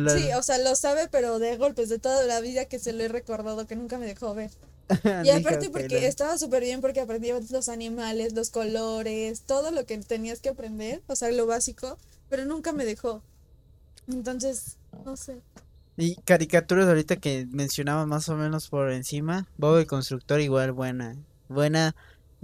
[0.08, 3.04] sí, o sea, lo sabe, pero de golpes de toda la vida que se lo
[3.04, 4.52] he recordado, que nunca me dejó ver.
[5.26, 9.98] Y aparte porque estaba súper bien porque aprendías los animales, los colores, todo lo que
[10.00, 11.98] tenías que aprender, o sea, lo básico,
[12.30, 13.22] pero nunca me dejó.
[14.08, 15.42] Entonces, no sé.
[15.98, 19.48] Y caricaturas ahorita que mencionaba más o menos por encima.
[19.58, 21.16] Bob el Constructor igual buena.
[21.50, 21.96] Buena.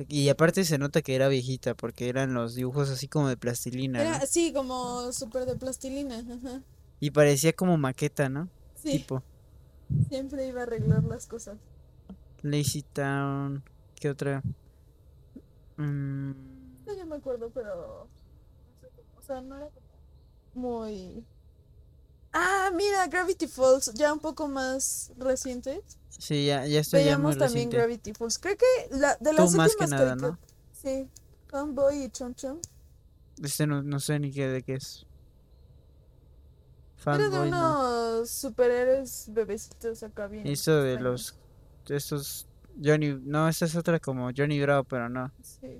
[0.08, 4.00] Y aparte se nota que era viejita porque eran los dibujos así como de plastilina,
[4.00, 4.06] ¿no?
[4.10, 6.18] Era así como súper de plastilina.
[6.20, 6.62] Ajá.
[7.00, 8.50] Y parecía como maqueta, ¿no?
[8.76, 9.22] Sí, Tipo.
[10.10, 11.58] siempre iba a arreglar las cosas.
[12.42, 13.64] Lazy Town.
[13.96, 14.42] ¿Qué otra?
[15.78, 16.32] Mm,
[16.86, 18.08] No, yo me acuerdo, pero.
[18.82, 19.88] no sé cómo, O sea, no era como
[20.86, 21.24] muy.
[22.34, 25.82] Ah, mira, Gravity Falls, ya un poco más reciente.
[26.10, 27.78] sí, ya, ya estoy ya muy Veíamos también reciente.
[27.78, 28.40] Gravity Falls.
[28.40, 28.66] Creo que
[28.98, 30.40] la, de Tú las más que últimas nada, ¿no?
[30.74, 31.08] Sí,
[31.48, 32.60] Fanboy y Chum Chum.
[33.42, 35.06] Este no, no sé ni qué de qué es.
[37.06, 37.80] Era de Fanboy, no.
[37.80, 40.48] unos superhéroes bebecitos acá bien.
[40.48, 41.36] Eso de los.
[41.88, 42.48] Estos.
[42.84, 43.20] Johnny.
[43.24, 45.32] No, esta es otra como Johnny Bravo, pero no.
[45.42, 45.78] Sí.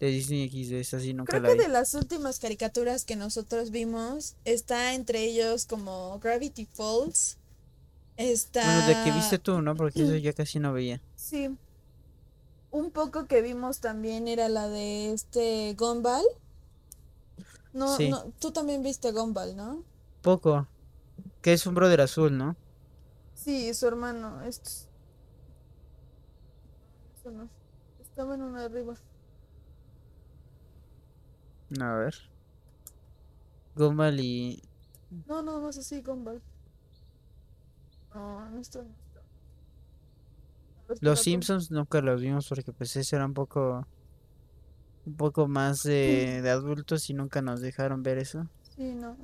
[0.00, 1.60] De Disney XD, esa sí nunca Creo la que vi.
[1.62, 7.38] de las últimas caricaturas que nosotros vimos, está entre ellos como Gravity Falls.
[8.16, 8.62] Está.
[8.64, 9.74] Bueno, de que viste tú, ¿no?
[9.76, 11.00] Porque eso ya casi no veía.
[11.16, 11.56] Sí.
[12.70, 16.24] Un poco que vimos también era la de este Gumball.
[17.72, 18.08] No, Sí.
[18.08, 19.82] no, tú también viste Gumball, ¿no?
[20.22, 20.66] Poco.
[21.40, 22.56] Que es un brother azul, ¿no?
[23.34, 24.42] Sí, su hermano.
[24.42, 24.88] Estos.
[27.20, 27.48] Eso no.
[28.00, 28.94] Estaba en uno arriba.
[31.80, 32.14] A ver.
[33.76, 34.62] Gumball y.
[35.26, 36.42] No, no, más así, Gumball.
[38.14, 38.82] No, no está.
[38.82, 38.88] no
[41.00, 43.86] Los Simpsons nunca los vimos porque pues ese era un poco.
[45.06, 48.48] Un poco más de, de adultos y nunca nos dejaron ver eso.
[48.74, 49.16] Sí, no.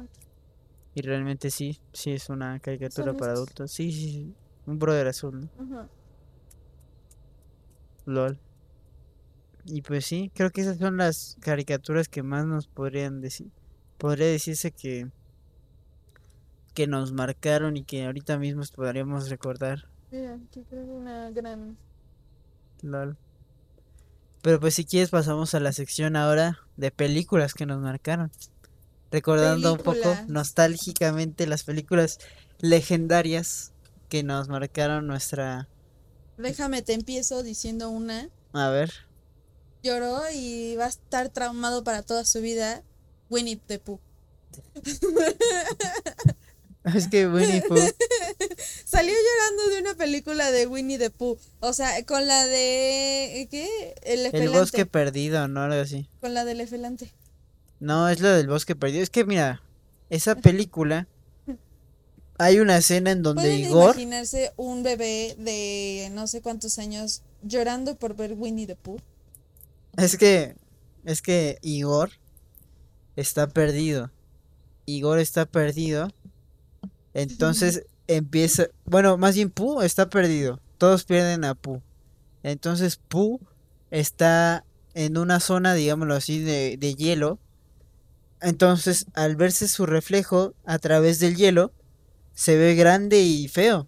[0.94, 3.70] Y realmente sí, sí es una caricatura para adultos.
[3.70, 4.34] Sí, sí, sí.
[4.66, 5.76] Un brother azul, ¿no?
[5.76, 5.88] Ajá.
[8.06, 8.38] LOL.
[9.70, 13.50] Y pues sí, creo que esas son las caricaturas que más nos podrían decir.
[13.98, 15.08] Podría decirse que.
[16.74, 19.88] que nos marcaron y que ahorita mismo podríamos recordar.
[20.10, 21.76] Mira, aquí creo que una gran.
[22.82, 23.16] LOL.
[24.42, 28.32] Pero pues si quieres pasamos a la sección ahora de películas que nos marcaron.
[29.10, 32.18] Recordando un poco nostálgicamente las películas
[32.60, 33.72] legendarias
[34.08, 35.68] que nos marcaron nuestra...
[36.38, 38.28] Déjame, te empiezo diciendo una.
[38.52, 39.09] A ver.
[39.82, 42.82] Lloró y va a estar traumado para toda su vida.
[43.28, 44.00] Winnie the Pooh.
[46.82, 47.76] Es que Winnie Pooh...
[48.84, 51.38] Salió llorando de una película de Winnie the Pooh.
[51.60, 53.46] O sea, con la de.
[53.50, 53.94] ¿Qué?
[54.02, 55.62] El bosque perdido, ¿no?
[55.62, 56.08] Algo así.
[56.20, 57.12] Con la del elefante.
[57.80, 59.02] No, es lo del bosque perdido.
[59.02, 59.62] Es que mira,
[60.08, 61.06] esa película...
[62.38, 63.94] Hay una escena en donde ¿Pueden Igor...
[63.94, 68.98] imaginarse un bebé de no sé cuántos años llorando por ver Winnie the Pooh?
[69.96, 70.56] Es que,
[71.04, 72.10] es que Igor
[73.16, 74.10] está perdido.
[74.86, 76.08] Igor está perdido.
[77.14, 80.60] Entonces empieza, bueno, más bien Pooh está perdido.
[80.78, 81.82] Todos pierden a Pooh.
[82.42, 83.40] Entonces Pooh
[83.90, 84.64] está
[84.94, 87.38] en una zona, digámoslo así, de, de hielo.
[88.40, 91.72] Entonces, al verse su reflejo a través del hielo,
[92.32, 93.86] se ve grande y feo.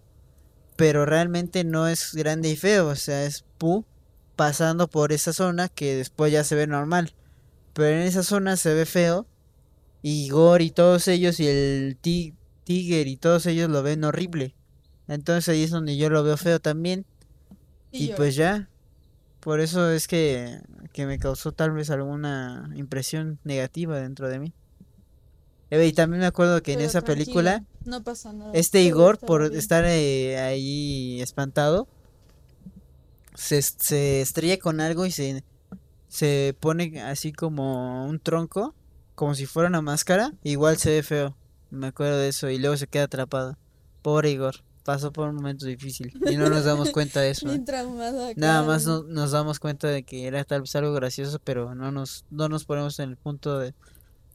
[0.75, 3.85] Pero realmente no es grande y feo, o sea, es Pooh
[4.35, 7.13] pasando por esa zona que después ya se ve normal.
[7.73, 9.27] Pero en esa zona se ve feo.
[10.01, 12.33] Y Igor y todos ellos y el ti-
[12.65, 14.53] Tiger y todos ellos lo ven horrible.
[15.07, 17.05] Entonces ahí es donde yo lo veo feo también.
[17.91, 18.69] Y, pues ya.
[19.39, 20.59] Por eso es que,
[20.93, 24.53] que me causó tal vez alguna impresión negativa dentro de mí.
[25.69, 28.51] Eh, Y también me acuerdo que en esa película, No pasa nada.
[28.53, 31.87] este Igor, por estar eh, ahí espantado,
[33.35, 35.43] se, se estrella con algo y se,
[36.07, 38.75] se pone así como un tronco,
[39.15, 40.33] como si fuera una máscara.
[40.43, 41.37] Igual se ve feo.
[41.69, 43.57] Me acuerdo de eso y luego se queda atrapado.
[44.01, 47.47] Pobre Igor, pasó por un momento difícil y no nos damos cuenta de eso.
[47.51, 47.55] ¿eh?
[48.35, 51.91] Nada más no- nos damos cuenta de que era tal vez algo gracioso, pero no
[51.91, 53.73] nos, no nos ponemos en el punto de,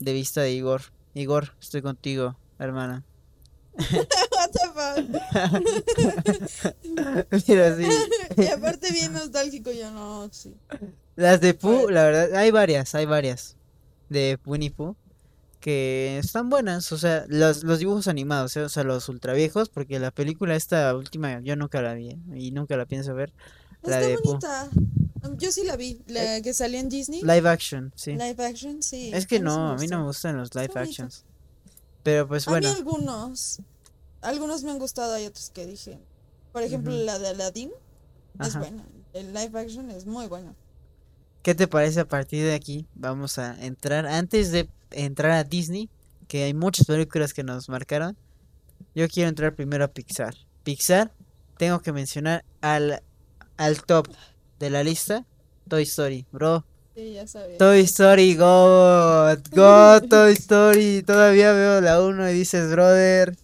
[0.01, 0.83] de vista de Igor.
[1.15, 3.05] Igor, estoy contigo, hermana.
[4.49, 4.99] What the fuck?
[7.49, 7.85] Mira, sí.
[8.37, 10.55] y aparte bien nostálgico, yo no, sí.
[11.17, 11.91] Las de Pooh, Bueno.
[11.91, 13.57] la verdad, hay varias, hay varias
[14.09, 14.97] de Winnie Pooh
[15.61, 18.63] que están buenas, o sea, los, los dibujos animados, ¿eh?
[18.63, 22.19] o sea, los ultra viejos, porque la película esta última yo nunca la vi ¿eh?
[22.37, 23.33] y nunca la pienso ver.
[23.83, 24.69] La Está de bonita.
[25.25, 27.23] Um, Yo sí la vi, la que salió en Disney.
[27.23, 28.13] Live action, sí.
[28.13, 29.11] Live action, sí.
[29.13, 31.25] Es que no, a mí no me gustan los live actions.
[32.03, 33.61] Pero pues A mí bueno, algunos.
[34.21, 35.99] Algunos me han gustado, hay otros que dije.
[36.53, 37.05] Por ejemplo, Ujú.
[37.05, 37.71] la de Aladdin
[38.41, 38.61] es Ajá.
[38.61, 38.85] buena.
[39.13, 40.55] El live action es muy bueno.
[41.43, 42.87] ¿qué te parece a partir de aquí?
[42.95, 45.89] Vamos a entrar, antes de entrar a Disney,
[46.27, 48.19] que hay muchas películas que nos marcaron,
[48.95, 50.35] yo quiero entrar primero a Pixar.
[50.63, 51.11] Pixar,
[51.57, 53.03] tengo que mencionar al,
[53.57, 54.09] al top
[54.59, 55.25] de la lista,
[55.69, 56.67] Toy Story, bro.
[56.95, 57.57] Sí, ya sabía.
[57.57, 61.03] Toy Story, God, God, Toy Story.
[61.03, 63.39] Todavía veo la 1 y dices, brother,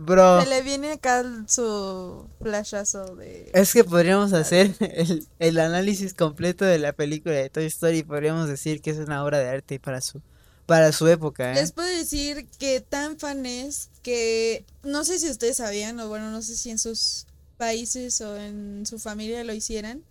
[0.00, 0.42] bro.
[0.42, 3.50] Se le viene acá su flashazo de.
[3.54, 8.02] Es que podríamos hacer el, el análisis completo de la película de Toy Story.
[8.02, 10.20] Podríamos decir que es una obra de arte para su,
[10.66, 11.54] para su época, ¿eh?
[11.54, 16.30] Les puedo decir que tan fan es que no sé si ustedes sabían, o bueno,
[16.30, 20.02] no sé si en sus países o en su familia lo hicieran,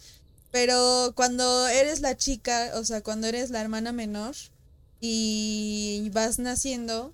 [0.51, 4.35] pero cuando eres la chica, o sea, cuando eres la hermana menor
[5.01, 7.11] y vas naciendo,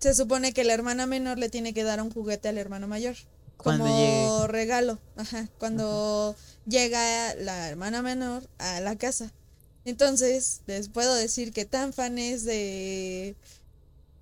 [0.00, 3.16] se supone que la hermana menor le tiene que dar un juguete al hermano mayor.
[3.58, 4.46] Cuando como llegue.
[4.48, 6.34] regalo, ajá, cuando
[6.66, 9.30] llega la hermana menor a la casa.
[9.84, 13.36] Entonces, les puedo decir que tan fan es de,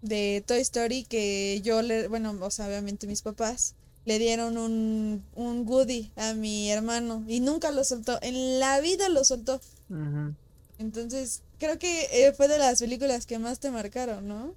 [0.03, 3.75] de Toy Story que yo le, bueno, o sea, obviamente mis papás
[4.05, 9.09] le dieron un, un Woody a mi hermano y nunca lo soltó, en la vida
[9.09, 9.61] lo soltó.
[9.91, 10.35] Ujú.
[10.79, 14.55] Entonces, creo que eh, fue de las películas que más te marcaron, ¿no?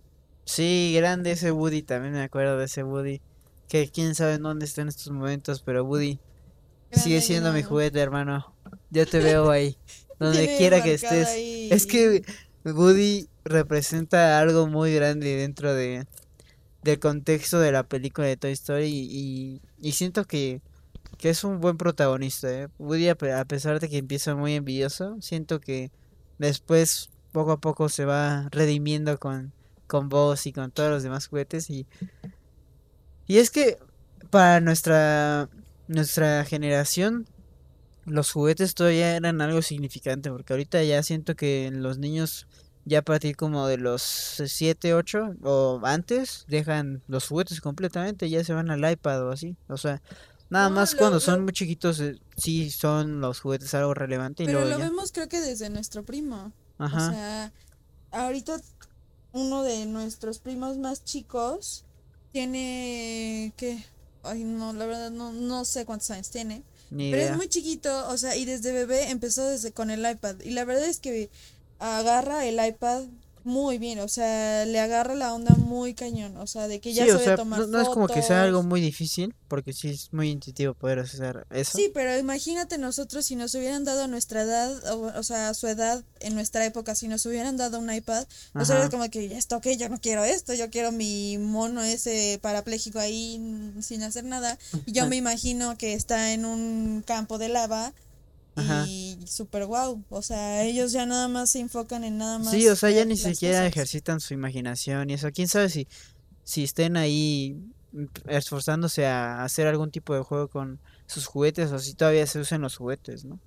[0.51, 1.81] Sí, grande ese Woody.
[1.81, 3.21] También me acuerdo de ese Woody.
[3.69, 6.19] que quién sabe en dónde está en estos momentos, pero Woody
[6.91, 8.53] sigue siendo mi juguete, hermano.
[8.89, 9.77] Yo te veo ahí,
[10.19, 11.29] donde quiera que estés.
[11.29, 11.69] ahí.
[11.71, 12.23] Es que
[12.65, 16.05] Woody representa algo muy grande dentro de
[16.83, 20.61] del contexto de la película de Toy Story y, y, y siento que,
[21.17, 22.67] que es un buen protagonista, ¿eh?
[22.77, 25.91] Woody a pesar de que empieza muy envidioso, siento que
[26.39, 29.53] después poco a poco se va redimiendo con,
[29.91, 31.85] con Buzz y con todos los demás juguetes y
[33.27, 33.77] y es que
[34.30, 35.49] para nuestra
[35.88, 37.27] nuestra generación
[38.05, 42.47] los juguetes todavía eran algo significante porque ahorita ya siento que los niños
[42.85, 48.43] ya a partir como de los 7, 8 o antes dejan los juguetes completamente, ya
[48.43, 49.55] se van al iPad o así.
[49.68, 50.01] O sea,
[50.49, 54.41] nada No, más cuando lo- son muy chiquitos eh, sí son los juguetes algo relevante
[54.43, 54.89] y Pero luego lo ya.
[54.89, 56.53] vemos creo que desde nuestro primo.
[56.80, 57.07] Ajá.
[57.09, 57.53] O sea,
[58.11, 58.59] ahorita
[59.33, 61.85] uno de nuestros primos más chicos
[62.31, 63.83] tiene, ¿qué?
[64.23, 66.63] Ay, no, la verdad no, no sé cuántos años tiene.
[66.89, 70.39] ni Pero es muy chiquito, o sea, y desde bebé empezó desde con el iPad.
[70.43, 71.29] Y la verdad es que
[71.79, 73.05] agarra el iPad
[73.43, 77.05] muy bien, o sea, le agarra la onda muy cañón, o sea, de que ya
[77.05, 79.73] Sí, o sabe sea, tomar no, no es como que sea algo muy difícil, porque
[79.73, 81.77] sí es muy intuitivo poder hacer eso.
[81.77, 85.53] Sí, pero imagínate nosotros si nos hubieran dado a nuestra edad, o, o sea, a
[85.53, 89.38] su edad en nuestra época, si nos hubieran dado un iPad, o era como que
[89.38, 94.23] esto que yo no quiero esto, yo quiero mi mono ese parapléjico ahí sin hacer
[94.23, 94.57] nada.
[94.85, 97.93] Y yo me imagino que está en un campo de lava
[98.55, 98.85] Ajá.
[98.87, 102.67] y super guau, o sea, ellos ya nada más se enfocan en nada más Sí,
[102.67, 103.71] o sea, ya ni siquiera cosas.
[103.71, 105.31] ejercitan su imaginación y eso.
[105.31, 105.87] Quién sabe si,
[106.43, 107.57] si estén ahí
[108.27, 112.61] esforzándose a hacer algún tipo de juego con sus juguetes o si todavía se usan
[112.61, 113.39] los juguetes, ¿no?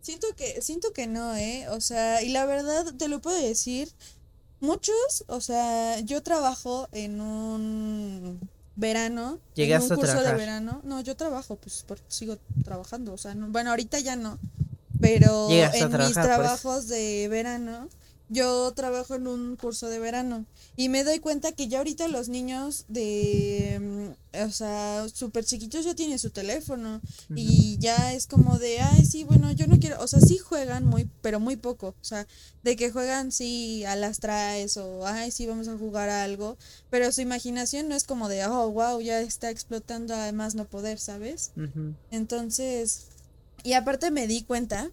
[0.00, 1.68] Siento que, siento que no, ¿eh?
[1.68, 3.88] O sea, y la verdad te lo puedo decir,
[4.60, 8.40] muchos, o sea, yo trabajo en un
[8.76, 10.80] verano, en Llegaste un a curso de verano.
[10.84, 14.38] No, yo trabajo, pues porque sigo trabajando, o sea, no- bueno, ahorita ya no,
[15.00, 16.14] pero Llegaste en mis pues.
[16.14, 17.88] trabajos de verano,
[18.32, 22.30] yo trabajo en un curso de verano y me doy cuenta que ya ahorita los
[22.30, 27.02] niños de, mm, o sea, súper chiquitos ya tienen su teléfono
[27.36, 30.86] y ya es como de, ay, sí, bueno, yo no quiero, o sea, sí juegan
[30.86, 32.26] muy, pero muy poco, o sea,
[32.62, 36.56] de que juegan sí a las traes o, ay, sí, vamos a jugar a algo,
[36.88, 40.98] pero su imaginación no es como de, oh, wow, ya está explotando además no poder,
[40.98, 41.52] ¿sabes?
[42.10, 43.08] Entonces,
[43.62, 44.90] y aparte me di cuenta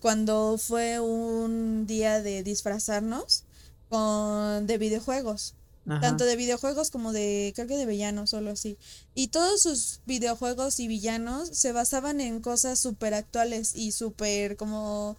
[0.00, 3.44] cuando fue un día de disfrazarnos
[3.88, 5.54] con de videojuegos,
[5.86, 6.00] Ajá.
[6.00, 8.76] tanto de videojuegos como de creo que de villanos solo así.
[9.14, 15.16] Y todos sus videojuegos y villanos se basaban en cosas súper actuales y súper como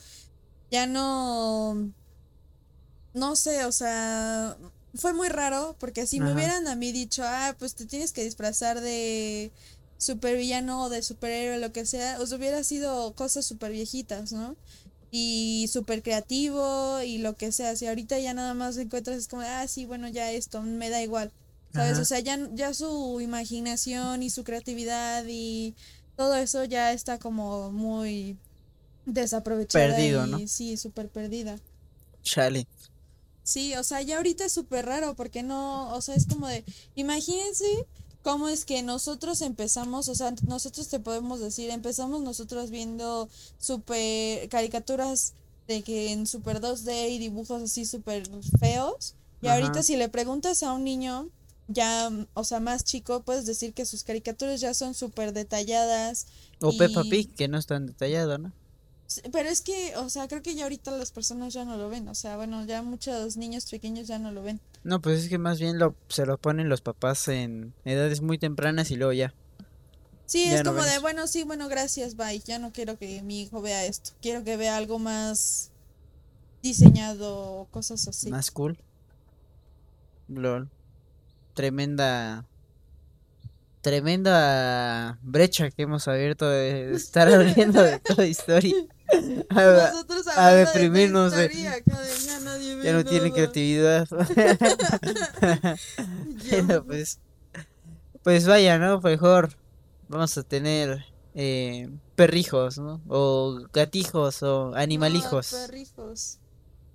[0.72, 1.92] ya no
[3.14, 4.56] no sé, o sea,
[4.96, 8.24] fue muy raro porque si me hubieran a mí dicho, ah, pues te tienes que
[8.24, 9.52] disfrazar de
[10.00, 14.56] supervillano o de superhéroe, lo que sea, os hubiera sido cosas súper viejitas, ¿no?
[15.12, 17.76] Y súper creativo y lo que sea.
[17.76, 21.04] Si ahorita ya nada más encuentras, es como, ah, sí, bueno, ya esto, me da
[21.04, 21.32] igual.
[21.74, 21.94] ¿Sabes?
[21.94, 22.02] Ajá.
[22.02, 25.76] O sea, ya, ya su imaginación y su creatividad y
[26.16, 28.38] todo eso ya está como muy
[29.06, 30.48] desaprovechada Perdido, y ¿no?
[30.48, 31.60] sí, súper perdida.
[32.24, 32.68] Chale.
[33.44, 36.64] Sí, o sea, ya ahorita es súper raro porque no, o sea, es como de,
[36.96, 37.66] imagínense
[38.24, 43.30] cómo es que nosotros empezamos, o sea, nosotros te podemos decir, empezamos nosotros viendo
[43.60, 45.34] súper caricaturas
[45.68, 48.24] de que en super 2D y dibujos así súper
[48.60, 49.56] feos, y Ajá.
[49.58, 51.30] ahorita si le preguntas a un niño
[51.68, 56.26] ya, o sea, más chico, puedes decir que sus caricaturas ya son súper detalladas.
[56.62, 58.52] O Peppa y- Pig, que no es tan detallado, ¿no?
[59.32, 62.08] Pero es que, o sea, creo que ya ahorita las personas ya no lo ven,
[62.08, 64.60] o sea, bueno, ya muchos niños pequeños ya no lo ven.
[64.84, 68.38] No, pues es que más bien lo, se lo ponen los papás en edades muy
[68.38, 69.34] tempranas y luego ya.
[70.26, 72.40] Sí, Ya es no como de, bueno, sí, bueno, gracias, bye.
[72.46, 74.12] Ya no quiero que mi hijo vea esto.
[74.22, 75.72] Quiero que vea algo más
[76.62, 78.30] diseñado cosas así.
[78.30, 78.78] Más cool.
[80.28, 80.70] Lol.
[81.56, 82.46] Tremenda.
[83.82, 88.76] Tremenda brecha que hemos abierto de estar hablando de toda historia.
[89.50, 91.84] A- Nosotros deprimirnos de- de,
[92.26, 94.08] ya nadie ve ya no tienen creatividad.
[96.50, 97.20] Bueno, pues,
[98.24, 99.00] pues vaya, ¿no?
[99.02, 99.50] Mejor
[100.08, 101.06] vamos a tener
[101.36, 103.02] eh, perrijos, ¿no?
[103.08, 105.54] O gatijos o animalijos.
[105.54, 106.40] Ah, perrijos.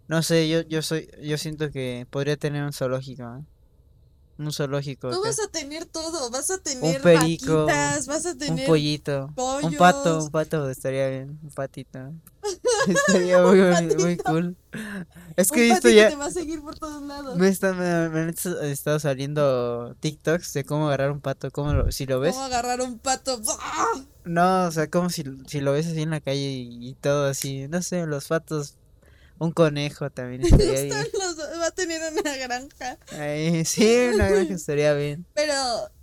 [0.06, 3.44] No sé, yo, yo soy, yo siento que podría tener un zoológico, ¿eh?
[4.36, 5.10] Un zoológico.
[5.10, 5.28] Tú acá.
[5.28, 9.32] vas a tener todo, vas a tener perico, vaquitas, vas a Un tener pollito.
[9.62, 10.24] Un pato, pollos.
[10.24, 12.12] un pato estaría bien, un patito.
[12.88, 14.24] Estaría muy, Un muy, patito.
[14.24, 14.56] cool.
[15.36, 16.08] Es que Un patito ya.
[16.10, 17.36] te va a seguir por todos lados.
[17.38, 18.28] Me, está- me- me han
[18.64, 22.32] estado saliendo TikToks de cómo agarrar un pato, cómo lo- si lo ves.
[22.34, 23.40] ¿Cómo agarrar un pato?
[23.60, 23.92] ¡Ah!
[24.24, 27.26] No, o sea, como si, si lo ves así en la calle y, y todo
[27.28, 28.74] así, no sé, los patos,
[29.44, 30.86] un conejo también estaría bien.
[30.92, 32.98] Están los dos, va a tener una granja.
[33.12, 35.24] Ay, sí, una granja estaría bien.
[35.34, 35.54] Pero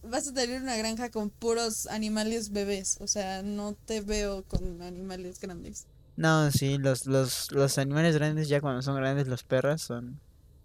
[0.04, 2.98] vas a tener una granja con puros animales bebés.
[3.02, 5.86] O sea, no te veo con animales grandes.
[6.16, 10.20] No, sí, los, los, los animales grandes ya cuando son grandes, los perros son,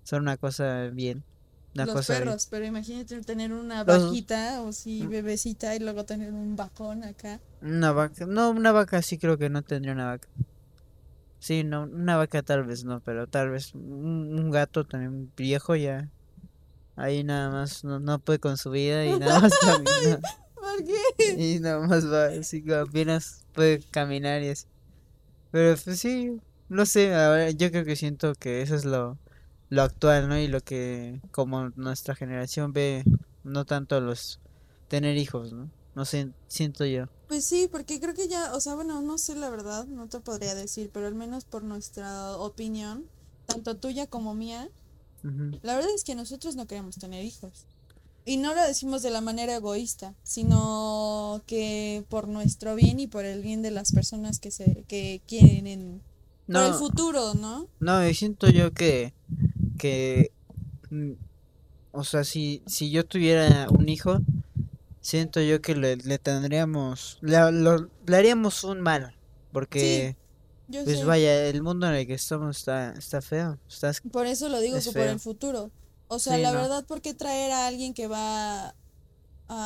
[0.05, 1.25] son una cosa bien.
[1.75, 2.25] Una los cosa bien.
[2.25, 7.05] perros, pero imagínate tener una Los- vaquita o sí, bebecita y luego tener un vacón
[7.05, 7.39] acá.
[7.61, 10.29] Una vaca, no, una vaca sí creo que no tendría una vaca.
[11.47, 15.77] Sí, no, una vaca tal vez no, pero tal vez un, un gato también viejo
[15.77, 16.11] ya.
[16.97, 20.21] Ahí nada más no, no puede con su vida y nada más camina.
[20.57, 21.35] ¿Por qué?
[21.39, 24.67] Y nada más va así que apenas puede caminar y así.
[25.53, 29.17] Pero pues sí, no sé, ahora yo creo que siento que eso es lo,
[29.69, 30.37] lo actual, ¿no?
[30.37, 33.05] Y lo que como nuestra generación ve,
[33.45, 34.41] no tanto los
[34.89, 35.71] tener hijos, ¿no?
[35.97, 37.07] No sé, siento yo.
[37.27, 40.21] Pues sí, porque creo que ya, o sea, bueno, no sé la verdad, no te
[40.21, 43.05] podría decir, pero al menos por nuestra opinión,
[43.47, 44.69] tanto tuya como mía,
[45.63, 47.67] la verdad es que nosotros no queremos tener hijos.
[48.25, 53.25] Y no lo decimos de la manera egoísta, sino que por nuestro bien y por
[53.25, 56.03] el bien de las personas que se que quieren en,
[56.51, 57.69] por el No, futuro, ¿no?
[57.81, 59.15] no, y siento yo que,
[59.79, 60.31] que,
[60.91, 61.13] mm,
[61.93, 64.21] o sea, si, si yo tuviera un hijo,
[65.07, 69.17] siento yo que le, le tendríamos, le, lo- le haríamos un mal,
[69.53, 70.17] porque,
[70.85, 71.05] pues sé.
[71.05, 74.77] vaya, el mundo en el que estamos está, está feo, está, Por eso lo digo
[74.79, 75.73] Es que por el futuro.
[76.09, 76.63] O sea, Sí, la no.
[76.63, 78.75] verdad, ¿por qué traer a alguien que va a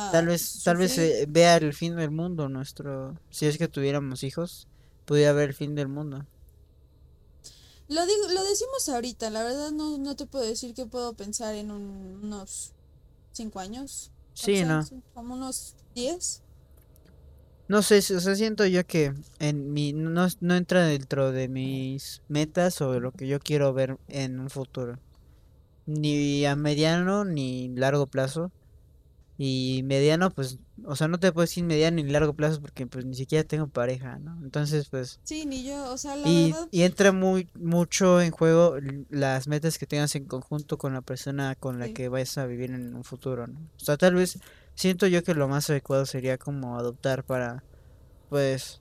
[0.09, 4.23] tal vez, tal vez eh, vea el fin del mundo nuestro, si es que tuviéramos
[4.23, 4.67] hijos,
[5.05, 6.27] pudiera ver el fin del mundo.
[7.87, 11.55] Lo digo, lo decimos ahorita, la verdad no, no te puedo decir que puedo pensar
[11.55, 12.73] en un- unos
[13.33, 14.11] cinco años.
[14.33, 14.81] Sí, no.
[15.13, 16.41] Como unos diez.
[17.67, 22.21] No sé, o sea, siento yo que en mi no, no entra dentro de mis
[22.27, 24.99] metas o de lo que yo quiero ver en un futuro.
[25.85, 28.51] Ni a mediano ni largo plazo.
[29.43, 33.05] Y mediano, pues, o sea, no te puedo decir mediano ni largo plazo porque pues
[33.05, 34.37] ni siquiera tengo pareja, ¿no?
[34.43, 38.29] Entonces, pues, Sí, ni yo, o sea, la y, verdad, y entra muy mucho en
[38.29, 38.75] juego
[39.09, 41.93] las metas que tengas en conjunto con la persona con la Sí.
[41.95, 43.59] que vayas a vivir en un futuro, ¿no?
[43.81, 44.37] O sea, tal vez
[44.75, 47.63] siento yo que lo más adecuado sería como adoptar para,
[48.29, 48.79] pues,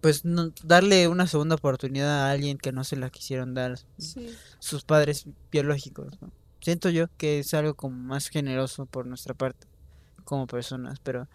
[0.00, 4.34] pues no- darle una segunda oportunidad a alguien que no se la quisieron dar sí.
[4.58, 6.32] sus padres biológicos, ¿no?
[6.64, 9.66] Siento yo que es algo como más generoso por nuestra parte
[10.24, 11.28] como personas, pero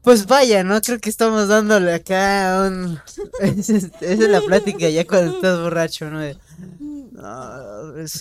[0.00, 0.80] pues vaya, ¿no?
[0.80, 2.98] Creo que estamos dándole acá un...
[3.40, 6.22] Esa es, la plática ya cuando estás borracho, ¿no?
[6.22, 6.38] Es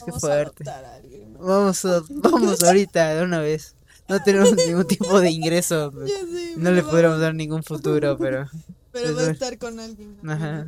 [0.03, 0.69] que fuerte.
[0.69, 1.39] a alguien, ¿no?
[1.39, 3.75] Vamos, a- vamos ahorita de una vez.
[4.09, 5.91] No tenemos ningún tipo de ingreso.
[5.93, 6.11] pues,
[6.57, 8.49] No le podríamos dar ningún futuro, pero...
[8.91, 10.17] Pero pues, va a estar con alguien.
[10.23, 10.65] al Ajá.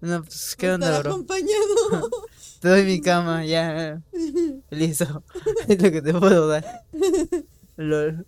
[0.00, 1.10] No, pues, ¿qué onda, bro?
[1.10, 2.10] acompañado.
[2.60, 4.02] Te doy mi cama, ya.
[4.70, 5.22] Listo.
[5.68, 6.82] Es lo que te puedo dar.
[7.76, 8.26] Lol.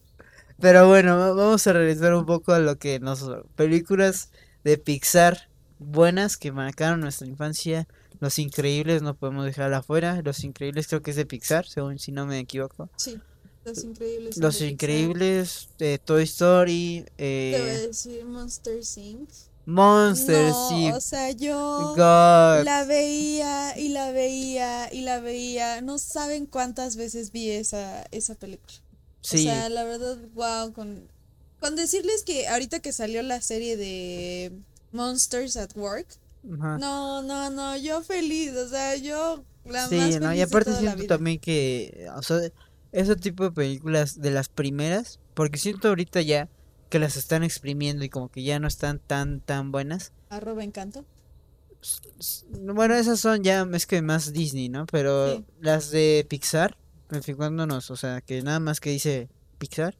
[0.61, 3.25] Pero bueno, va- vamos a regresar un poco a lo que nos...
[3.57, 4.31] Películas
[4.65, 7.87] de Pixar buenas que marcaron nuestra infancia.
[8.21, 10.21] Los Increíbles no podemos dejarla afuera.
[10.25, 12.91] Los Increíbles creo que es de Pixar, según si no me equivoco.
[12.97, 13.19] Sí,
[13.65, 14.37] los increíbles.
[14.39, 14.61] Los.
[14.61, 19.31] Increíbles, de Toy Story, Te voy a eh, decir Monster Inc.
[19.69, 20.91] Monsters, no, sí.
[20.93, 22.65] o sea, yo God.
[22.65, 25.83] la veía y la veía y la veía.
[25.83, 28.73] No saben cuántas veces vi esa, esa película.
[29.21, 31.07] Sí, O sea, la verdad, wow, con,
[31.61, 34.53] con decirles que ahorita que salió la serie de
[34.93, 36.07] Monsters at Work,
[36.59, 36.79] ajá.
[36.79, 40.35] no, no, no, yo feliz, o sea, yo la Sí, más ¿no?
[40.35, 42.41] Y aparte siento también que, o sea,
[42.93, 46.49] ese tipo de películas de las primeras, porque siento ahorita ya
[46.89, 50.13] que las están exprimiendo y como que ya no están tan, tan buenas.
[50.31, 51.05] Arroba encanto.
[52.51, 54.87] Bueno, esas son ya, es que más Disney, ¿no?
[54.87, 55.45] Pero Sí.
[55.61, 56.77] las de Pixar,
[57.11, 59.29] enfocándonos, o sea, que nada más que dice
[59.59, 59.97] Pixar,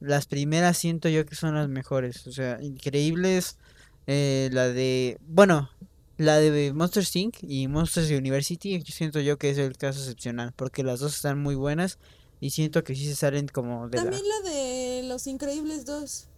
[0.00, 3.58] las primeras siento yo que son las mejores, o sea, increíbles,
[4.06, 5.70] eh, la de, bueno,
[6.16, 7.36] la de Monsters Inc.
[7.42, 11.38] y Monsters University, yo siento yo que es el caso excepcional, porque las dos están
[11.40, 11.98] muy buenas
[12.40, 13.96] y siento que sí se salen como de.
[13.98, 16.28] También la de Los Increíbles 2.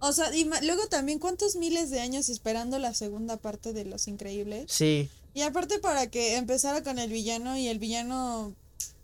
[0.00, 4.06] O sea, y luego también cuántos miles de años esperando la segunda parte de Los
[4.06, 4.66] Increíbles.
[4.70, 8.54] Sí, Y aparte para que empezara con el villano y el villano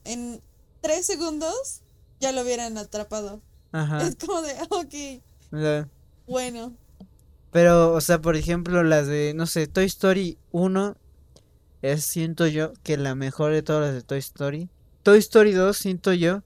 [0.05, 0.41] en
[0.81, 1.81] tres segundos
[2.21, 3.41] ya lo hubieran atrapado.
[3.73, 4.07] ajá.
[4.07, 5.89] Es como de, ok, la-
[6.29, 6.73] bueno.
[7.51, 10.97] Pero, o sea, por ejemplo, las de, no sé, Toy Story 1
[11.83, 14.69] es, siento yo, que la mejor de todas las de Toy Story.
[15.05, 16.43] Toy Story 2, siento yo.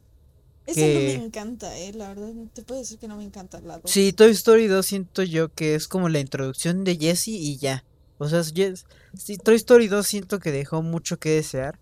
[0.67, 2.31] Esa no que- me encanta, eh, la verdad.
[2.53, 3.91] Te puedo decir que no me encanta la dos.
[3.91, 7.85] Sí, Toy Story 2 siento yo que es como la introducción de Jessie y ya.
[8.19, 8.85] O sea, es Jess-
[9.17, 11.79] sí, Toy Story 2 siento que dejó mucho que desear.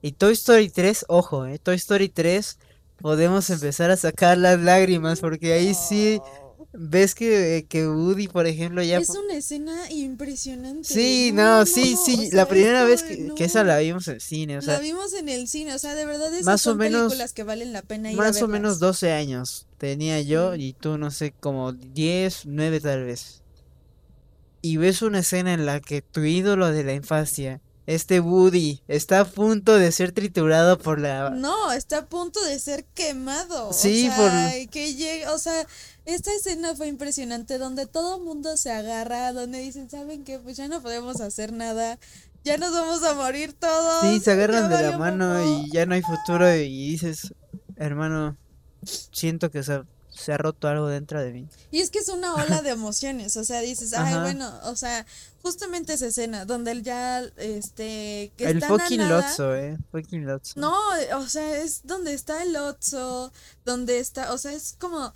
[0.00, 2.58] Y Toy Story 3, ojo, eh, Toy Story 3
[3.00, 6.41] podemos empezar a sacar las lágrimas porque ahí sí Oh.
[6.74, 8.98] Ves que, que Woody, por ejemplo, ya...
[8.98, 10.84] Es una escena impresionante.
[10.88, 13.68] Sí, no, sí, no, sí, o la sea, primera vez que, de, que esa no.
[13.68, 16.32] la vimos en cine, o La sea, vimos en el cine, o sea, de verdad
[16.32, 18.78] esas Más o son menos- películas que valen la pena ir a más o menos
[18.80, 18.80] verlas.
[18.80, 23.42] 12 años tenía yo y tú, no sé, como 10, 9 tal vez.
[24.62, 27.60] Y ves una escena en la que tu ídolo de la infancia,
[27.94, 31.30] este Woody, está a punto de ser triturado por la...
[31.30, 33.68] No, está a punto de ser quemado.
[33.68, 35.66] o Sí, por- sea, que llega, o sea,
[36.04, 40.38] esta escena fue impresionante donde todo el mundo se agarra, donde dicen, ¿saben qué?
[40.38, 41.98] Pues ya no podemos hacer nada.
[42.44, 44.00] Ya nos vamos a morir todos.
[44.02, 45.64] Sí, se agarran de la mano popó".
[45.66, 47.32] y ya no hay futuro y dices,
[47.76, 48.36] hermano,
[48.84, 49.82] siento que se,
[50.22, 51.48] se ha roto algo dentro de mí.
[51.70, 54.22] Y es que es una ola de emociones, o sea, dices, ay, Ajá.
[54.22, 55.04] bueno, o sea,
[55.42, 59.76] justamente esa escena donde él ya, este, que El están a fucking nada- Lotso, eh,
[59.90, 60.58] fucking Lotso.
[60.60, 60.74] No,
[61.16, 63.32] o sea, es donde está el Otso,
[63.64, 65.12] donde está, o sea, es como,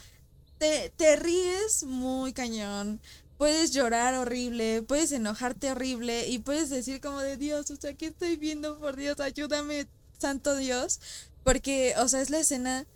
[0.58, 3.00] te, te ríes muy cañón,
[3.38, 8.06] puedes llorar horrible, puedes enojarte horrible y puedes decir como de Dios, o sea, ¿qué
[8.06, 8.78] estoy viendo?
[8.78, 9.86] Por Dios, ayúdame,
[10.18, 11.00] santo Dios,
[11.44, 12.86] porque, o sea, es la escena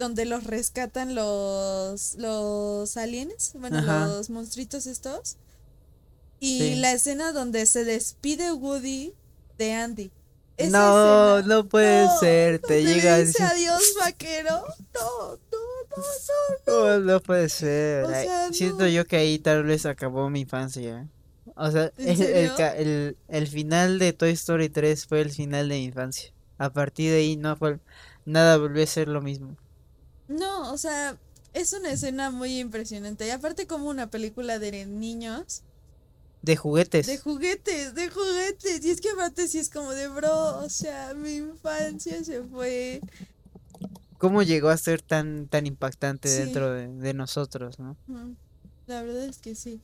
[0.00, 4.08] donde los rescatan los, los aliens, bueno, Ajá.
[4.08, 5.36] los monstruitos estos,
[6.40, 6.74] y Sí.
[6.76, 9.14] la escena donde se despide Woody
[9.58, 10.10] de Andy.
[10.56, 11.54] Esa No, escena.
[11.54, 14.64] no puede No, ser, te llega dice adiós, vaquero.
[14.94, 15.58] No, no,
[15.90, 16.02] no,
[16.66, 16.98] no.
[16.98, 18.04] no, no puede ser.
[18.04, 21.06] O ay, sea, Siento yo que ahí tal vez acabó mi infancia.
[21.56, 25.68] O sea, ¿En el, el, el, el final de Toy Story 3 fue el final
[25.68, 26.32] de mi infancia.
[26.58, 27.78] A partir de ahí no fue,
[28.26, 29.56] nada volvió a ser lo mismo.
[30.30, 31.16] No, o sea,
[31.52, 33.26] es una escena muy impresionante.
[33.26, 35.62] Y aparte como una película de niños,
[36.42, 37.06] De juguetes.
[37.08, 38.84] de juguetes, de juguetes.
[38.84, 43.00] Y es que aparte sí es como de bro, o sea, mi infancia se fue.
[44.18, 46.38] ¿Cómo llegó a ser tan, tan impactante Sí.
[46.44, 47.96] dentro de, de nosotros, no?
[48.86, 49.80] La verdad es que sí.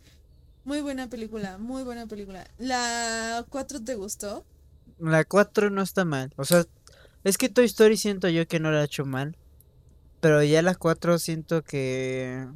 [0.65, 2.47] Muy buena película, muy buena película.
[2.59, 4.45] ¿La 4 te gustó?
[4.99, 6.33] La 4 no está mal.
[6.37, 6.65] O sea,
[7.25, 9.37] es que Toy Story siento yo que no la ha hecho mal.
[10.21, 12.47] Pero ya la 4 siento que.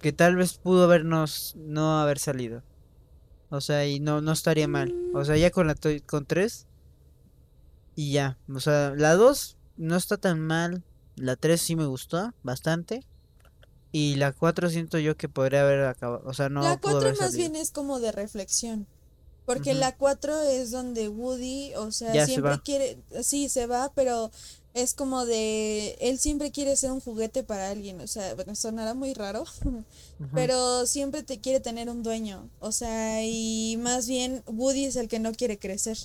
[0.00, 2.62] que tal vez pudo habernos no haber salido.
[3.50, 4.94] O sea, y no, no estaría mal.
[5.14, 5.74] O sea, ya con la
[6.06, 6.66] con 3.
[7.94, 8.38] Y ya.
[8.52, 10.84] O sea, la 2 no está tan mal.
[11.16, 13.06] La 3 sí me gustó bastante.
[13.90, 16.22] Y la 4 siento yo que podría haber acabado.
[16.26, 18.86] O sea, no la pudo 4 haber más bien es como de reflexión.
[19.46, 24.30] Porque la 4 es donde Woody, o sea, Ya siempre quiere, sí, se va, pero
[24.82, 28.94] es como de, él siempre quiere ser un juguete para alguien, o sea, bueno, sonará
[28.94, 29.44] muy raro,
[30.34, 35.08] pero siempre te quiere tener un dueño, o sea, y más bien Woody es el
[35.08, 35.98] que no quiere crecer.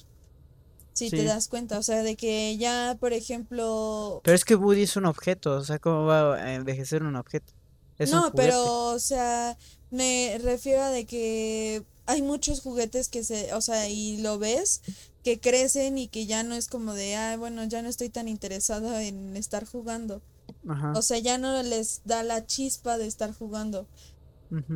[0.93, 4.83] Si te das cuenta, o sea, de que ya, por ejemplo, Pero es que Woody
[4.83, 5.55] es un objeto.
[5.55, 7.51] O sea, ¿cómo va a envejecer un objeto?
[7.97, 9.57] Es no, pero, o sea,
[9.89, 14.81] me refiero a de que hay muchos juguetes que se, o sea, y lo ves,
[15.23, 18.27] que crecen y que ya no es como de, ah, bueno, ya no estoy tan
[18.27, 20.21] interesado en estar jugando.
[20.67, 20.91] Ajá.
[20.95, 23.87] O sea, ya no les da la chispa de estar jugando,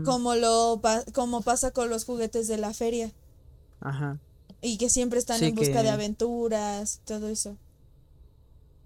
[0.05, 0.81] como lo
[1.13, 3.11] como pasa con los juguetes de la feria
[3.81, 4.17] Ajá.
[4.61, 7.57] y que siempre están Sí, en busca de aventuras, todo eso.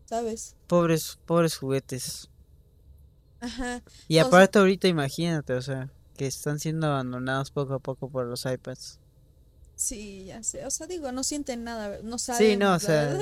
[0.06, 0.56] ¿Sabes?
[0.68, 2.30] Pobres, pobres juguetes.
[3.40, 3.82] Ajá.
[4.08, 8.10] Y O sea- aparte ahorita imagínate, o sea, que están siendo abandonados poco a poco
[8.10, 9.00] por los iPads.
[9.82, 10.64] Sí, ya sé.
[10.66, 12.60] O sea, digo, no sienten nada, no Sí, saben.
[12.60, 13.18] no, o sea,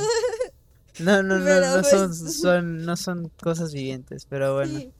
[0.99, 4.77] no, no, no, Pero no son, pues- son, no son cosas vivientes, pero bueno.
[4.79, 4.91] Sí.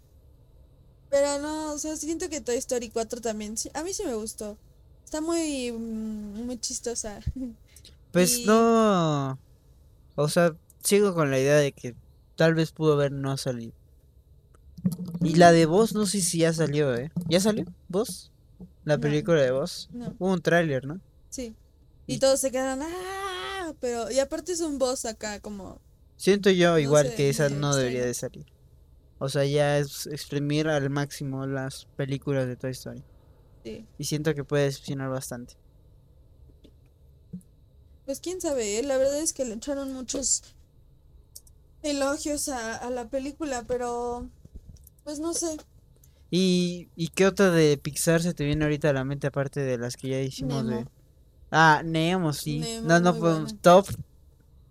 [1.09, 4.13] Pero no, o sea, siento que Toy Story 4 también, sí, a mí sí me
[4.13, 4.57] gustó.
[5.03, 7.19] Está muy, mm, muy chistosa.
[8.11, 9.37] Pues y- no,
[10.15, 11.93] o sea, sigo con la idea de que
[12.35, 13.73] tal vez pudo haber no salido.
[15.21, 17.11] Y la de Voz, no sé si ya salió, ¿eh?
[17.27, 17.65] ¿Ya salió?
[17.87, 18.31] ¿Voz?
[18.85, 19.01] La No.
[19.01, 19.89] película de Voz.
[19.93, 20.99] No, Hubo un tráiler, ¿no?
[21.29, 21.55] Sí.
[22.07, 23.73] Y Y- todos se quedan, ¡ah!
[23.79, 25.79] Pero, y aparte es un boss acá, como,
[26.17, 28.45] Siento yo No igual sé, que esa no debería de salir.
[29.19, 33.03] O sea, ya es exprimir al máximo las películas de Toy Story.
[33.63, 33.85] sí.
[33.97, 35.55] Y siento que puede decepcionar bastante.
[38.05, 38.83] Pues quién sabe, ¿eh?
[38.83, 40.41] La verdad es que le echaron muchos
[41.83, 44.29] elogios a, a la película, pero,
[45.03, 45.57] pues no sé.
[46.31, 49.77] ¿Y, ¿Y qué otra de Pixar se te viene ahorita a la mente aparte de
[49.77, 50.87] las que ya hicimos de...
[51.51, 52.59] Ah, Nemo, sí.
[52.59, 53.43] Nemo, no, no podemos...
[53.53, 53.61] buena.
[53.61, 53.87] Top.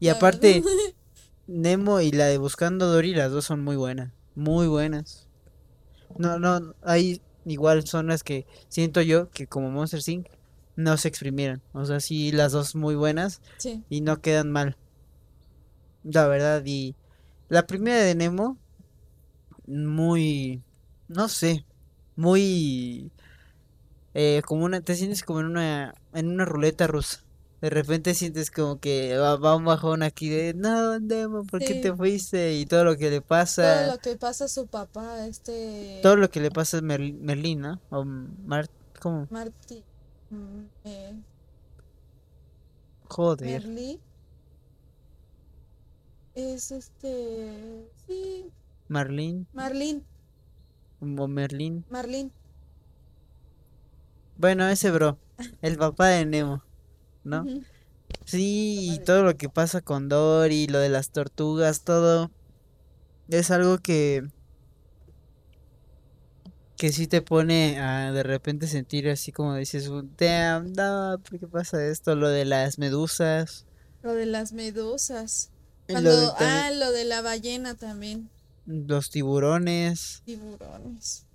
[0.01, 0.63] Y aparte.
[1.47, 4.13] Nemo y la de Buscando Dory, las dos son muy buenas.
[4.35, 5.27] Muy buenas.
[6.17, 10.27] No, no, hay igual son las que siento yo que como Monster Inc.
[10.77, 11.63] no se exprimieron.
[11.73, 13.83] O sea, sí, las dos muy buenas Sí.
[13.89, 14.77] y no quedan mal.
[16.05, 16.95] La verdad, y
[17.49, 18.59] la primera de Nemo,
[19.67, 20.63] muy,
[21.09, 21.65] no sé,
[22.17, 23.11] muy,
[24.15, 27.25] eh, como una, te sientes como en una, en una ruleta rusa.
[27.61, 31.75] De repente sientes como que va, va un bajón aquí de, no, Nemo, ¿por qué
[31.75, 32.55] te fuiste?
[32.55, 36.15] Y todo lo que le Todo pasa, lo que pasa a su papá, este todo
[36.17, 37.81] lo que le pasa a Merl- Merlín, ¿no?
[37.91, 38.69] O Mar,
[39.01, 39.27] ¿cómo?
[40.85, 41.15] Eh,
[43.09, 44.01] Joder, Merly,
[46.35, 48.53] es este, sí,
[48.87, 50.03] Marlín, Marlene,
[51.01, 51.85] o Merlín.
[51.91, 52.31] Marlene,
[54.37, 55.19] Bueno, ese bro,
[55.63, 56.63] el papá de Nemo,
[57.25, 57.45] ¿no?
[58.25, 62.31] Sí, y todo lo que pasa con Dory, lo de las tortugas, todo
[63.29, 64.27] es algo que
[66.77, 71.47] que sí te pone a de repente sentir así como dices, damn, no, ¿por qué
[71.49, 72.15] pasa esto?
[72.15, 73.67] Lo de las medusas,
[74.03, 75.51] Lo de las medusas.
[75.89, 78.31] y lo de Cuando, ah, lo de la ballena también.
[78.65, 81.27] los tiburones, Tiburones.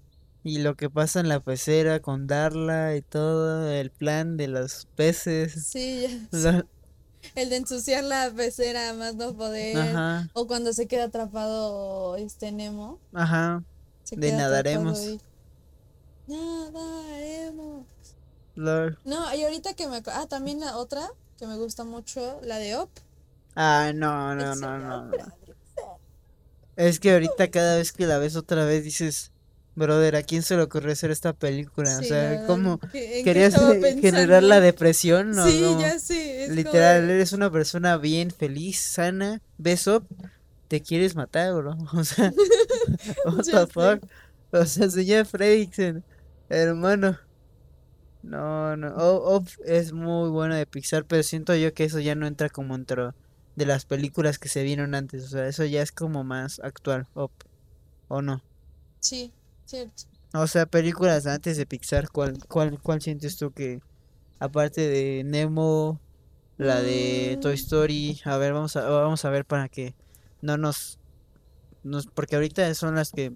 [0.43, 4.87] Y lo que pasa en la pecera con Darla y todo, el plan de los
[4.95, 5.67] peces.
[5.67, 6.65] Sí, la-
[7.35, 9.77] El de ensuciar la pecera más no poder.
[9.77, 12.99] Ajá, O cuando se queda atrapado este Nemo.
[13.13, 13.63] ajá,
[14.03, 15.17] Se de nadaremos.
[16.27, 17.85] Nadaremos.
[19.05, 20.01] No, y ahorita que me...
[20.07, 22.89] Ah, también la otra que me gusta mucho, la de Op.
[23.55, 25.11] Ah, no, no, no, no.
[26.75, 29.31] Es que ahorita cada vez que la ves otra vez dices,
[29.75, 31.97] brother, ¿a quién se le ocurrió hacer esta película?
[31.97, 33.55] O Sí, sea, ¿cómo ¿qué- en qué querías
[34.01, 35.31] generar la depresión?
[35.31, 36.45] No, Sí, ya sé.
[36.45, 40.05] Es Literal, eres una persona bien feliz, sana, beso,
[40.67, 41.75] te quieres matar, bro.
[41.93, 42.31] O sea,
[43.25, 44.03] what the fuck?
[44.51, 46.03] O sea, señor Fredricksen,
[46.49, 47.17] hermano.
[48.21, 48.95] No, no.
[48.95, 52.49] O- Up es muy bueno de Pixar, pero siento yo que eso ya no entra
[52.49, 53.13] como dentro
[53.55, 55.23] de las películas que se vieron antes.
[55.25, 57.31] O sea, eso ya es como más actual, Up.
[58.07, 58.41] ¿O no?
[58.99, 59.33] Sí,
[59.65, 60.03] cierto.
[60.33, 63.79] O sea, películas antes de Pixar, ¿cuál, cuál, cuál sientes tú que,
[64.39, 65.99] aparte de Nemo,
[66.57, 67.55] la de Toy Mm.
[67.55, 69.93] Story, a ver, vamos a, vamos a ver para que
[70.41, 70.97] no nos,
[71.83, 73.33] nos, porque ahorita son las que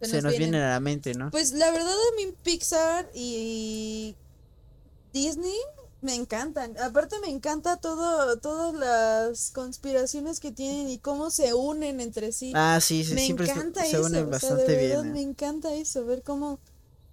[0.00, 0.38] Se nos vienen.
[0.38, 1.30] vienen a la mente, ¿no?
[1.30, 4.16] Pues la verdad a mí Pixar y
[5.12, 5.54] Disney
[6.04, 6.78] me encantan.
[6.78, 12.52] Aparte me encanta todo, todas las conspiraciones que tienen y cómo se unen entre sí.
[12.54, 15.02] Ah, sí, sí, me siempre se, encanta se eso, unen o sea, bastante de verdad
[15.02, 15.12] bien.
[15.14, 15.22] me ¿eh?
[15.22, 16.60] encanta eso, ver cómo,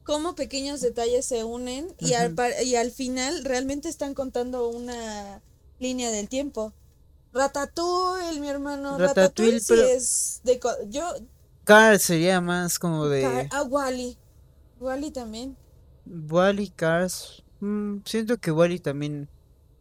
[0.04, 5.42] cómo pequeños detalles se unen y al, y final realmente están contando una
[5.80, 6.74] línea del tiempo.
[7.34, 10.60] Ratatouille, mi hermano, Ratatouille, Ratatouille sí pero- es de...
[10.90, 11.14] Yo,
[11.64, 14.18] Cars sería más como de Car- ah, Wally.
[14.80, 15.56] Wally también.
[16.06, 17.44] Wally, Cars.
[17.62, 19.30] Mm, siento que Wally también,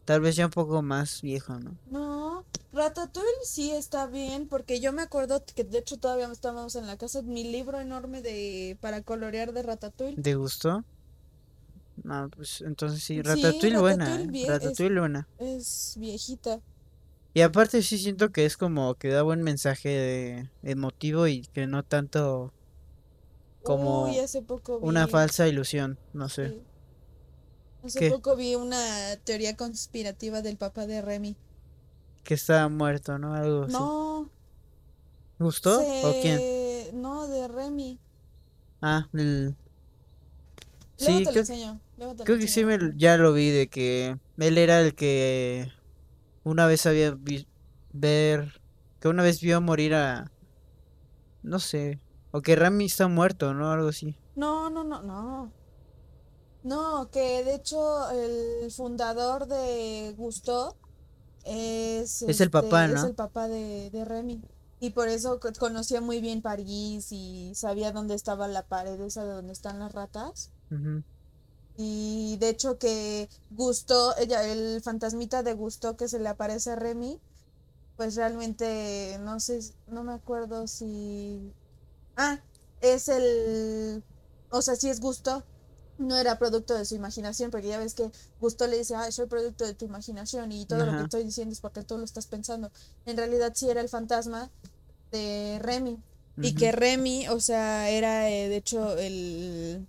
[0.05, 1.79] tal vez ya un poco más viejo, ¿no?
[1.85, 6.87] No, Ratatouille sí está bien, porque yo me acuerdo que de hecho todavía estábamos en
[6.87, 10.21] la casa, mi libro enorme de para colorear de Ratatouille.
[10.23, 10.83] ¿Te gustó?
[12.03, 14.99] No, pues entonces sí, Sí, Ratatouille buena, Ratatouille ¿eh?
[14.99, 15.29] es- buena.
[15.37, 16.61] Es viejita.
[17.33, 21.65] Y aparte sí siento que es como que da buen mensaje de emotivo y que
[21.67, 22.53] no tanto
[23.63, 26.53] como Uy, hace poco una falsa ilusión, no sé.
[26.53, 26.65] sí,
[27.83, 28.09] hace ¿Qué?
[28.11, 31.35] poco vi una teoría conspirativa del papá de Remy.
[32.23, 33.33] Que está muerto, ¿no?
[33.33, 33.73] Algo así.
[33.73, 34.29] No,
[35.39, 35.79] ¿Gustó?
[35.79, 36.39] ¿O quién?
[36.93, 37.99] No, de Remy.
[38.81, 39.55] Ah, el...
[40.99, 41.79] Luego Sí, te lo creo, enseño.
[41.97, 44.93] luego te lo creo que sí me, ya lo vi de que él era el
[44.93, 45.67] que
[46.43, 47.47] una vez había vi-
[47.91, 48.61] ver,
[48.99, 50.31] que una vez vio morir a,
[51.43, 51.99] no sé,
[52.31, 53.71] o que Rami está muerto, ¿no?
[53.71, 54.17] Algo así.
[54.35, 55.53] No, no, no, no.
[56.63, 60.77] No, que de hecho el fundador de Gusto
[61.43, 63.07] es, Es el papá, este, es ¿no?
[63.09, 64.41] el papá de, de Remy.
[64.79, 69.25] Y por eso co- conocía muy bien París y sabía dónde estaba la pared esa
[69.25, 70.51] de donde están las ratas.
[71.77, 76.75] Y de hecho que Gusto, ella, el fantasmita de Gusto que se le aparece a
[76.75, 77.19] Remy,
[77.95, 81.53] pues realmente no sé, no me acuerdo si...
[82.17, 82.39] Ah,
[82.81, 84.03] es el...
[84.49, 85.43] O sea, sí es Gusto,
[85.97, 88.09] no era producto de su imaginación, porque ya ves que
[88.39, 91.53] Gusto le dice, ah, soy producto de tu imaginación y todo lo que estoy diciendo
[91.53, 92.71] es porque tú lo estás pensando.
[93.05, 94.49] En realidad sí era el fantasma
[95.11, 95.97] de Remy.
[96.37, 99.85] Y que Remy, o sea, era eh, de hecho el,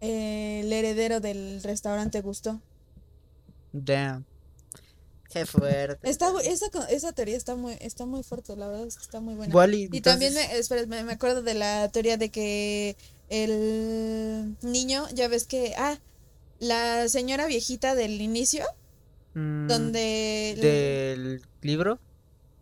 [0.00, 2.60] el heredero del restaurante Gusto.
[3.72, 4.24] Damn.
[5.28, 6.08] Qué fuerte.
[6.08, 9.34] Está, esa, esa teoría está muy, está muy fuerte, la verdad es que está muy
[9.34, 9.54] buena.
[9.54, 12.96] Wally, Y también me, espera, me, me acuerdo de la teoría de que
[13.28, 15.98] el niño, ya ves que, ah,
[16.58, 18.64] la señora viejita del inicio,
[19.34, 21.98] Mm, donde, del libro.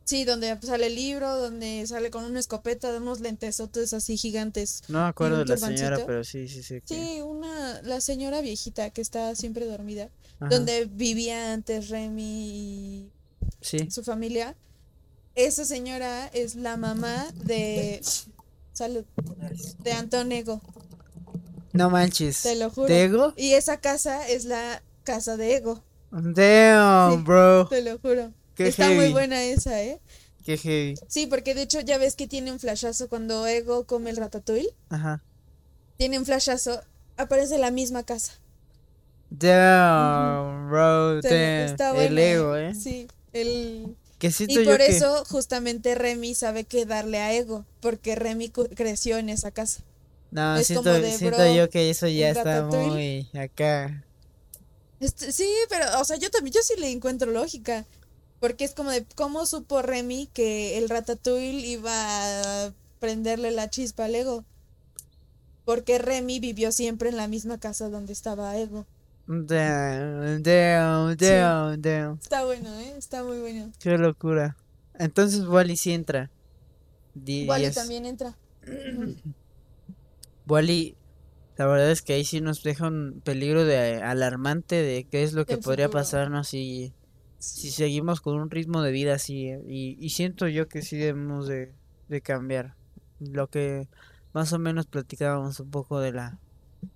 [0.05, 4.83] sí, donde sale el libro, donde sale con una escopeta, de unos lentesotes así gigantes.
[4.89, 6.81] No me acuerdo de la señora, pero sí, sí, sí.
[6.81, 10.11] que- Sí, una, la señora viejita que está siempre dormida,
[10.41, 13.11] Ajá, donde vivía antes Remy y
[13.61, 13.89] Sí.
[13.91, 14.57] su familia.
[15.37, 18.01] Esa señora es la mamá de,
[18.75, 19.05] salud,
[19.83, 20.61] de Antonego,
[21.73, 22.43] No manches.
[22.43, 22.87] te lo juro.
[22.89, 23.33] ¿De Ego?
[23.37, 27.23] Y esa casa es la casa de Ego, Damn, Sí.
[27.25, 27.67] bro.
[27.69, 28.33] te lo juro.
[28.55, 30.01] Qué Está muy buena esa, ¿eh?
[30.45, 30.95] Qué heavy.
[31.09, 34.75] Sí, porque de hecho ya ves que tiene un flashazo cuando Ego come el ratatouille.
[34.91, 35.23] Ajá.
[35.97, 36.81] Tiene un flashazo,
[37.17, 38.33] aparece la misma casa.
[39.31, 41.21] Damn, bro.
[41.21, 41.73] Te- damn.
[41.73, 42.75] Está El buena, ego, ¿eh?
[42.75, 43.97] Sí, el...
[44.19, 44.97] Que Y yo por que.
[44.97, 49.83] eso justamente Remy sabe qué darle a Ego, porque Remy creció en esa casa.
[50.31, 54.05] No, es siento, como de, siento bro, yo que eso ya está muy acá.
[55.01, 57.87] Este, sí, pero, o sea, yo también, yo sí le encuentro lógica.
[58.41, 61.93] Porque es como de, ¿cómo supo Remy que el Ratatouille iba
[62.67, 64.45] a prenderle la chispa al Ego?
[65.65, 68.87] Porque Remy vivió siempre en la misma casa donde estaba Ego.
[69.27, 72.19] Damn, damn, damn, damn.
[72.21, 72.95] Está bueno, ¿eh?
[72.99, 73.73] Está muy bueno.
[73.79, 74.57] Qué locura.
[74.99, 76.31] Entonces Wally sí entra.
[77.15, 78.37] Di- Wally también entra.
[80.47, 80.97] Wally,
[81.57, 85.33] la verdad es que ahí sí nos deja un peligro de alarmante de qué es
[85.33, 86.01] lo que podría futuro.
[86.03, 86.93] pasarnos si,
[87.39, 89.49] si seguimos con un ritmo de vida así.
[89.49, 91.73] eh, Y, y siento yo que sí debemos de,
[92.09, 92.75] de cambiar.
[93.21, 93.89] Lo que
[94.35, 96.39] más o menos platicábamos un poco de la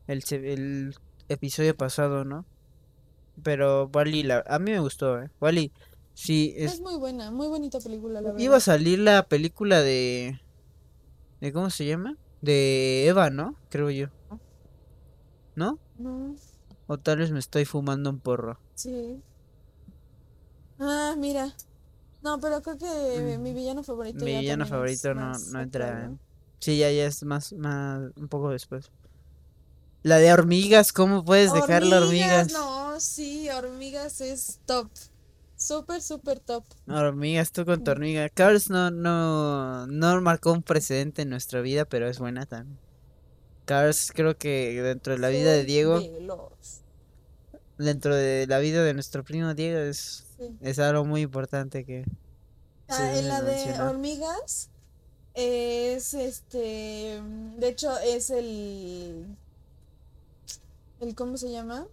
[0.06, 0.94] el
[1.28, 2.46] episodio pasado, ¿no?
[3.42, 5.30] Pero Wally, la, a mí me gustó, ¿eh?
[5.40, 5.72] Wally,
[6.14, 8.38] sí, Es, es, muy buena, muy bonita película, la verdad.
[8.38, 10.40] iba a salir la película de...
[11.40, 12.16] ¿De cómo se llama?
[12.40, 13.56] De Eva, ¿no?
[13.70, 14.08] Creo yo.
[15.54, 15.78] ¿No?
[15.98, 16.34] No,
[16.86, 18.60] O tal vez me estoy fumando un porro.
[18.74, 19.22] sí.
[20.78, 21.54] Ah, mira.
[22.22, 24.24] No, pero creo que mi villano favorito Mm.
[24.24, 26.12] Mi ya villano favorito no, no entra.
[26.60, 28.90] Sí, ya, ya es más, más, un poco después.
[30.08, 32.50] La de hormigas, ¿cómo puedes dejar la hormigas?
[32.50, 34.88] No, sí, hormigas es top.
[35.54, 36.64] Súper, súper top.
[36.88, 38.30] Hormigas, tú con tu hormiga.
[38.30, 42.78] Cars no, no, no marcó un precedente en nuestra vida, pero es buena también.
[43.66, 46.80] Cars creo que dentro de la vida de Diego, veloz.
[47.76, 50.56] dentro de la vida de nuestro primo Diego es, Sí.
[50.62, 52.06] es algo muy importante que
[52.88, 54.70] Ah, en la de hormigas
[55.34, 57.20] es este,
[57.58, 59.36] de hecho es el,
[61.00, 61.86] el ¿cómo se llama?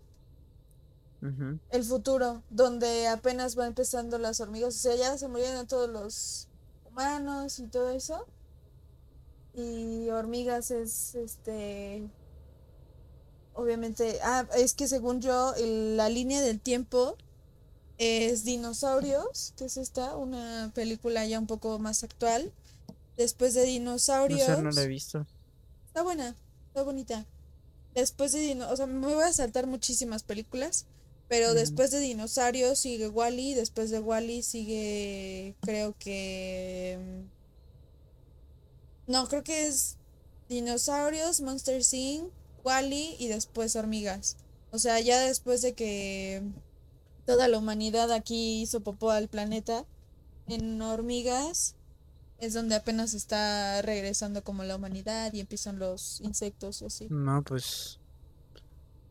[1.72, 6.48] El futuro, donde apenas va empezando las hormigas, o sea, ya se murieron todos los
[6.86, 8.28] humanos y todo eso.
[9.56, 12.08] Y hormigas es este
[13.54, 17.16] obviamente, ah, es que según yo el- la línea del tiempo
[17.98, 22.52] es Dinosaurios, que es esta, una película ya un poco más actual.
[23.18, 25.26] Después de No Dinosaurios, sé, no la he visto.
[25.88, 26.36] está buena,
[26.68, 27.26] está bonita.
[27.96, 30.86] Después de Dino, o sea, me voy a saltar muchísimas películas,
[31.30, 37.00] pero después de Dinosaurios sigue Wally, después de Wally sigue, creo que,
[39.08, 39.98] mm, no, creo que es
[40.50, 42.32] Dinosaurios, Monster Inc.,
[42.64, 44.38] Wally y después Hormigas.
[44.72, 46.44] O sea, ya después de que
[47.26, 49.86] toda la humanidad aquí hizo popó al planeta,
[50.48, 51.76] en Hormigas
[52.40, 57.08] es donde apenas está regresando como la humanidad y empiezan los insectos y así.
[57.10, 58.00] No, pues.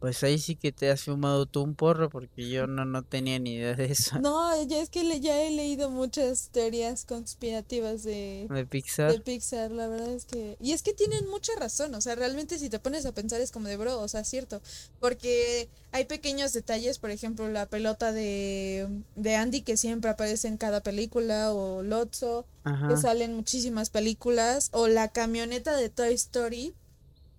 [0.04, 3.38] Pues ahí sí que te has fumado tú un porro porque yo no, no tenía
[3.38, 4.18] ni idea de eso.
[4.20, 9.22] No, ya es que le- ya he leído muchas teorías conspirativas de, De de Pixar.
[9.22, 10.58] Pixar, la verdad es que...
[10.60, 13.50] Y es que tienen mucha razón, o sea, realmente si te pones a pensar es
[13.50, 14.60] como de bro, o sea, es cierto,
[15.00, 18.86] porque hay pequeños detalles, por ejemplo, la pelota de,
[19.16, 22.96] de Andy que siempre aparece en cada película, o Lotso, que Ajá.
[22.98, 26.74] sale en muchísimas películas, o la camioneta de Toy Story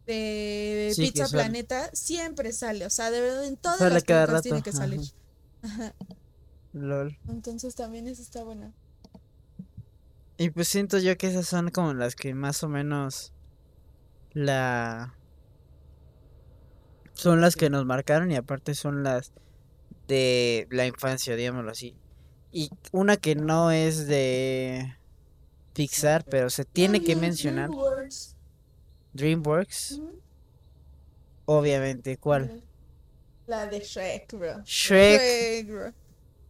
[0.05, 1.27] de Sí, Pizza.
[1.27, 5.01] Planeta, siempre sale, o sea, de verdad en todas Sale las cada tiene que salir.
[5.63, 5.85] ajá.
[5.85, 5.95] Ajá.
[6.73, 7.17] Lol.
[7.29, 8.73] Entonces también eso está buena.
[10.37, 13.33] Y pues siento yo que esas son como las que más o menos
[14.33, 15.15] la
[17.13, 19.31] son las que nos marcaron y aparte son las
[20.07, 21.95] de la infancia, digámoslo así.
[22.51, 24.97] Y una que no es de
[25.73, 27.69] Pixar, pero se tiene que mencionar
[29.15, 29.15] DreamWorks.
[29.15, 30.21] DreamWorks, Ujú.
[31.45, 32.63] obviamente, ¿cuál?
[33.47, 34.61] La de Shrek, bro.
[34.65, 35.93] Shrek, Shrek, bro.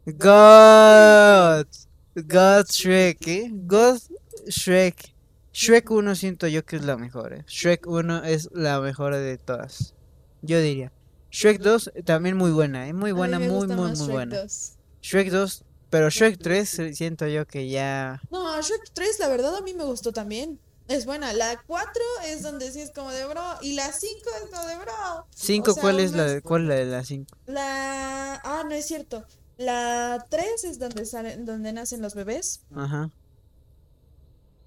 [0.06, 1.68] God,
[2.16, 3.50] God Shrek, ¿eh?
[3.52, 4.00] God
[4.48, 5.14] Shrek.
[5.52, 7.44] Shrek 1 siento yo que es la mejor, ¿eh?
[7.48, 9.94] Shrek 1 es la mejor de todas,
[10.42, 10.92] yo diría.
[11.32, 12.94] Shrek 2 también muy buena, ¿eh?
[12.94, 14.42] Muy buena, muy, muy, muy Shrek buena.
[14.42, 14.72] 2.
[15.02, 18.22] Shrek 2, pero Shrek 3 eh, siento yo que ya...
[18.32, 20.60] No, Shrek 3, la verdad, a mí me gustó también.
[20.88, 21.34] Es buena.
[21.34, 23.42] La 4 es donde sí es como de bro.
[23.62, 25.28] Y la 5 es como de bro.
[25.36, 27.38] 5, sea, ¿cuál es la de, cuál es la de las 5?
[27.48, 28.36] La.
[28.44, 29.26] Ah, no es cierto.
[29.58, 32.62] La 3 es donde salen, donde nacen los bebés.
[32.76, 33.10] Ajá.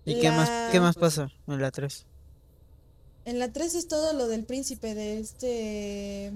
[0.04, 2.06] ¿Y qué más, qué La- más pasa en la 3?
[3.26, 6.32] En la 3 es todo lo del príncipe de este.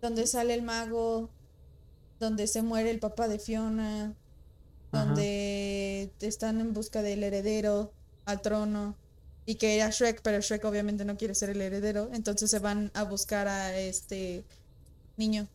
[0.00, 1.30] Donde sale el mago.
[2.20, 4.14] Donde se muere el papá de Fiona.
[4.92, 5.04] Ajá.
[5.04, 7.92] Donde están en busca del heredero
[8.30, 8.96] al trono.
[9.46, 12.08] Y que era Shrek, pero Shrek obviamente no quiere ser el heredero.
[12.12, 14.44] Entonces se van a buscar a este
[15.16, 15.48] niño.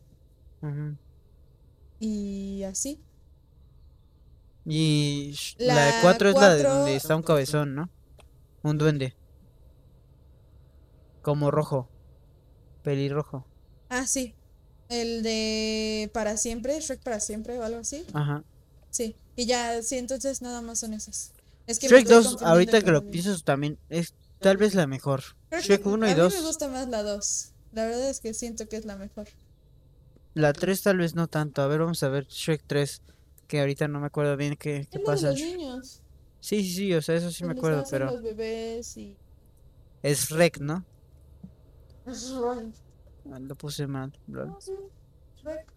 [2.00, 3.00] Y así.
[4.66, 7.88] Y la, La de 4 es la de cuatro- donde está un cabezón, ¿no?
[8.62, 9.14] Un duende.
[11.22, 11.88] Como rojo.
[12.82, 13.46] Pelirrojo.
[13.88, 14.34] Ah, sí.
[14.88, 18.04] El de para siempre, Shrek para siempre o algo así.
[18.12, 18.44] Ajá.
[18.90, 19.16] Sí.
[19.36, 21.32] Y ya, sí, entonces nada más son esas.
[21.66, 24.86] Es que Shrek estoy 2, confundiendo ahorita que lo piensas también, es tal vez la
[24.86, 25.22] mejor.
[25.48, 26.34] Creo Shrek 1 y a mí 2.
[26.34, 27.52] me gusta más la 2.
[27.72, 29.28] La verdad es que siento que es la mejor.
[30.34, 31.62] La 3 tal vez no tanto.
[31.62, 33.02] A ver, vamos a ver Shrek 3.
[33.48, 35.30] Que ahorita no me acuerdo bien qué, qué pasa.
[35.30, 36.02] los niños.
[36.40, 39.16] Sí, sí, sí, o sea, eso sí me acuerdo, pero los bebés y...
[40.02, 40.84] es Rec, ¿no?
[42.06, 42.74] Es Shrek.
[43.32, 44.48] Ah, Lo puse mal, lol.
[44.48, 44.72] No, sí,
[45.42, 45.72] Shrek.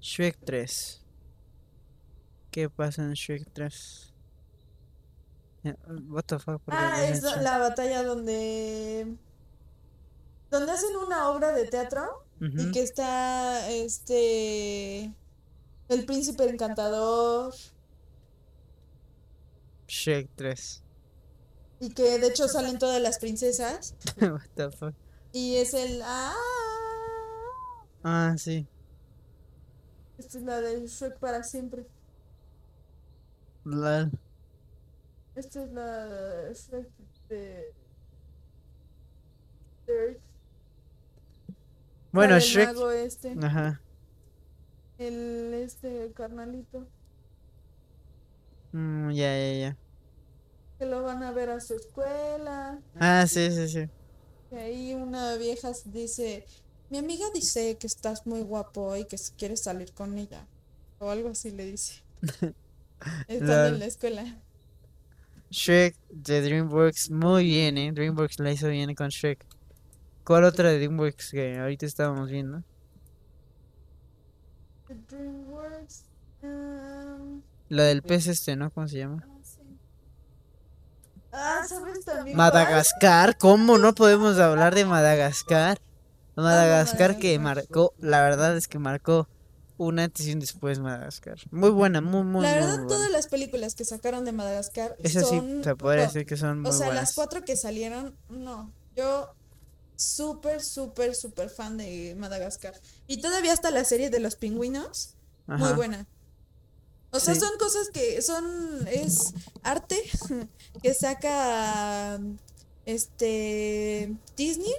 [0.00, 0.99] Shrek 3.
[2.50, 4.12] ¿Qué pasa en Shrek 3?
[5.64, 5.74] Eh,
[6.08, 6.60] What the fuck?
[6.62, 9.16] ¿por qué Ah, es la, batalla donde...
[10.50, 12.72] Donde hacen una obra de teatro y Ujú.
[12.72, 15.14] que está este...
[15.88, 17.52] El príncipe encantador
[19.88, 20.82] Shrek 3.
[21.80, 24.94] y que de hecho salen todas las princesas What the fuck?
[25.32, 26.00] y es el...
[26.04, 26.34] Ah,
[28.02, 28.66] Ah, sí.
[30.18, 31.86] esta es la de Shrek para siempre.
[33.70, 34.10] Lol.
[35.34, 36.88] Esta es la de Shrek
[37.28, 37.74] de...
[39.86, 40.20] de-
[42.12, 42.76] Bueno, la Shrek.
[43.04, 43.80] este, Ajá.
[44.98, 46.86] el este carnalito,
[48.72, 49.76] Mm, ya, ya, ya.
[50.78, 52.80] que lo van a ver a su escuela.
[52.98, 53.88] Ah, sí, sí, sí.
[54.52, 56.44] Y ahí una vieja dice,
[56.88, 60.46] mi amiga dice que estás muy guapo y que si quieres salir con ella.
[60.98, 62.02] O algo así le dice.
[63.28, 64.24] Estando en la escuela.
[65.50, 67.92] Shrek de DreamWorks, muy bien, ¿eh?
[67.92, 69.44] DreamWorks la hizo bien con Shrek.
[70.24, 72.62] ¿Cuál otra de DreamWorks que ahorita estábamos viendo?
[74.86, 76.04] The DreamWorks.
[76.42, 78.70] um, La del pez este, ¿no?
[78.70, 79.24] ¿Cómo se llama?
[79.26, 79.58] ah, sí.
[81.32, 82.52] Ah, ¿sabes también cuál?
[82.52, 85.80] Madagascar, ¿cómo no podemos hablar de Madagascar?
[86.36, 89.28] Madagascar que marcó, la verdad es que marcó
[89.88, 91.38] un antes y un después Madagascar.
[91.50, 92.86] Muy buena, muy, muy, La muy verdad, buena.
[92.88, 96.60] todas las películas que sacaron de Madagascar Esas sí, se podría no, decir que son
[96.60, 98.70] muy O sea, las cuatro que salieron, no.
[98.94, 99.34] Yo
[99.96, 102.74] súper, súper, súper fan de Madagascar.
[103.06, 105.14] Y todavía hasta la serie de los pingüinos,
[105.46, 106.06] muy buena.
[107.12, 107.40] O sea, Sí.
[107.40, 109.32] son cosas que son, es
[109.62, 109.96] arte
[110.82, 112.20] que saca
[112.84, 114.72] este Disney.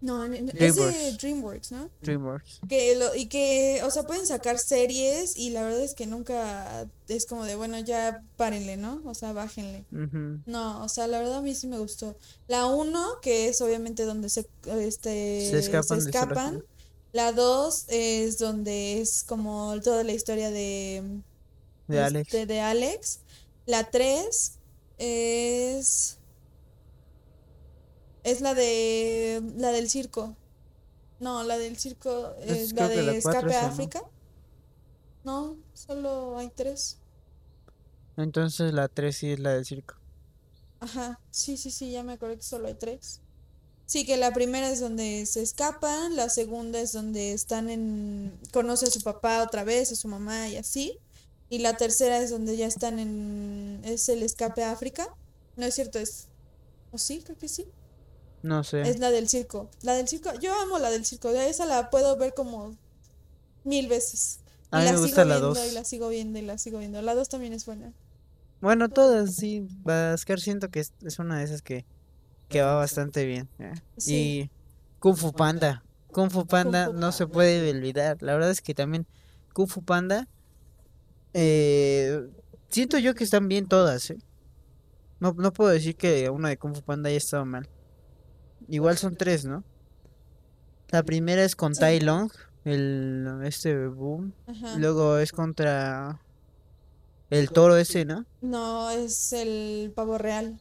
[0.00, 1.18] No, n- es de DreamWorks.
[1.18, 1.90] DreamWorks, ¿no?
[2.02, 2.60] DreamWorks.
[2.68, 6.86] Que lo, y que, o sea, pueden sacar series y la verdad es que nunca
[7.08, 9.00] es como de, bueno, ya párenle, ¿no?
[9.06, 9.84] O sea, bájenle.
[10.46, 12.16] No, o sea, la verdad a mí sí me gustó.
[12.46, 14.46] La uno, que es obviamente donde se,
[14.80, 16.64] este, Se escapan del escapan.
[17.12, 21.20] La dos es donde es como toda la historia de,
[21.88, 22.26] De Alex.
[22.28, 23.20] este, de Alex.
[23.64, 24.58] La tres
[24.98, 26.15] es,
[28.26, 30.36] es la de, la del circo.
[31.20, 33.68] No, la del circo Es es la de Escape a.
[33.68, 34.02] África.
[35.24, 36.98] No, solo hay tres.
[38.16, 39.94] Entonces la 3 sí es la del circo.
[40.80, 43.20] Ajá, sí, sí, sí, ya me acuerdo que solo hay tres.
[43.86, 48.38] Sí, que la primera es donde se escapan, la segunda es donde están en...
[48.52, 50.98] conoce a su papá otra vez, a su mamá y así.
[51.48, 53.80] Y la tercera es donde ya están en...
[53.84, 55.14] es el escape a África.
[55.56, 56.28] No es cierto, es...
[56.90, 57.22] ¿O sí?
[57.22, 57.66] Creo que sí.
[58.46, 58.82] No sé.
[58.82, 59.70] Es la del circo.
[59.82, 62.76] La del circo, yo amo la del circo, esa la puedo ver como
[63.64, 64.40] mil veces.
[64.70, 65.58] A Y mí la me sigo gusta la viendo 2.
[65.66, 67.02] y la sigo viendo y la sigo viendo.
[67.02, 67.92] La 2 también es buena.
[68.60, 69.66] Bueno, todas, sí.
[69.84, 71.84] Madagascar siento que es, es una de esas que,
[72.48, 73.48] que va bastante bien.
[73.58, 73.74] ¿eh?
[73.96, 74.14] Sí.
[74.14, 74.50] Y
[75.00, 75.84] Kung Fu Panda.
[76.12, 78.22] Kung Fu Panda Fu no se puede olvidar.
[78.22, 79.06] La verdad es que también
[79.52, 80.28] Kung Fu Panda.
[81.34, 82.28] eh,
[82.70, 84.18] siento yo que están bien todas, ¿eh?
[85.20, 87.68] No, no puedo decir que una de Kung Fu Panda haya estado mal.
[88.68, 89.64] Igual son tres, ¿no?
[90.90, 91.74] La primera es con.
[91.74, 92.30] Tai Long,
[92.64, 94.32] el este boom.
[94.46, 94.76] Ajá.
[94.78, 96.20] Luego es contra
[97.30, 98.24] el toro ese, ¿no?
[98.40, 100.58] No, es el pavo real.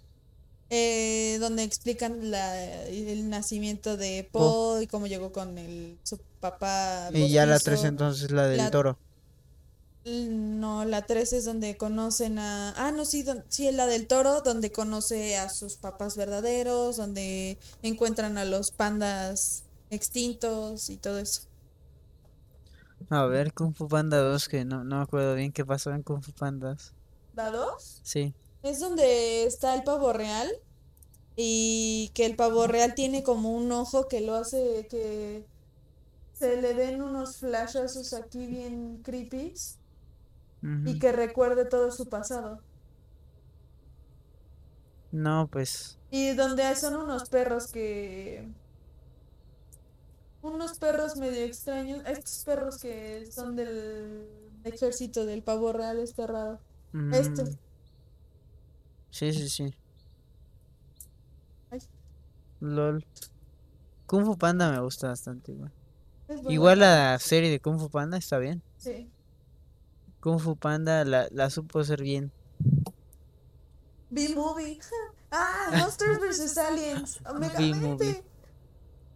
[0.71, 4.39] Eh, donde explican la, el nacimiento de Po.
[4.75, 8.57] Po y cómo llegó con el, su papá Y ya la tres entonces la del
[8.57, 8.97] La- toro.
[10.05, 12.73] No, la 3 es donde conocen a...
[12.77, 17.57] Ah, no, sí, don- sí, la del toro, donde conoce a sus papás verdaderos, donde
[17.81, 21.41] encuentran a los pandas extintos y todo eso.
[23.09, 26.03] A ver, Kung Fu Panda 2, que no, no me acuerdo bien qué pasó en
[26.03, 26.93] Kung Fu Pandas.
[27.33, 28.03] ¿La 2?
[28.03, 28.33] Sí.
[28.63, 30.51] Es donde está el pavo real
[31.35, 35.45] y que el pavo real tiene como un ojo que lo hace que
[36.33, 39.01] se le den unos flashazos aquí bien
[40.85, 42.59] y que recuerde todo su pasado.
[45.11, 45.97] No, pues.
[46.09, 48.51] Y donde son unos perros que...
[50.41, 52.03] Unos perros medio extraños.
[52.05, 54.27] Estos perros que son del
[54.63, 56.59] ejército del pavo real este raro.
[57.11, 57.43] Este.
[57.43, 57.57] mm,
[59.09, 59.73] Sí, sí, sí.
[61.69, 61.79] Ay.
[62.59, 63.05] LOL.
[64.05, 65.71] Kung Fu Panda me gusta bastante igual.
[66.49, 68.61] Igual la serie de Kung Fu Panda está bien.
[68.77, 69.09] Sí.
[70.25, 72.31] Kung Fu Panda la, la supo hacer bien.
[74.09, 74.79] B-Movie.
[75.37, 76.57] Ah, Monsters vs.
[76.57, 77.19] Aliens.
[77.39, 78.23] Megamente.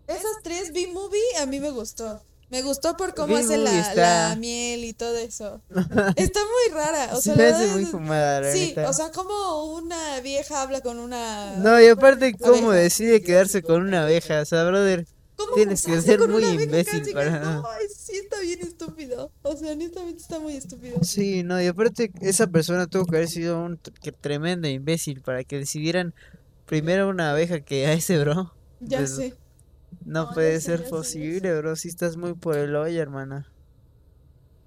[0.05, 2.21] Esas tres B-Movie a mí me gustó.
[2.49, 5.61] Me gustó por cómo hace la, está- la miel y todo eso.
[6.17, 7.11] Está muy rara.
[7.13, 10.99] O Se sea, hace muy fumada, la Sí, o sea, como una vieja habla con
[10.99, 11.55] una...
[11.57, 12.83] No, y aparte, ¿cómo abeja.
[12.83, 14.41] decide quedarse con una abeja?
[14.41, 15.07] O sea, brother.
[15.37, 17.98] ¿Cómo tienes que ser muy imbécil para- No, es-
[18.29, 19.31] está bien estúpido.
[19.41, 21.03] O sea, honestamente está muy estúpido.
[21.03, 25.43] Sí, no, y aparte esa persona tuvo que haber sido un que tremendo imbécil para
[25.43, 26.13] que decidieran
[26.65, 28.53] primero una abeja que a ese bro.
[28.79, 29.35] Ya Pues, sé.
[30.05, 33.51] No puede ser sé, posible, bro, si estás muy por el hoyo, hermana.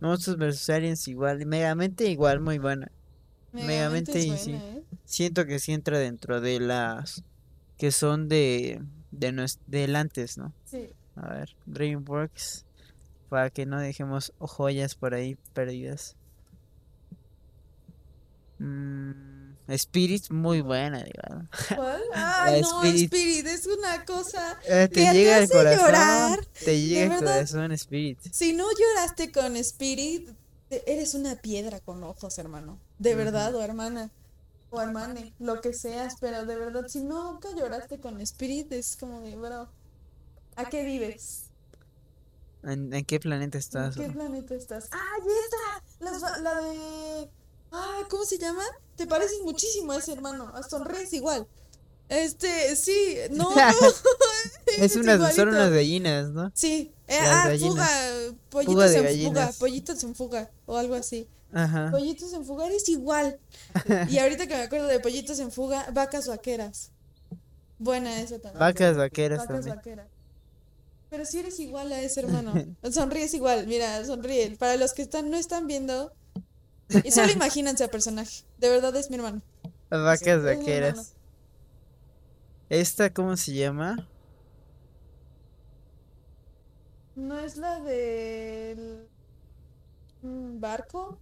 [0.01, 2.90] Monsters vs Aliens igual, Megamente igual, muy buena.
[3.52, 4.52] Megamente y sí.
[4.52, 4.82] ¿eh?
[5.05, 7.22] Siento que sí entra dentro de las
[7.78, 8.82] que son de
[9.12, 10.52] de del antes, ¿no?
[10.64, 10.89] Sí.
[11.14, 12.64] A ver, DreamWorks
[13.33, 16.17] para que no dejemos joyas por ahí perdidas.
[18.59, 21.47] Mm, Spirit, muy buena, digo.
[21.75, 22.03] ¿Cuál?
[22.15, 23.05] Ay, no, Spirit.
[23.13, 23.47] Spirit.
[23.47, 24.59] es una cosa.
[24.67, 25.81] Eh, Que te te llega al hace corazón.
[25.87, 27.35] llorar, Te llega verdad.
[27.37, 28.19] corazón, Spirit.
[28.31, 30.29] Si no lloraste con Spirit,
[30.69, 32.79] te- eres una piedra con ojos, hermano.
[32.99, 34.11] De verdad, o hermana.
[34.69, 39.23] O hermane, lo que seas, pero de verdad, si nunca lloraste con Spirit, es como
[39.23, 39.69] de, bro,
[40.57, 41.41] ¿a qué vives?
[42.62, 43.94] ¿En, en qué planeta ¿En estás?
[43.97, 44.12] qué bro?
[44.14, 44.89] planeta estás?
[44.93, 46.20] ¡Ah, y esa!
[46.20, 47.28] La, la de.
[47.72, 48.62] Ah, ¿cómo se llama?
[48.97, 50.48] Te pareces muchísimo a ese hermano.
[50.55, 51.47] A sonríes igual.
[52.09, 53.51] Este, sí, no.
[54.78, 56.51] Es unas, son unas gallinas, ¿no?
[56.55, 56.93] Sí.
[57.09, 57.70] Eh, ah, gallinas.
[57.72, 57.89] fuga.
[58.51, 59.52] Pollitos Fuga de en fuga.
[59.59, 60.51] Pollitos en fuga.
[60.66, 61.28] O algo así.
[61.52, 61.90] Ajá.
[61.90, 63.39] Pollitos en fuga eres igual.
[64.09, 66.90] Y ahorita que me acuerdo de pollitos en fuga, vacas vaqueras.
[67.78, 68.60] Buena esa también.
[68.60, 69.76] Vacas vaqueras Vacas también.
[69.76, 70.06] vaqueras.
[71.12, 72.55] Pero si eres igual a ese hermano.
[72.90, 74.56] Sonríes igual, mira, sonríe.
[74.56, 76.10] Para los que están, no están viendo,
[77.05, 78.44] y solo imagínense al personaje.
[78.56, 79.43] De verdad es mi hermano.
[79.90, 81.14] Vacas es vaqueras.
[82.70, 84.09] ¿Esta cómo se llama?
[87.14, 89.06] ¿No es la del
[90.22, 91.18] barco?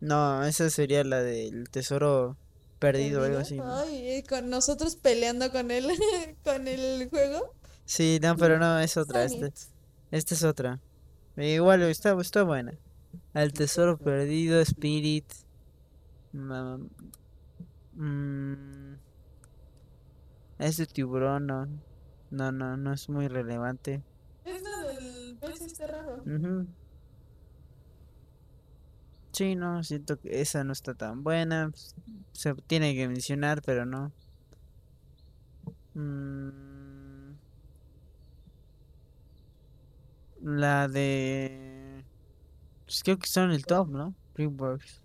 [0.00, 2.38] No, esa sería la del tesoro
[2.78, 3.60] perdido o algo así.
[3.62, 5.90] Ay, eh, con nosotros peleando con él,
[6.44, 7.52] con el juego.
[7.84, 9.24] Sí, no, pero no, es otra.
[9.24, 9.54] Esta, Sonic.
[10.10, 10.80] esta es otra.
[11.36, 12.72] Igual está, está buena.
[13.34, 15.30] Al tesoro perdido, Spirit.
[16.32, 16.78] ma-
[17.94, 18.94] mm,
[20.58, 21.66] ese tiburón no.
[22.30, 24.02] No, no, no es muy relevante.
[24.44, 26.22] Es la del pez este raro.
[29.32, 31.72] Sí, no, siento que esa no está tan buena.
[32.32, 34.12] Se tiene que mencionar, pero no.
[35.94, 36.71] Mm,
[40.42, 42.04] la de...
[42.84, 44.14] Pues creo que está en el top, ¿no?
[44.34, 45.00] DreamWorks.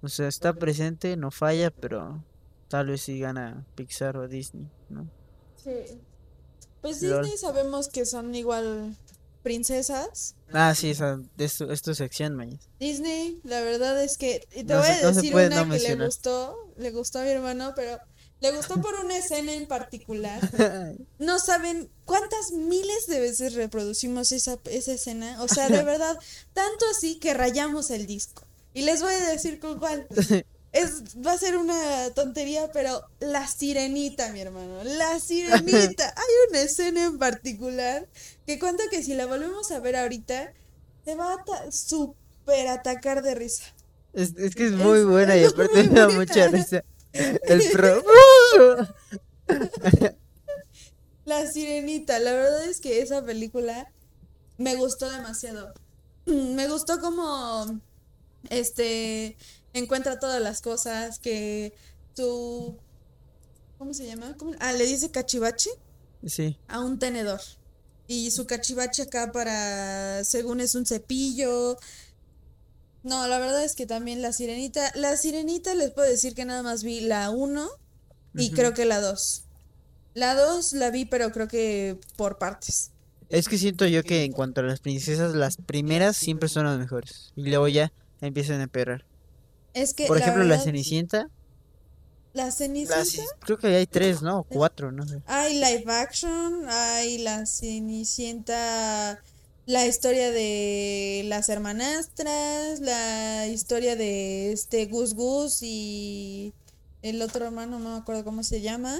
[0.00, 2.22] O sea, está presente, no falla, pero
[2.68, 5.08] tal vez sí gana Pixar o Disney, ¿no?
[5.56, 6.00] Sí.
[6.80, 7.00] Pues.
[7.00, 8.96] Disney sabemos que son igual
[9.42, 10.36] princesas.
[10.52, 12.68] Ah, sí, esa, es, tu, es tu sección, mañas.
[12.78, 15.62] Disney, la verdad es que y te No voy a no decir puede una no
[15.72, 16.06] que le mencionar.
[16.06, 17.98] gustó, le gustó a mi hermano, pero
[18.40, 20.40] le gustó por una escena en particular.
[21.18, 25.42] No saben cuántas miles de veces reproducimos esa, esa escena.
[25.42, 26.16] O sea, de verdad,
[26.52, 28.44] tanto así que rayamos el disco.
[28.74, 30.06] Y les voy a decir con cuál.
[30.70, 34.84] Es, va a ser una tontería, pero la sirenita, mi hermano.
[34.84, 36.06] La sirenita.
[36.16, 38.06] Hay una escena en particular
[38.46, 40.52] que cuento que si la volvemos a ver ahorita,
[41.04, 43.64] se va a super atacar de risa.
[44.12, 46.84] Es, es que es muy Es- buena y aparte me da mucha risa.
[47.12, 48.02] El pro.
[51.24, 53.92] La sirenita, la verdad es que esa película
[54.56, 55.74] me gustó demasiado.
[56.26, 57.80] Me gustó como
[58.50, 59.36] este
[59.74, 61.74] encuentra todas las cosas que
[62.14, 62.76] tu
[63.78, 64.34] ¿cómo se llama?
[64.38, 64.52] ¿Cómo?
[64.58, 65.70] Ah, le dice cachivache
[66.26, 66.56] Sí.
[66.66, 67.40] a un tenedor.
[68.06, 71.76] Y su cachivache acá para según es un cepillo.
[73.02, 76.62] No, la verdad es que también la sirenita, la sirenita les puedo decir que nada
[76.62, 77.68] más vi la 1
[78.34, 79.44] y creo que la 2.
[80.14, 82.90] La 2 la vi, pero creo que por partes.
[83.28, 86.78] Es que siento yo que en cuanto a las princesas, las primeras siempre son las
[86.78, 87.32] mejores.
[87.36, 89.04] Y luego ya empiezan a empeorar.
[89.74, 91.28] Es que Por la ejemplo, la Cenicienta.
[92.32, 94.40] la Cenicienta, ci- creo que hay tres, ¿no?
[94.40, 95.22] O cuatro, no sé.
[95.26, 99.22] hay live action, hay la Cenicienta,
[99.68, 106.54] la historia de las hermanastras, la historia de este Gus Gus y
[107.02, 108.98] el otro hermano, no me acuerdo cómo se llama.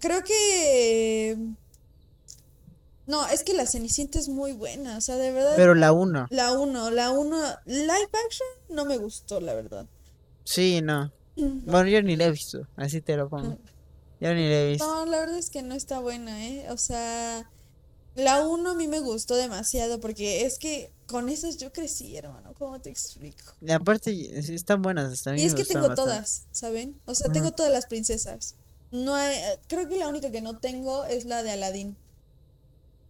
[0.00, 1.38] Creo que...
[3.06, 5.52] No, es que la Cenicienta es muy buena, o sea, de verdad.
[5.54, 6.26] Pero la uno.
[6.30, 7.36] La 1, la 1,
[7.66, 9.86] live action no me gustó, la verdad.
[10.42, 11.12] Sí, no.
[11.36, 12.66] Bueno, yo ni la he visto.
[12.74, 13.58] Así te lo pongo.
[14.18, 14.84] Yo ni la he visto.
[14.84, 16.66] No, la verdad es que no está buena, ¿eh?
[16.70, 17.48] O sea,
[18.14, 22.54] la 1 a mí me gustó demasiado porque es que con esas yo crecí, hermano,
[22.58, 23.52] ¿cómo te explico?
[23.60, 25.26] Y aparte, están buenas.
[25.26, 26.10] Mí Y es que tengo bastante.
[26.12, 26.98] todas, ¿saben?
[27.06, 28.54] O sea, tengo todas las princesas.
[28.90, 29.36] No hay,
[29.68, 31.50] creo que la única que no tengo es la de.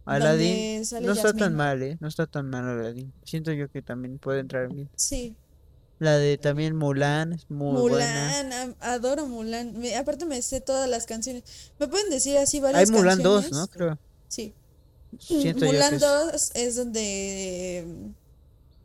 [0.05, 1.97] Aladdin sale no está tan mal, ¿eh?
[1.99, 3.11] No está tan mal Aladdin.
[3.23, 4.89] Siento yo que también puede entrar bien.
[4.95, 5.35] Sí,
[5.99, 8.43] La de también Mulan es muy buena.
[8.43, 9.77] Mulan, adoro Mulan.
[9.79, 11.43] Me- aparte me sé todas las canciones.
[11.79, 13.51] ¿Me pueden decir así Hay varias Mulan 2, canciones?
[13.59, 13.67] ¿no?
[13.67, 13.99] Creo.
[14.27, 14.53] Sí.
[15.19, 18.09] Siento que Mulan es- 2 es donde mm,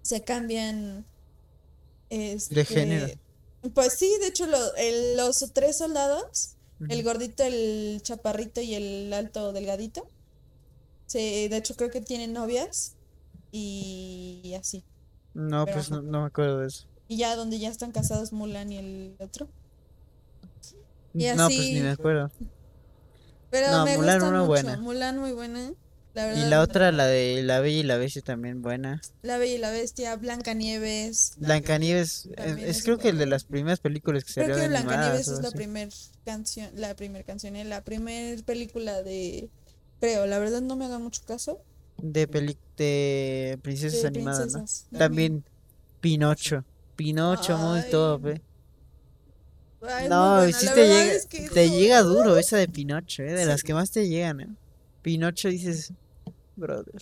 [0.02, 1.04] se cambian
[2.08, 3.08] este, género.
[3.74, 6.56] Pues sí, de hecho lo- el- los tres soldados,
[6.88, 10.08] el gordito, el chaparrito y el alto delgadito,
[11.06, 12.94] se, de hecho creo que tienen novias
[13.52, 14.82] y así.
[15.34, 16.86] No, pero pues no, no me acuerdo de eso.
[17.06, 19.48] Y ya donde ya están casados Mulan y el otro.
[21.12, 22.30] Y No, pues ni me acuerdo.
[23.50, 24.46] Pero No, me Mulan gusta mucho.
[24.46, 24.76] buena.
[24.78, 25.72] Mulan muy buena.
[26.12, 29.00] La Y verdad, la otra, la de La Bella y la Bestia también buena.
[29.22, 31.34] La Bella y la Bestia, Blancanieves.
[31.36, 34.68] Blancanieves es, También es es creo que el de las primeras películas que Creo que
[34.68, 35.56] Blancanieves es la así.
[35.56, 35.88] primer
[36.24, 39.50] canción, la primer canción, eh, la primer película de,
[40.00, 41.60] creo, la verdad no me hagan mucho caso,
[41.98, 44.52] De peli de princesas de animadas, ¿no?
[44.60, 44.86] princesas.
[44.98, 45.44] También
[46.00, 46.64] Pinocho.
[46.96, 47.90] Pinocho muy Ay.
[47.90, 48.42] top, eh.
[49.82, 53.22] Ay, muy No, y sí te llega, es que te llega duro esa de Pinocho,
[53.22, 53.66] eh, de las Sí.
[53.66, 54.48] que más te llegan, eh.
[55.02, 55.92] Pinocho dices,
[56.56, 57.00] brother,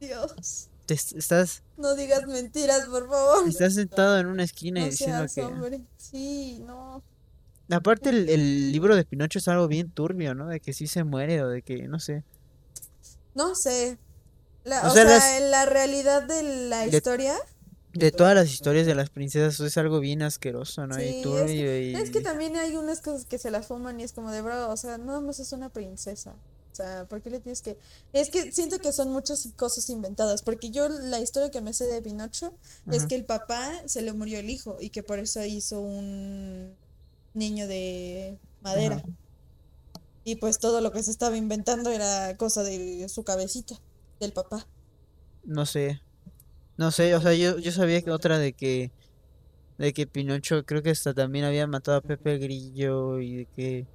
[0.00, 3.48] Dios, te est- estás, no digas mentiras, por favor.
[3.48, 5.42] estás sentado en una esquina y No diciendo seas que...
[5.42, 5.80] hombre.
[5.96, 7.02] Sí, no.
[7.70, 10.46] Aparte el, el libro de Pinocho es algo bien turbio, ¿no?
[10.48, 12.24] De que sí se muere o de que, no sé.
[13.34, 13.98] No sé.
[14.64, 17.34] La- O o sea, sea, las- la realidad de la De- historia,
[17.92, 20.94] De todas las historias de las princesas es algo bien asqueroso, ¿no?
[20.94, 21.94] Sí, y es que- turbio y...
[21.96, 24.70] es que también hay unas cosas que se las fuman y es como de bro,
[24.70, 26.34] o sea, nada más es una princesa.
[26.72, 27.76] O sea, ¿por qué le tienes que...?
[28.12, 31.86] Es que siento que son muchas cosas inventadas, porque yo la historia que me sé
[31.86, 32.54] de Pinocho
[32.90, 36.76] es que el papá se le murió el hijo y que por eso hizo un
[37.34, 38.96] niño de madera.
[38.96, 39.08] Ajá.
[40.28, 43.80] Y pues todo lo que se estaba inventando era cosa de su cabecita,
[44.20, 44.68] del papá.
[45.42, 46.02] No sé.
[46.76, 48.92] No sé, o sea, yo, yo sabía que otra de que...
[49.78, 53.86] De que Pinocho creo que hasta también había matado a Pepe Grillo y de que...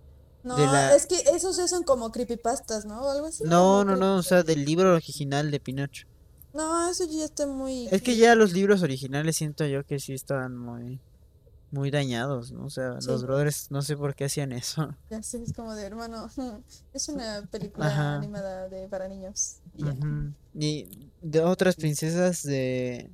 [0.44, 3.02] No, la- es que esos ya son como creepypastas, ¿no?
[3.02, 3.44] O algo así.
[3.45, 6.07] No, no, no, o sea, del libro original de Pinocho.
[6.53, 7.88] No, eso ya está muy...
[7.91, 10.99] Es que ya los libros originales siento yo que sí estaban muy...
[11.72, 12.65] Muy dañados, ¿no?
[12.65, 13.07] O sea, Sí.
[13.07, 14.95] los brothers no sé por qué hacían eso.
[15.10, 16.30] Ya sé, es como de hermano.
[16.94, 18.15] Es una película Ajá.
[18.18, 19.56] animada de para niños.
[19.76, 19.95] y ya.
[20.53, 23.10] Y de otras princesas de...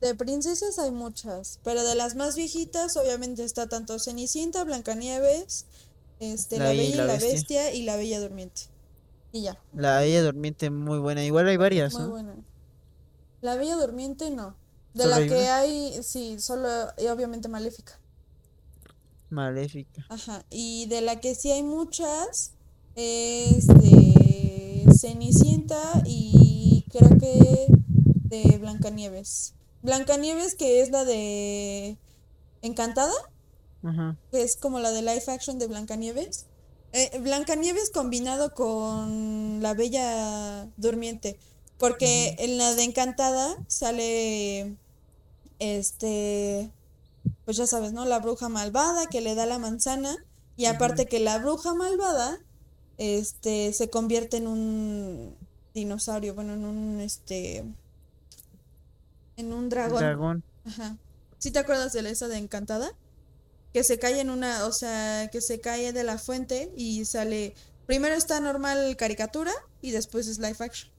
[0.00, 5.66] De princesas hay muchas, pero de las más viejitas, obviamente está tanto Cenicienta, Blancanieves,
[6.20, 7.32] este, La La Bella y la Bestia.
[7.32, 8.62] Bestia y La Bella Durmiente.
[9.32, 9.58] Y ya.
[9.74, 11.24] La Bella Durmiente muy buena.
[11.24, 12.10] Igual hay varias, Muy ¿no?
[12.10, 12.36] buena.
[13.40, 14.56] La Bella Durmiente no.
[14.94, 15.56] De ¿Solo la que una?
[15.58, 16.68] hay, sí, solo,
[16.98, 17.98] y obviamente Maléfica.
[19.30, 20.04] Maléfica.
[20.08, 20.44] Ajá.
[20.50, 22.52] Y de la que sí hay muchas
[22.96, 27.66] es de Cenicienta y creo que
[28.24, 29.54] de Blancanieves.
[29.82, 31.96] Blancanieves que es la de
[32.62, 33.14] Encantada,
[33.82, 34.16] Ajá.
[34.30, 36.46] que es como la de live action de Blancanieves.
[36.92, 41.38] Eh, Blancanieves combinado con la Bella Durmiente,
[41.78, 44.76] porque en la de Encantada sale
[45.58, 46.70] este
[47.44, 48.04] pues ya sabes, ¿no?
[48.04, 50.16] La bruja malvada que le da la manzana
[50.56, 52.38] y aparte que la bruja malvada
[52.98, 55.34] este se convierte en un
[55.74, 57.64] dinosaurio, bueno, en un este
[59.36, 59.98] en un dragón.
[60.00, 60.44] Dragón.
[60.66, 60.96] Ajá.
[61.38, 62.92] ¿Sí te acuerdas de esa de Encantada?
[63.72, 67.54] Que se cae en una, o sea, que se cae de la fuente y sale
[67.86, 69.52] primero está normal caricatura
[69.82, 70.90] y después es live action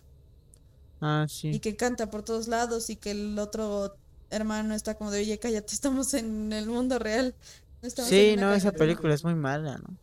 [1.01, 1.59] Ah, y sí.
[1.59, 3.95] que canta por todos lados y que el otro
[4.29, 7.33] hermano está como de, oye, cállate, estamos en el mundo real.
[7.81, 8.77] no estamos Sí, no, esa caricatura".
[8.77, 9.97] película es muy mala, ¿no?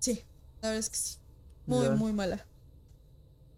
[0.00, 0.24] Sí,
[0.60, 1.18] la verdad es que sí.
[1.66, 2.44] Muy, muy mala.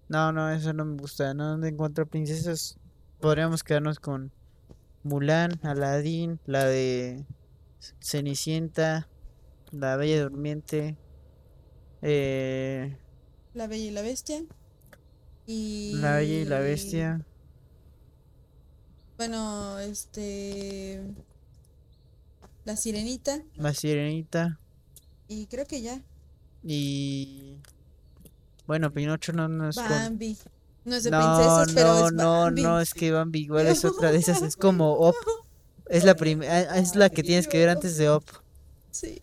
[0.09, 1.33] No, no, eso no me gusta.
[1.33, 2.77] No, de encontrar princesas.
[3.21, 4.31] Podríamos quedarnos con
[5.03, 7.25] Mulan, Aladdin, la de
[8.01, 9.09] Cenicienta,
[9.73, 10.97] la Bella Durmiente,
[12.03, 12.97] eh,
[13.55, 14.43] La Bella y la Bestia.
[15.47, 15.93] Y...
[15.97, 17.27] la Bella y la Bestia.
[19.17, 21.03] Bueno, este...
[22.65, 23.43] La Sirenita.
[23.57, 24.59] La Sirenita
[25.29, 26.01] Y creo que ya.
[26.63, 27.59] y
[28.67, 30.39] bueno, Pinocho no, no es con- Bambi.
[30.87, 34.11] No es de No, princesas, pero no, no, no, es que Bambi igual es otra
[34.11, 35.15] de esas, es como Op.
[35.87, 38.25] Es la primera, es la que tienes que ver antes de Op.
[38.91, 39.21] Sí,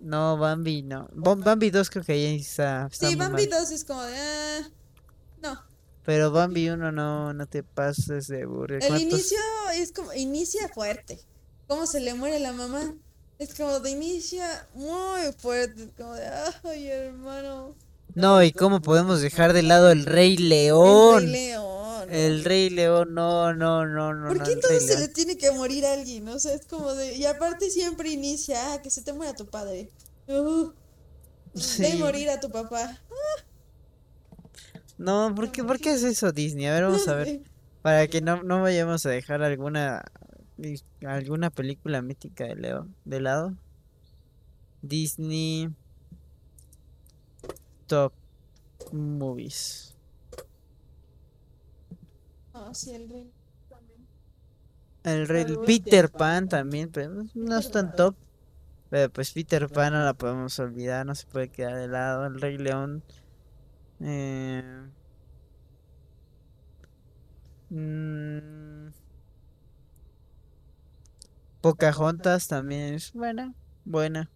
[0.00, 1.08] No, Bambi no.
[1.12, 3.60] Bam- Bambi 2 creo que ahí está, está sí Bambi mal.
[3.60, 4.14] 2 es como de...
[4.16, 4.68] ah,
[5.42, 5.60] no.
[6.04, 8.76] Pero Bambi 1 no, no te pases de burro.
[8.78, 9.38] El inicio
[9.74, 10.12] es como...
[10.12, 11.18] Inicia fuerte.
[11.66, 12.94] ¿Cómo se le muere la mamá?
[13.38, 15.84] Es como de inicia muy fuerte.
[15.84, 16.26] Es como de...
[16.64, 17.74] Ay, hermano.
[18.14, 21.22] No, y cómo podemos dejar de lado el Rey El León.
[21.22, 21.83] Rey León.
[22.10, 25.36] El Rey León, no, no, no, no, ¿Por no, qué Rey entonces se le tiene
[25.36, 26.28] que morir a alguien?
[26.28, 27.14] O sea, es como de...
[27.14, 29.90] Y aparte siempre inicia, ah, que se te muera tu padre.
[30.28, 30.70] Uh,
[31.54, 31.96] Sí.
[31.98, 33.00] morir a tu papá.
[34.98, 36.66] No, ¿por qué, por qué es eso Disney?
[36.66, 37.42] A ver, vamos a ver.
[37.82, 40.02] Para que no, no vayamos a dejar alguna
[41.04, 43.54] alguna película mítica de Leo de lado.
[44.82, 45.68] Disney
[47.86, 48.12] Top
[48.92, 49.93] Movies.
[52.72, 53.32] Sí, el rey.
[53.68, 54.06] también.
[55.04, 58.16] El rey Algo Peter Pan también, pero no- es tan top.
[58.90, 62.26] Pero pues Peter Pan no la podemos olvidar, no se puede quedar de lado.
[62.26, 63.02] El Rey León.
[64.00, 64.62] Eh,
[67.70, 68.88] mm,
[71.60, 73.54] Pocahontas también es buena,
[73.84, 74.30] buena.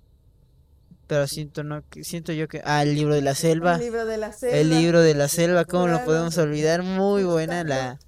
[1.07, 4.17] Pero siento no siento yo que ah el libro de la selva, El libro de
[4.19, 4.57] la selva.
[4.57, 6.83] el libro de la selva, ¿cómo lo podemos olvidar?
[6.83, 7.99] Muy buena la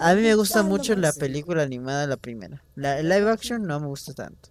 [0.00, 2.62] a mí me gusta mucho la película animada, la primera.
[2.74, 4.50] La el live action no me gusta tanto.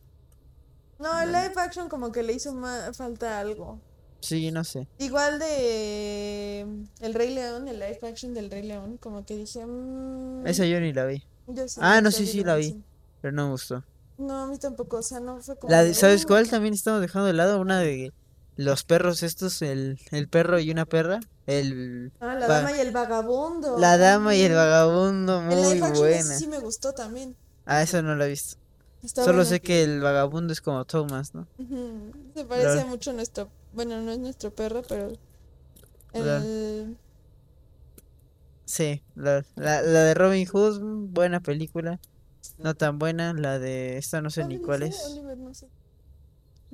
[0.99, 2.53] No, el live action como que le hizo
[2.93, 3.79] falta algo.
[4.21, 4.87] Sí, no sé.
[4.97, 6.61] Igual de
[7.01, 10.79] El Rey León, el live action del Rey León, como que dije, mm, Esa yo
[10.79, 12.81] ni la vi, yo sí, Ah, no, sí, sí la vi.
[13.21, 13.83] pero no me gustó.
[14.17, 16.49] No, a mí tampoco, o sea, no fue como La de, ¿sabes cuál?
[16.49, 18.13] También estamos dejando de lado una de
[18.57, 21.19] los perros estos, el, el perro y una perra.
[21.48, 23.77] El Ah, la dama y el vagabundo.
[23.77, 26.38] La dama y el vagabundo, El muy ese buena.
[26.38, 27.36] sí me gustó también.
[27.65, 28.57] Ah, esa no la he visto.
[29.03, 31.48] Está Solo sé que el vagabundo es como Thomas, ¿no?
[32.36, 35.11] Se parece mucho a nuestro, bueno, no es nuestro perro, pero
[36.14, 36.98] el
[38.65, 40.80] Sí, la, la, la de Robin Hood,
[41.11, 41.99] buena película.
[42.57, 45.03] No tan buena, la de esta no sé ni cuál es.
[45.06, 45.68] Oliver, no sé.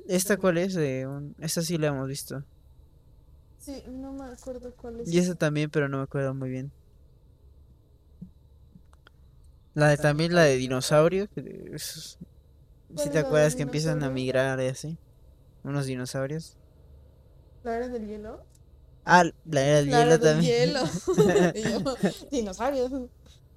[0.08, 0.74] ¿Esta cuál es?
[0.74, 1.36] De un...
[1.40, 2.44] Esta sí la hemos visto.
[3.58, 5.08] Sí, no me acuerdo cuál es.
[5.14, 6.72] Y esa también, pero no me acuerdo muy bien.
[9.74, 11.28] La de también la de dinosaurio,
[11.74, 12.18] es-
[12.94, 14.98] ¿Cuál si te acuerdas del que empiezan a migrar y así.
[15.64, 16.58] Unos dinosaurios.
[17.64, 18.40] ¿La era del hielo?
[19.06, 20.70] Ah, la era del La era hielo del también.
[20.70, 20.82] hielo.
[21.56, 21.98] Y yo,
[22.32, 22.92] dinosaurios.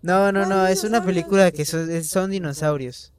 [0.03, 3.14] No, no, ¿Cuál no, es una película que son dinosaurios.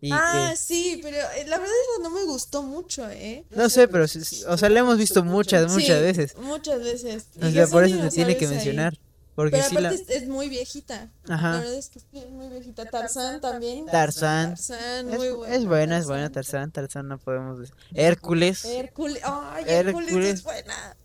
[0.00, 3.44] Y Ah, que, sí, pero eh, la verdad es que no me gustó mucho, ¿eh?
[3.50, 6.36] no sé, pero, sí- o sea, la hemos visto muchas, muchas Sí, veces.
[6.36, 7.26] Muchas veces.
[7.42, 8.50] O sea, por eso se tiene que ahí.
[8.52, 8.98] mencionar.
[9.34, 9.88] Porque Pero sí la...
[9.90, 11.10] aparte es, es muy viejita.
[11.24, 11.58] La Ajá.
[11.58, 12.86] verdad es que es muy viejita.
[12.86, 13.84] Tarzán también.
[13.84, 14.50] Tarzán.
[14.54, 15.66] Tarzán, Es, muy es buena.
[15.68, 17.74] buena, es buena Tarzán, Tarzán no podemos decir.
[17.94, 18.64] Hércules.
[18.64, 19.20] Hércules.
[19.24, 20.34] Ay, Hércules, Hércules.
[20.36, 20.96] es buena.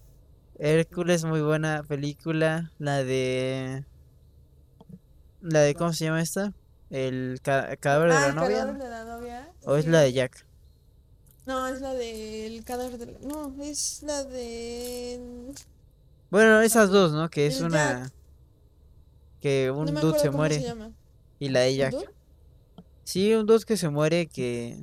[0.59, 2.71] Hércules, muy buena película.
[2.79, 3.83] La de.
[5.41, 6.53] La de, ¿cómo se llama esta?
[6.91, 8.65] El ca- cadáver de Ah, la el novia.
[8.65, 9.49] de la novia.
[9.63, 10.45] ¿O es la de Jack?
[11.45, 13.19] No, es la del cadáver de la...
[13.19, 15.51] No, es la de...
[16.29, 17.29] Bueno, esas dos, ¿no?
[17.29, 18.03] Que es El una.
[18.03, 18.13] Jack.
[19.41, 20.55] Que un no dude se cómo muere.
[20.55, 20.91] se llama.
[21.39, 21.91] Y la de Jack.
[21.93, 22.09] ¿Dude?
[23.03, 24.77] Sí, un dude que se muere que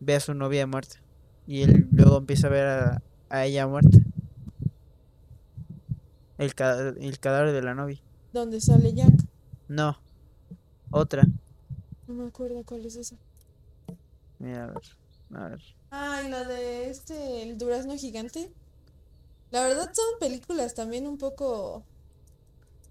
[0.00, 0.96] ve a su novia muerta.
[1.46, 3.98] Y él luego empieza a ver a, a ella muerta.
[6.38, 8.00] El, ca- el cadáver de la novia.
[8.32, 9.14] Donde sale Jack.
[9.66, 9.98] No.
[10.90, 11.24] Otra.
[12.06, 13.16] No me acuerdo cuál es esa.
[14.38, 14.82] Mira, a ver.
[15.34, 15.62] A ver.
[15.90, 18.50] Ah, y la de este, el durazno gigante.
[19.50, 21.82] La verdad son películas también un poco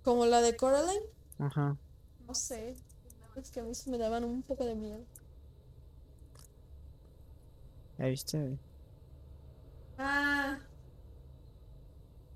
[0.03, 1.05] como la de Coraline.
[1.39, 1.75] Ajá.
[2.27, 2.75] No sé,
[3.35, 4.99] la es que a mí sí me daban un poco de miedo.
[7.97, 8.57] ¿Ya viste?
[9.97, 10.59] Ah,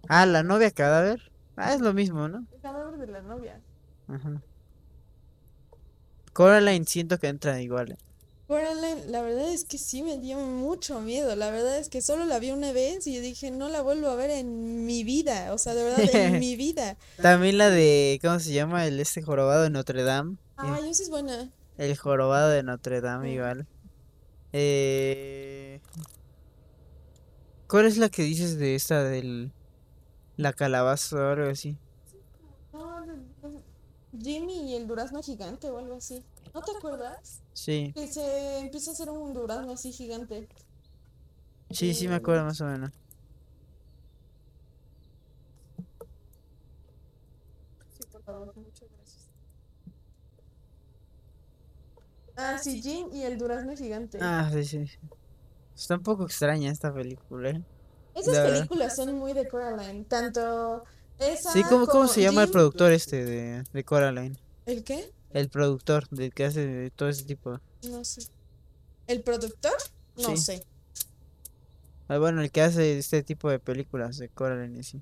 [0.07, 1.31] Ah, la novia cadáver.
[1.55, 2.45] Ah, es lo mismo, ¿no?
[2.51, 3.59] el cadáver de la novia.
[4.07, 4.41] Ajá.
[6.33, 7.91] Coraline siento que entra igual.
[7.91, 7.97] ¿eh?
[8.47, 11.35] Coraline, la verdad es que sí me dio mucho miedo.
[11.35, 14.15] La verdad es que solo la vi una vez y dije, no la vuelvo a
[14.15, 15.53] ver en mi vida.
[15.53, 16.97] O sea, de verdad, en mi vida.
[17.21, 18.85] También la de, ¿cómo se llama?
[18.85, 20.37] El este jorobado de Notre Dame.
[20.57, 21.49] Ay, esa es buena.
[21.77, 23.33] El jorobado de Notre Dame Mm.
[23.33, 23.67] igual.
[24.53, 25.79] Eh...
[27.67, 29.51] ¿Cuál es la que dices de esta del...
[30.35, 31.77] La calabaza o algo así?
[34.17, 36.23] Jimmy y el durazno gigante o algo así.
[36.53, 37.41] ¿No te acuerdas?
[37.53, 40.47] Sí, Que se empieza a hacer un durazno así gigante.
[41.69, 42.91] sí, sí me acuerdo más o menos.
[47.89, 49.29] Sí, por favor, muchas gracias.
[52.35, 54.17] Ah, sí, Jim y el durazno gigante.
[54.21, 54.85] Ah, sí, sí.
[55.75, 57.49] Está un poco extraña esta película.
[57.51, 57.63] ¿eh?
[58.15, 58.55] Esas la verdad.
[58.57, 60.05] películas son muy de Coraline.
[60.05, 60.83] Tanto
[61.21, 64.37] esa Sí, ¿cómo, cómo se llama el productor este de, de Coraline?
[64.65, 65.11] ¿El qué?
[65.33, 67.59] El productor del que hace todo ese tipo.
[67.83, 68.21] No sé.
[69.07, 69.73] ¿El productor?
[70.17, 70.37] No Sí.
[70.37, 70.63] sé.
[72.07, 75.01] Ah, bueno, el que hace este tipo de películas de Coraline y sí.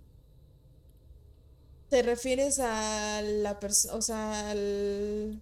[1.90, 5.42] ¿Te refieres a la persona, o sea, al...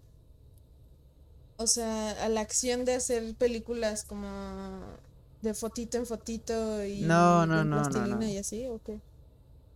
[1.57, 4.79] O sea, a la acción de hacer películas como
[5.41, 8.23] de fotito en fotito y No, no, no, no.
[8.27, 8.99] y así, ¿o qué?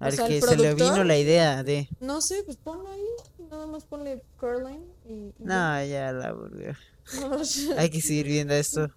[0.01, 1.87] Al sea, el que se le vino la idea de...
[1.99, 5.31] No sé, pues ponlo ahí, nada más ponle Coraline y...
[5.37, 6.77] No, ya la ya.
[7.77, 8.89] Hay que seguir viendo esto.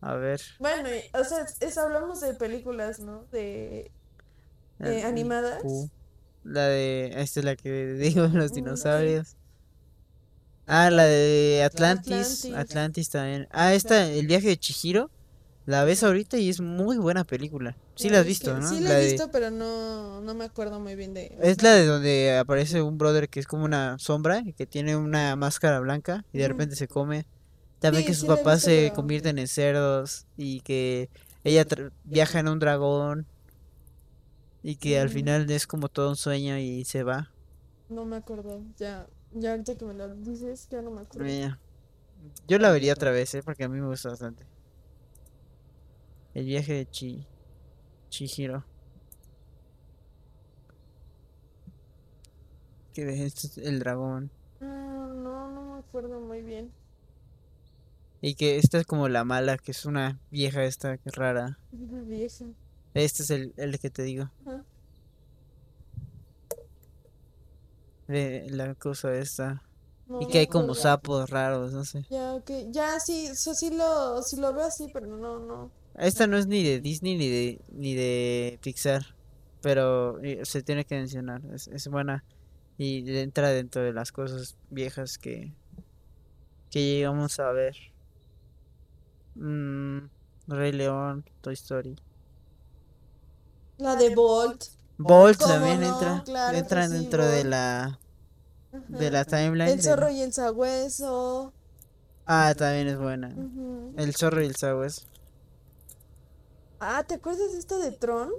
[0.00, 0.40] A ver.
[0.58, 3.24] Bueno, o sea, es, hablamos de películas, ¿no?
[3.30, 3.92] De
[4.80, 5.62] eh, animadas.
[6.42, 7.12] La de...
[7.16, 9.36] Esta es la que digo, los Mm, dinosaurios.
[10.66, 12.44] Ah, la de Atlantis.
[12.44, 12.54] Atlantis.
[12.54, 13.48] Atlantis también.
[13.50, 15.10] Ah, esta, El viaje de Chihiro.
[15.66, 17.76] La ves ahorita y es muy buena película.
[17.94, 18.68] Sí la has visto, que ¿no?
[18.68, 21.36] Sí La la he de- visto, pero no, no me acuerdo muy bien de...
[21.42, 24.96] Es la de donde aparece un brother que es como una sombra y que tiene
[24.96, 27.24] una máscara blanca y de repente se come.
[27.78, 31.08] También Sí, que sus sí papás visto, se pero- convierten en cerdos y que
[31.44, 31.66] ella
[32.04, 33.26] viaja en un dragón
[34.62, 35.12] y que al Mm.
[35.12, 37.30] final es como todo un sueño y se va.
[37.88, 41.26] No me acuerdo, ya, ya ahorita que me lo dices, ya no me acuerdo.
[41.26, 41.58] Mira,
[42.46, 43.42] Yo la vería otra vez, ¿eh?
[43.42, 44.44] porque a mí me gusta bastante.
[46.34, 47.26] El viaje de Chi
[48.08, 48.64] Chihiro.
[52.94, 54.30] Que este es el dragón.
[54.60, 56.72] Ah, no, no me acuerdo muy bien.
[58.20, 61.58] Y que esta es como la mala, que es una vieja esta que es rara.
[61.72, 62.44] Una vieja.
[62.94, 64.30] Este es el, el que te digo.
[64.44, 64.64] Ajá.
[68.10, 69.62] La cosa esta.
[70.08, 72.04] No Y que hay como sapos raros, no sé.
[72.10, 75.70] Ya, ok, ya sí, eso sí lo, sí lo veo así, pero no, no.
[76.00, 79.14] Esta no es ni de Disney ni de ni de Pixar,
[79.60, 81.42] pero eh, se tiene que mencionar.
[81.52, 82.24] Es, es buena
[82.78, 85.52] y entra dentro de las cosas viejas que
[86.70, 87.76] que llegamos a ver.
[89.34, 90.08] Mm,
[90.48, 91.96] Rey León, Toy Story.
[93.76, 94.64] La de Bolt.
[94.96, 95.92] Bolt ¿Cómo también no?
[95.92, 97.98] entra, Claro sí, dentro de la
[98.88, 99.68] de la timeline.
[99.68, 101.52] El zorro y el sabueso.
[102.24, 103.34] Ah, también es buena.
[103.98, 105.09] El zorro y el sabueso.
[106.80, 108.30] Ah, ¿te acuerdas de esta de Tron?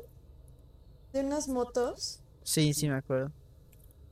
[1.13, 2.21] De unas motos.
[2.43, 3.31] Sí, sí me acuerdo.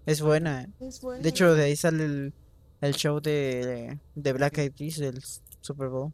[0.06, 0.64] Es buena.
[0.64, 0.70] eh.
[0.82, 1.22] Es buena.
[1.22, 2.34] De hecho, de ahí sale el,
[2.82, 5.24] el show de, de Black Eyed Peas del
[5.62, 6.14] Super Bowl.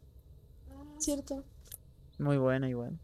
[0.98, 1.44] Cierto.
[2.18, 2.98] Muy buena igual.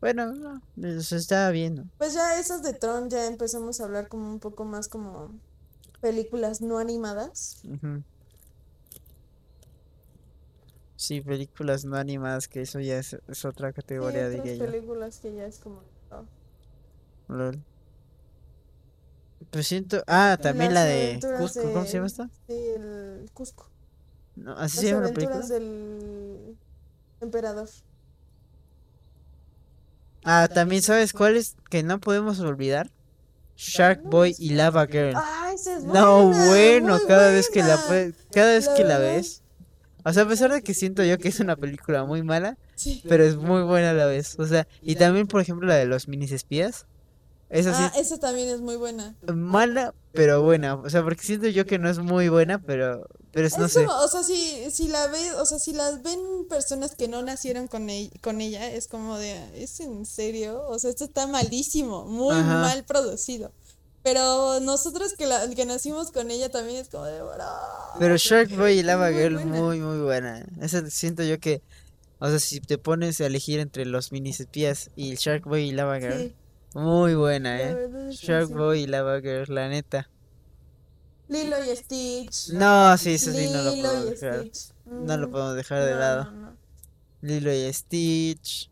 [0.00, 1.84] Bueno, no, eh, se estaba viendo.
[1.98, 5.30] Pues ya esas de Tron ya empezamos a hablar como un poco más como
[6.00, 7.62] películas no animadas.
[11.00, 14.66] Sí, películas no animadas, que eso ya es, es otra Sí, categoría, diría yo.
[14.66, 15.80] películas que ya es como...
[16.10, 16.24] oh.
[17.28, 17.58] Lol.
[19.50, 20.02] Pues siento.
[20.06, 21.62] Ah, también Las la de Cusco.
[21.72, 22.28] ¿Cómo se de- llama esta?
[22.46, 23.66] Sí, el Cusco.
[24.36, 25.46] No, ¿Así Las se llama la película?
[25.46, 26.58] del
[27.22, 27.68] emperador.
[30.24, 31.56] Ah, también, ¿sabes cuál es?
[31.70, 32.90] Que no podemos olvidar.
[33.56, 35.14] Shark Boy y Lava Girl.
[35.16, 37.78] Ah, esa es No, buena, bueno, muy cada vez que la
[38.32, 39.42] cada vez La que la ves.
[40.04, 43.02] O sea, a pesar de que siento yo que es una película muy mala, Sí.
[43.08, 44.36] pero es muy buena a la vez.
[44.38, 46.86] O sea, y también, por ejemplo, la de los minis espías.
[47.50, 49.16] Esa sí Ah, esa también es muy buena.
[49.34, 50.76] mala, pero buena.
[50.76, 53.84] O sea, porque siento yo que no es muy buena, pero, pero es, no sé.
[53.84, 57.22] como, o sea, si, si la ves, o sea, si las ven personas que no
[57.22, 60.62] nacieron con, e- con ella, es como de, ¿es en serio?
[60.68, 62.60] O sea, esto está malísimo, muy Ajá.
[62.60, 63.50] mal producido.
[64.02, 67.44] Pero nosotros que, la, que nacimos con ella también es como de, "Bro".
[67.98, 70.46] Pero Shark Boy y Lava Girl, muy, muy buena.
[70.60, 71.62] Esa siento yo que,
[72.18, 75.68] o sea, si te pones a elegir entre los minis espías y el Shark Boy
[75.68, 76.34] y Lava Girl, Sí,
[76.74, 77.76] muy buena, eh.
[78.12, 78.48] Shark.
[78.50, 80.10] Boy y Lava Girl, la neta.
[81.28, 82.52] Lilo y Stitch.
[82.54, 84.46] No, sí, eso sí no lo podemos y dejar.
[84.86, 86.28] No lo Mm, podemos dejar de lado.
[87.20, 88.70] Lilo y Stitch.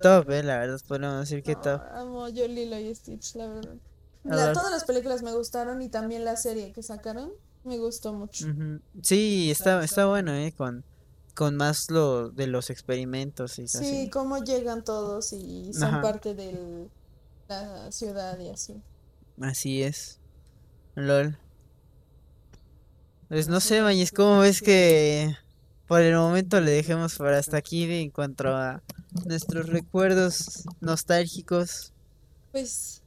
[0.00, 1.80] Top, eh, la verdad, podemos decir que top.
[1.94, 3.76] amo yo Lilo y Stitch, la verdad.
[4.24, 7.30] La- todas las películas me gustaron y también la serie que sacaron
[7.64, 8.46] me gustó mucho.
[9.02, 10.84] Sí, está, está bueno, eh, con,
[11.34, 14.10] con más lo de los experimentos y Sí, así.
[14.10, 16.02] cómo llegan todos y son Ajá.
[16.02, 16.88] parte de
[17.48, 18.82] la ciudad y así.
[19.40, 20.18] Así es.
[20.94, 21.38] LOL.
[23.28, 25.34] Pues no sé, Mañez, ¿cómo ves que
[25.86, 28.82] por el momento le dejemos por hasta aquí de- en cuanto a
[29.24, 31.92] nuestros recuerdos nostálgicos?
[32.50, 32.99] Pues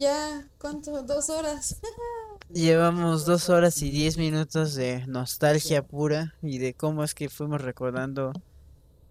[0.00, 1.02] ya, ¿cuánto?
[1.02, 1.78] Dos horas.
[2.52, 7.60] Llevamos dos horas y diez minutos de nostalgia pura y de cómo es que fuimos
[7.60, 8.32] recordando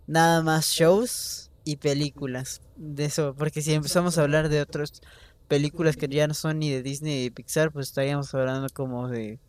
[0.07, 2.61] nada más shows y películas.
[2.75, 5.01] De eso, porque si empezamos a hablar de otras
[5.47, 9.07] películas que ya no son ni de Disney ni de Pixar, pues estaríamos hablando como
[9.07, 9.39] de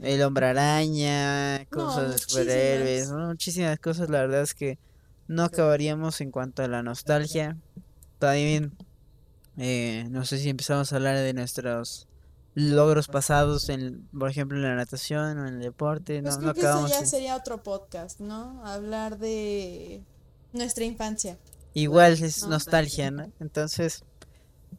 [0.00, 3.28] El Hombre Araña, No, cosas de superhéroes, muchísimas.
[3.28, 4.10] muchísimas cosas.
[4.10, 4.78] La verdad es que
[5.28, 7.56] no acabaríamos en cuanto a la nostalgia.
[8.18, 8.76] También,
[9.58, 12.06] eh, no sé si empezamos a hablar de nuestros
[12.54, 16.20] logros pasados, en, por ejemplo, en la natación o en el deporte.
[16.22, 18.64] Pues No, creo no que eso ya en- sería otro podcast, ¿no?
[18.66, 20.02] Hablar de
[20.52, 21.38] nuestra infancia.
[21.74, 22.48] Igual es ¿no?
[22.50, 23.30] nostalgia, ¿no?
[23.40, 24.02] Entonces,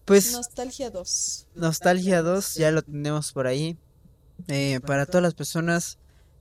[0.05, 1.47] pues Nostalgia 2.
[1.55, 3.77] Nostalgia 2 ya lo tenemos por ahí.
[4.47, 5.99] Eh, para todas las personas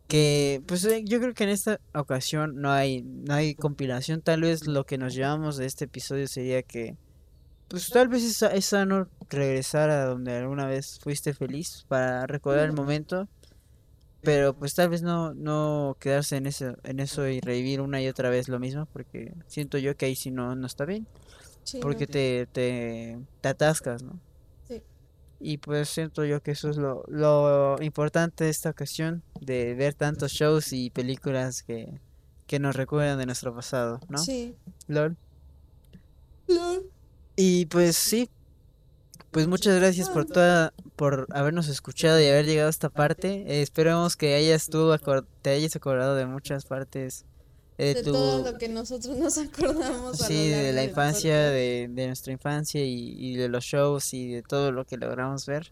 [0.09, 4.23] que, pues eh, yo creo que en esta ocasión no hay, no hay compilación.
[4.23, 6.97] Tal vez lo que nos llevamos de este episodio sería que,
[7.69, 12.65] pues tal vez es, es sano regresar a donde alguna vez fuiste feliz para recordar
[12.65, 13.29] el momento.
[14.21, 18.09] Pero pues tal vez no, no quedarse en eso, en eso y revivir una y
[18.09, 21.07] otra vez lo mismo, porque siento yo que ahí sí no, no está bien
[21.63, 22.13] Sí, porque ¿no?
[22.13, 24.19] te, te, te atascas, ¿no?
[24.67, 24.83] Sí.
[25.39, 29.95] Y pues siento yo que eso es lo, lo importante de esta ocasión, de ver
[29.95, 32.01] tantos shows y películas que,
[32.47, 34.19] que nos recuerdan de nuestro pasado, ¿no?
[34.19, 34.57] Sí.
[34.89, 35.17] LOL.
[36.49, 36.91] Lol.
[37.41, 38.29] Y pues sí,
[39.31, 43.45] pues muchas gracias por toda, por habernos escuchado y haber llegado a esta parte.
[43.47, 44.93] Eh, esperamos que hayas tú
[45.43, 47.25] te hayas acordado de muchas partes
[47.79, 50.19] eh, de tu todo lo que nosotros nos acordamos.
[50.19, 54.43] Sí, de la infancia, de, de nuestra infancia y, y de los shows y de
[54.43, 55.71] todo lo que logramos ver.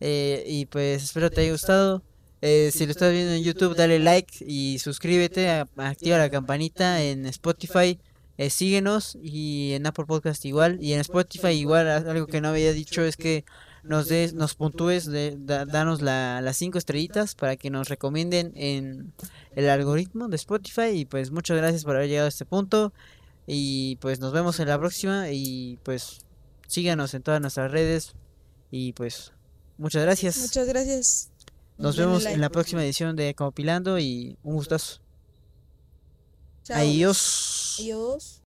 [0.00, 2.02] Eh, y pues espero te haya gustado.
[2.42, 7.00] Eh, si lo estás viendo en YouTube, dale like y suscríbete, a- activa la campanita
[7.02, 7.98] en Spotify,
[8.38, 10.78] eh, síguenos y en Apple Podcast igual.
[10.82, 13.44] Y en Spotify igual, algo que no había dicho es que
[13.84, 18.52] nos des, nos puntúes, de, da- danos la, las cinco estrellitas para que nos recomienden
[18.54, 19.12] en
[19.56, 20.90] el algoritmo de Spotify.
[20.94, 22.92] Y pues muchas gracias por haber llegado a este punto.
[23.46, 25.30] Y pues nos vemos en la próxima.
[25.30, 26.18] Y pues
[26.68, 28.14] síganos en todas nuestras redes.
[28.70, 29.32] Y pues
[29.78, 30.38] muchas gracias.
[30.38, 31.30] Muchas gracias.
[31.76, 32.34] Nos Denle vemos like.
[32.36, 33.98] en la próxima edición de Compilando.
[33.98, 35.00] Y un gustazo.
[36.62, 36.78] Chao.
[36.78, 37.61] Adiós.
[37.78, 38.40] Adiós.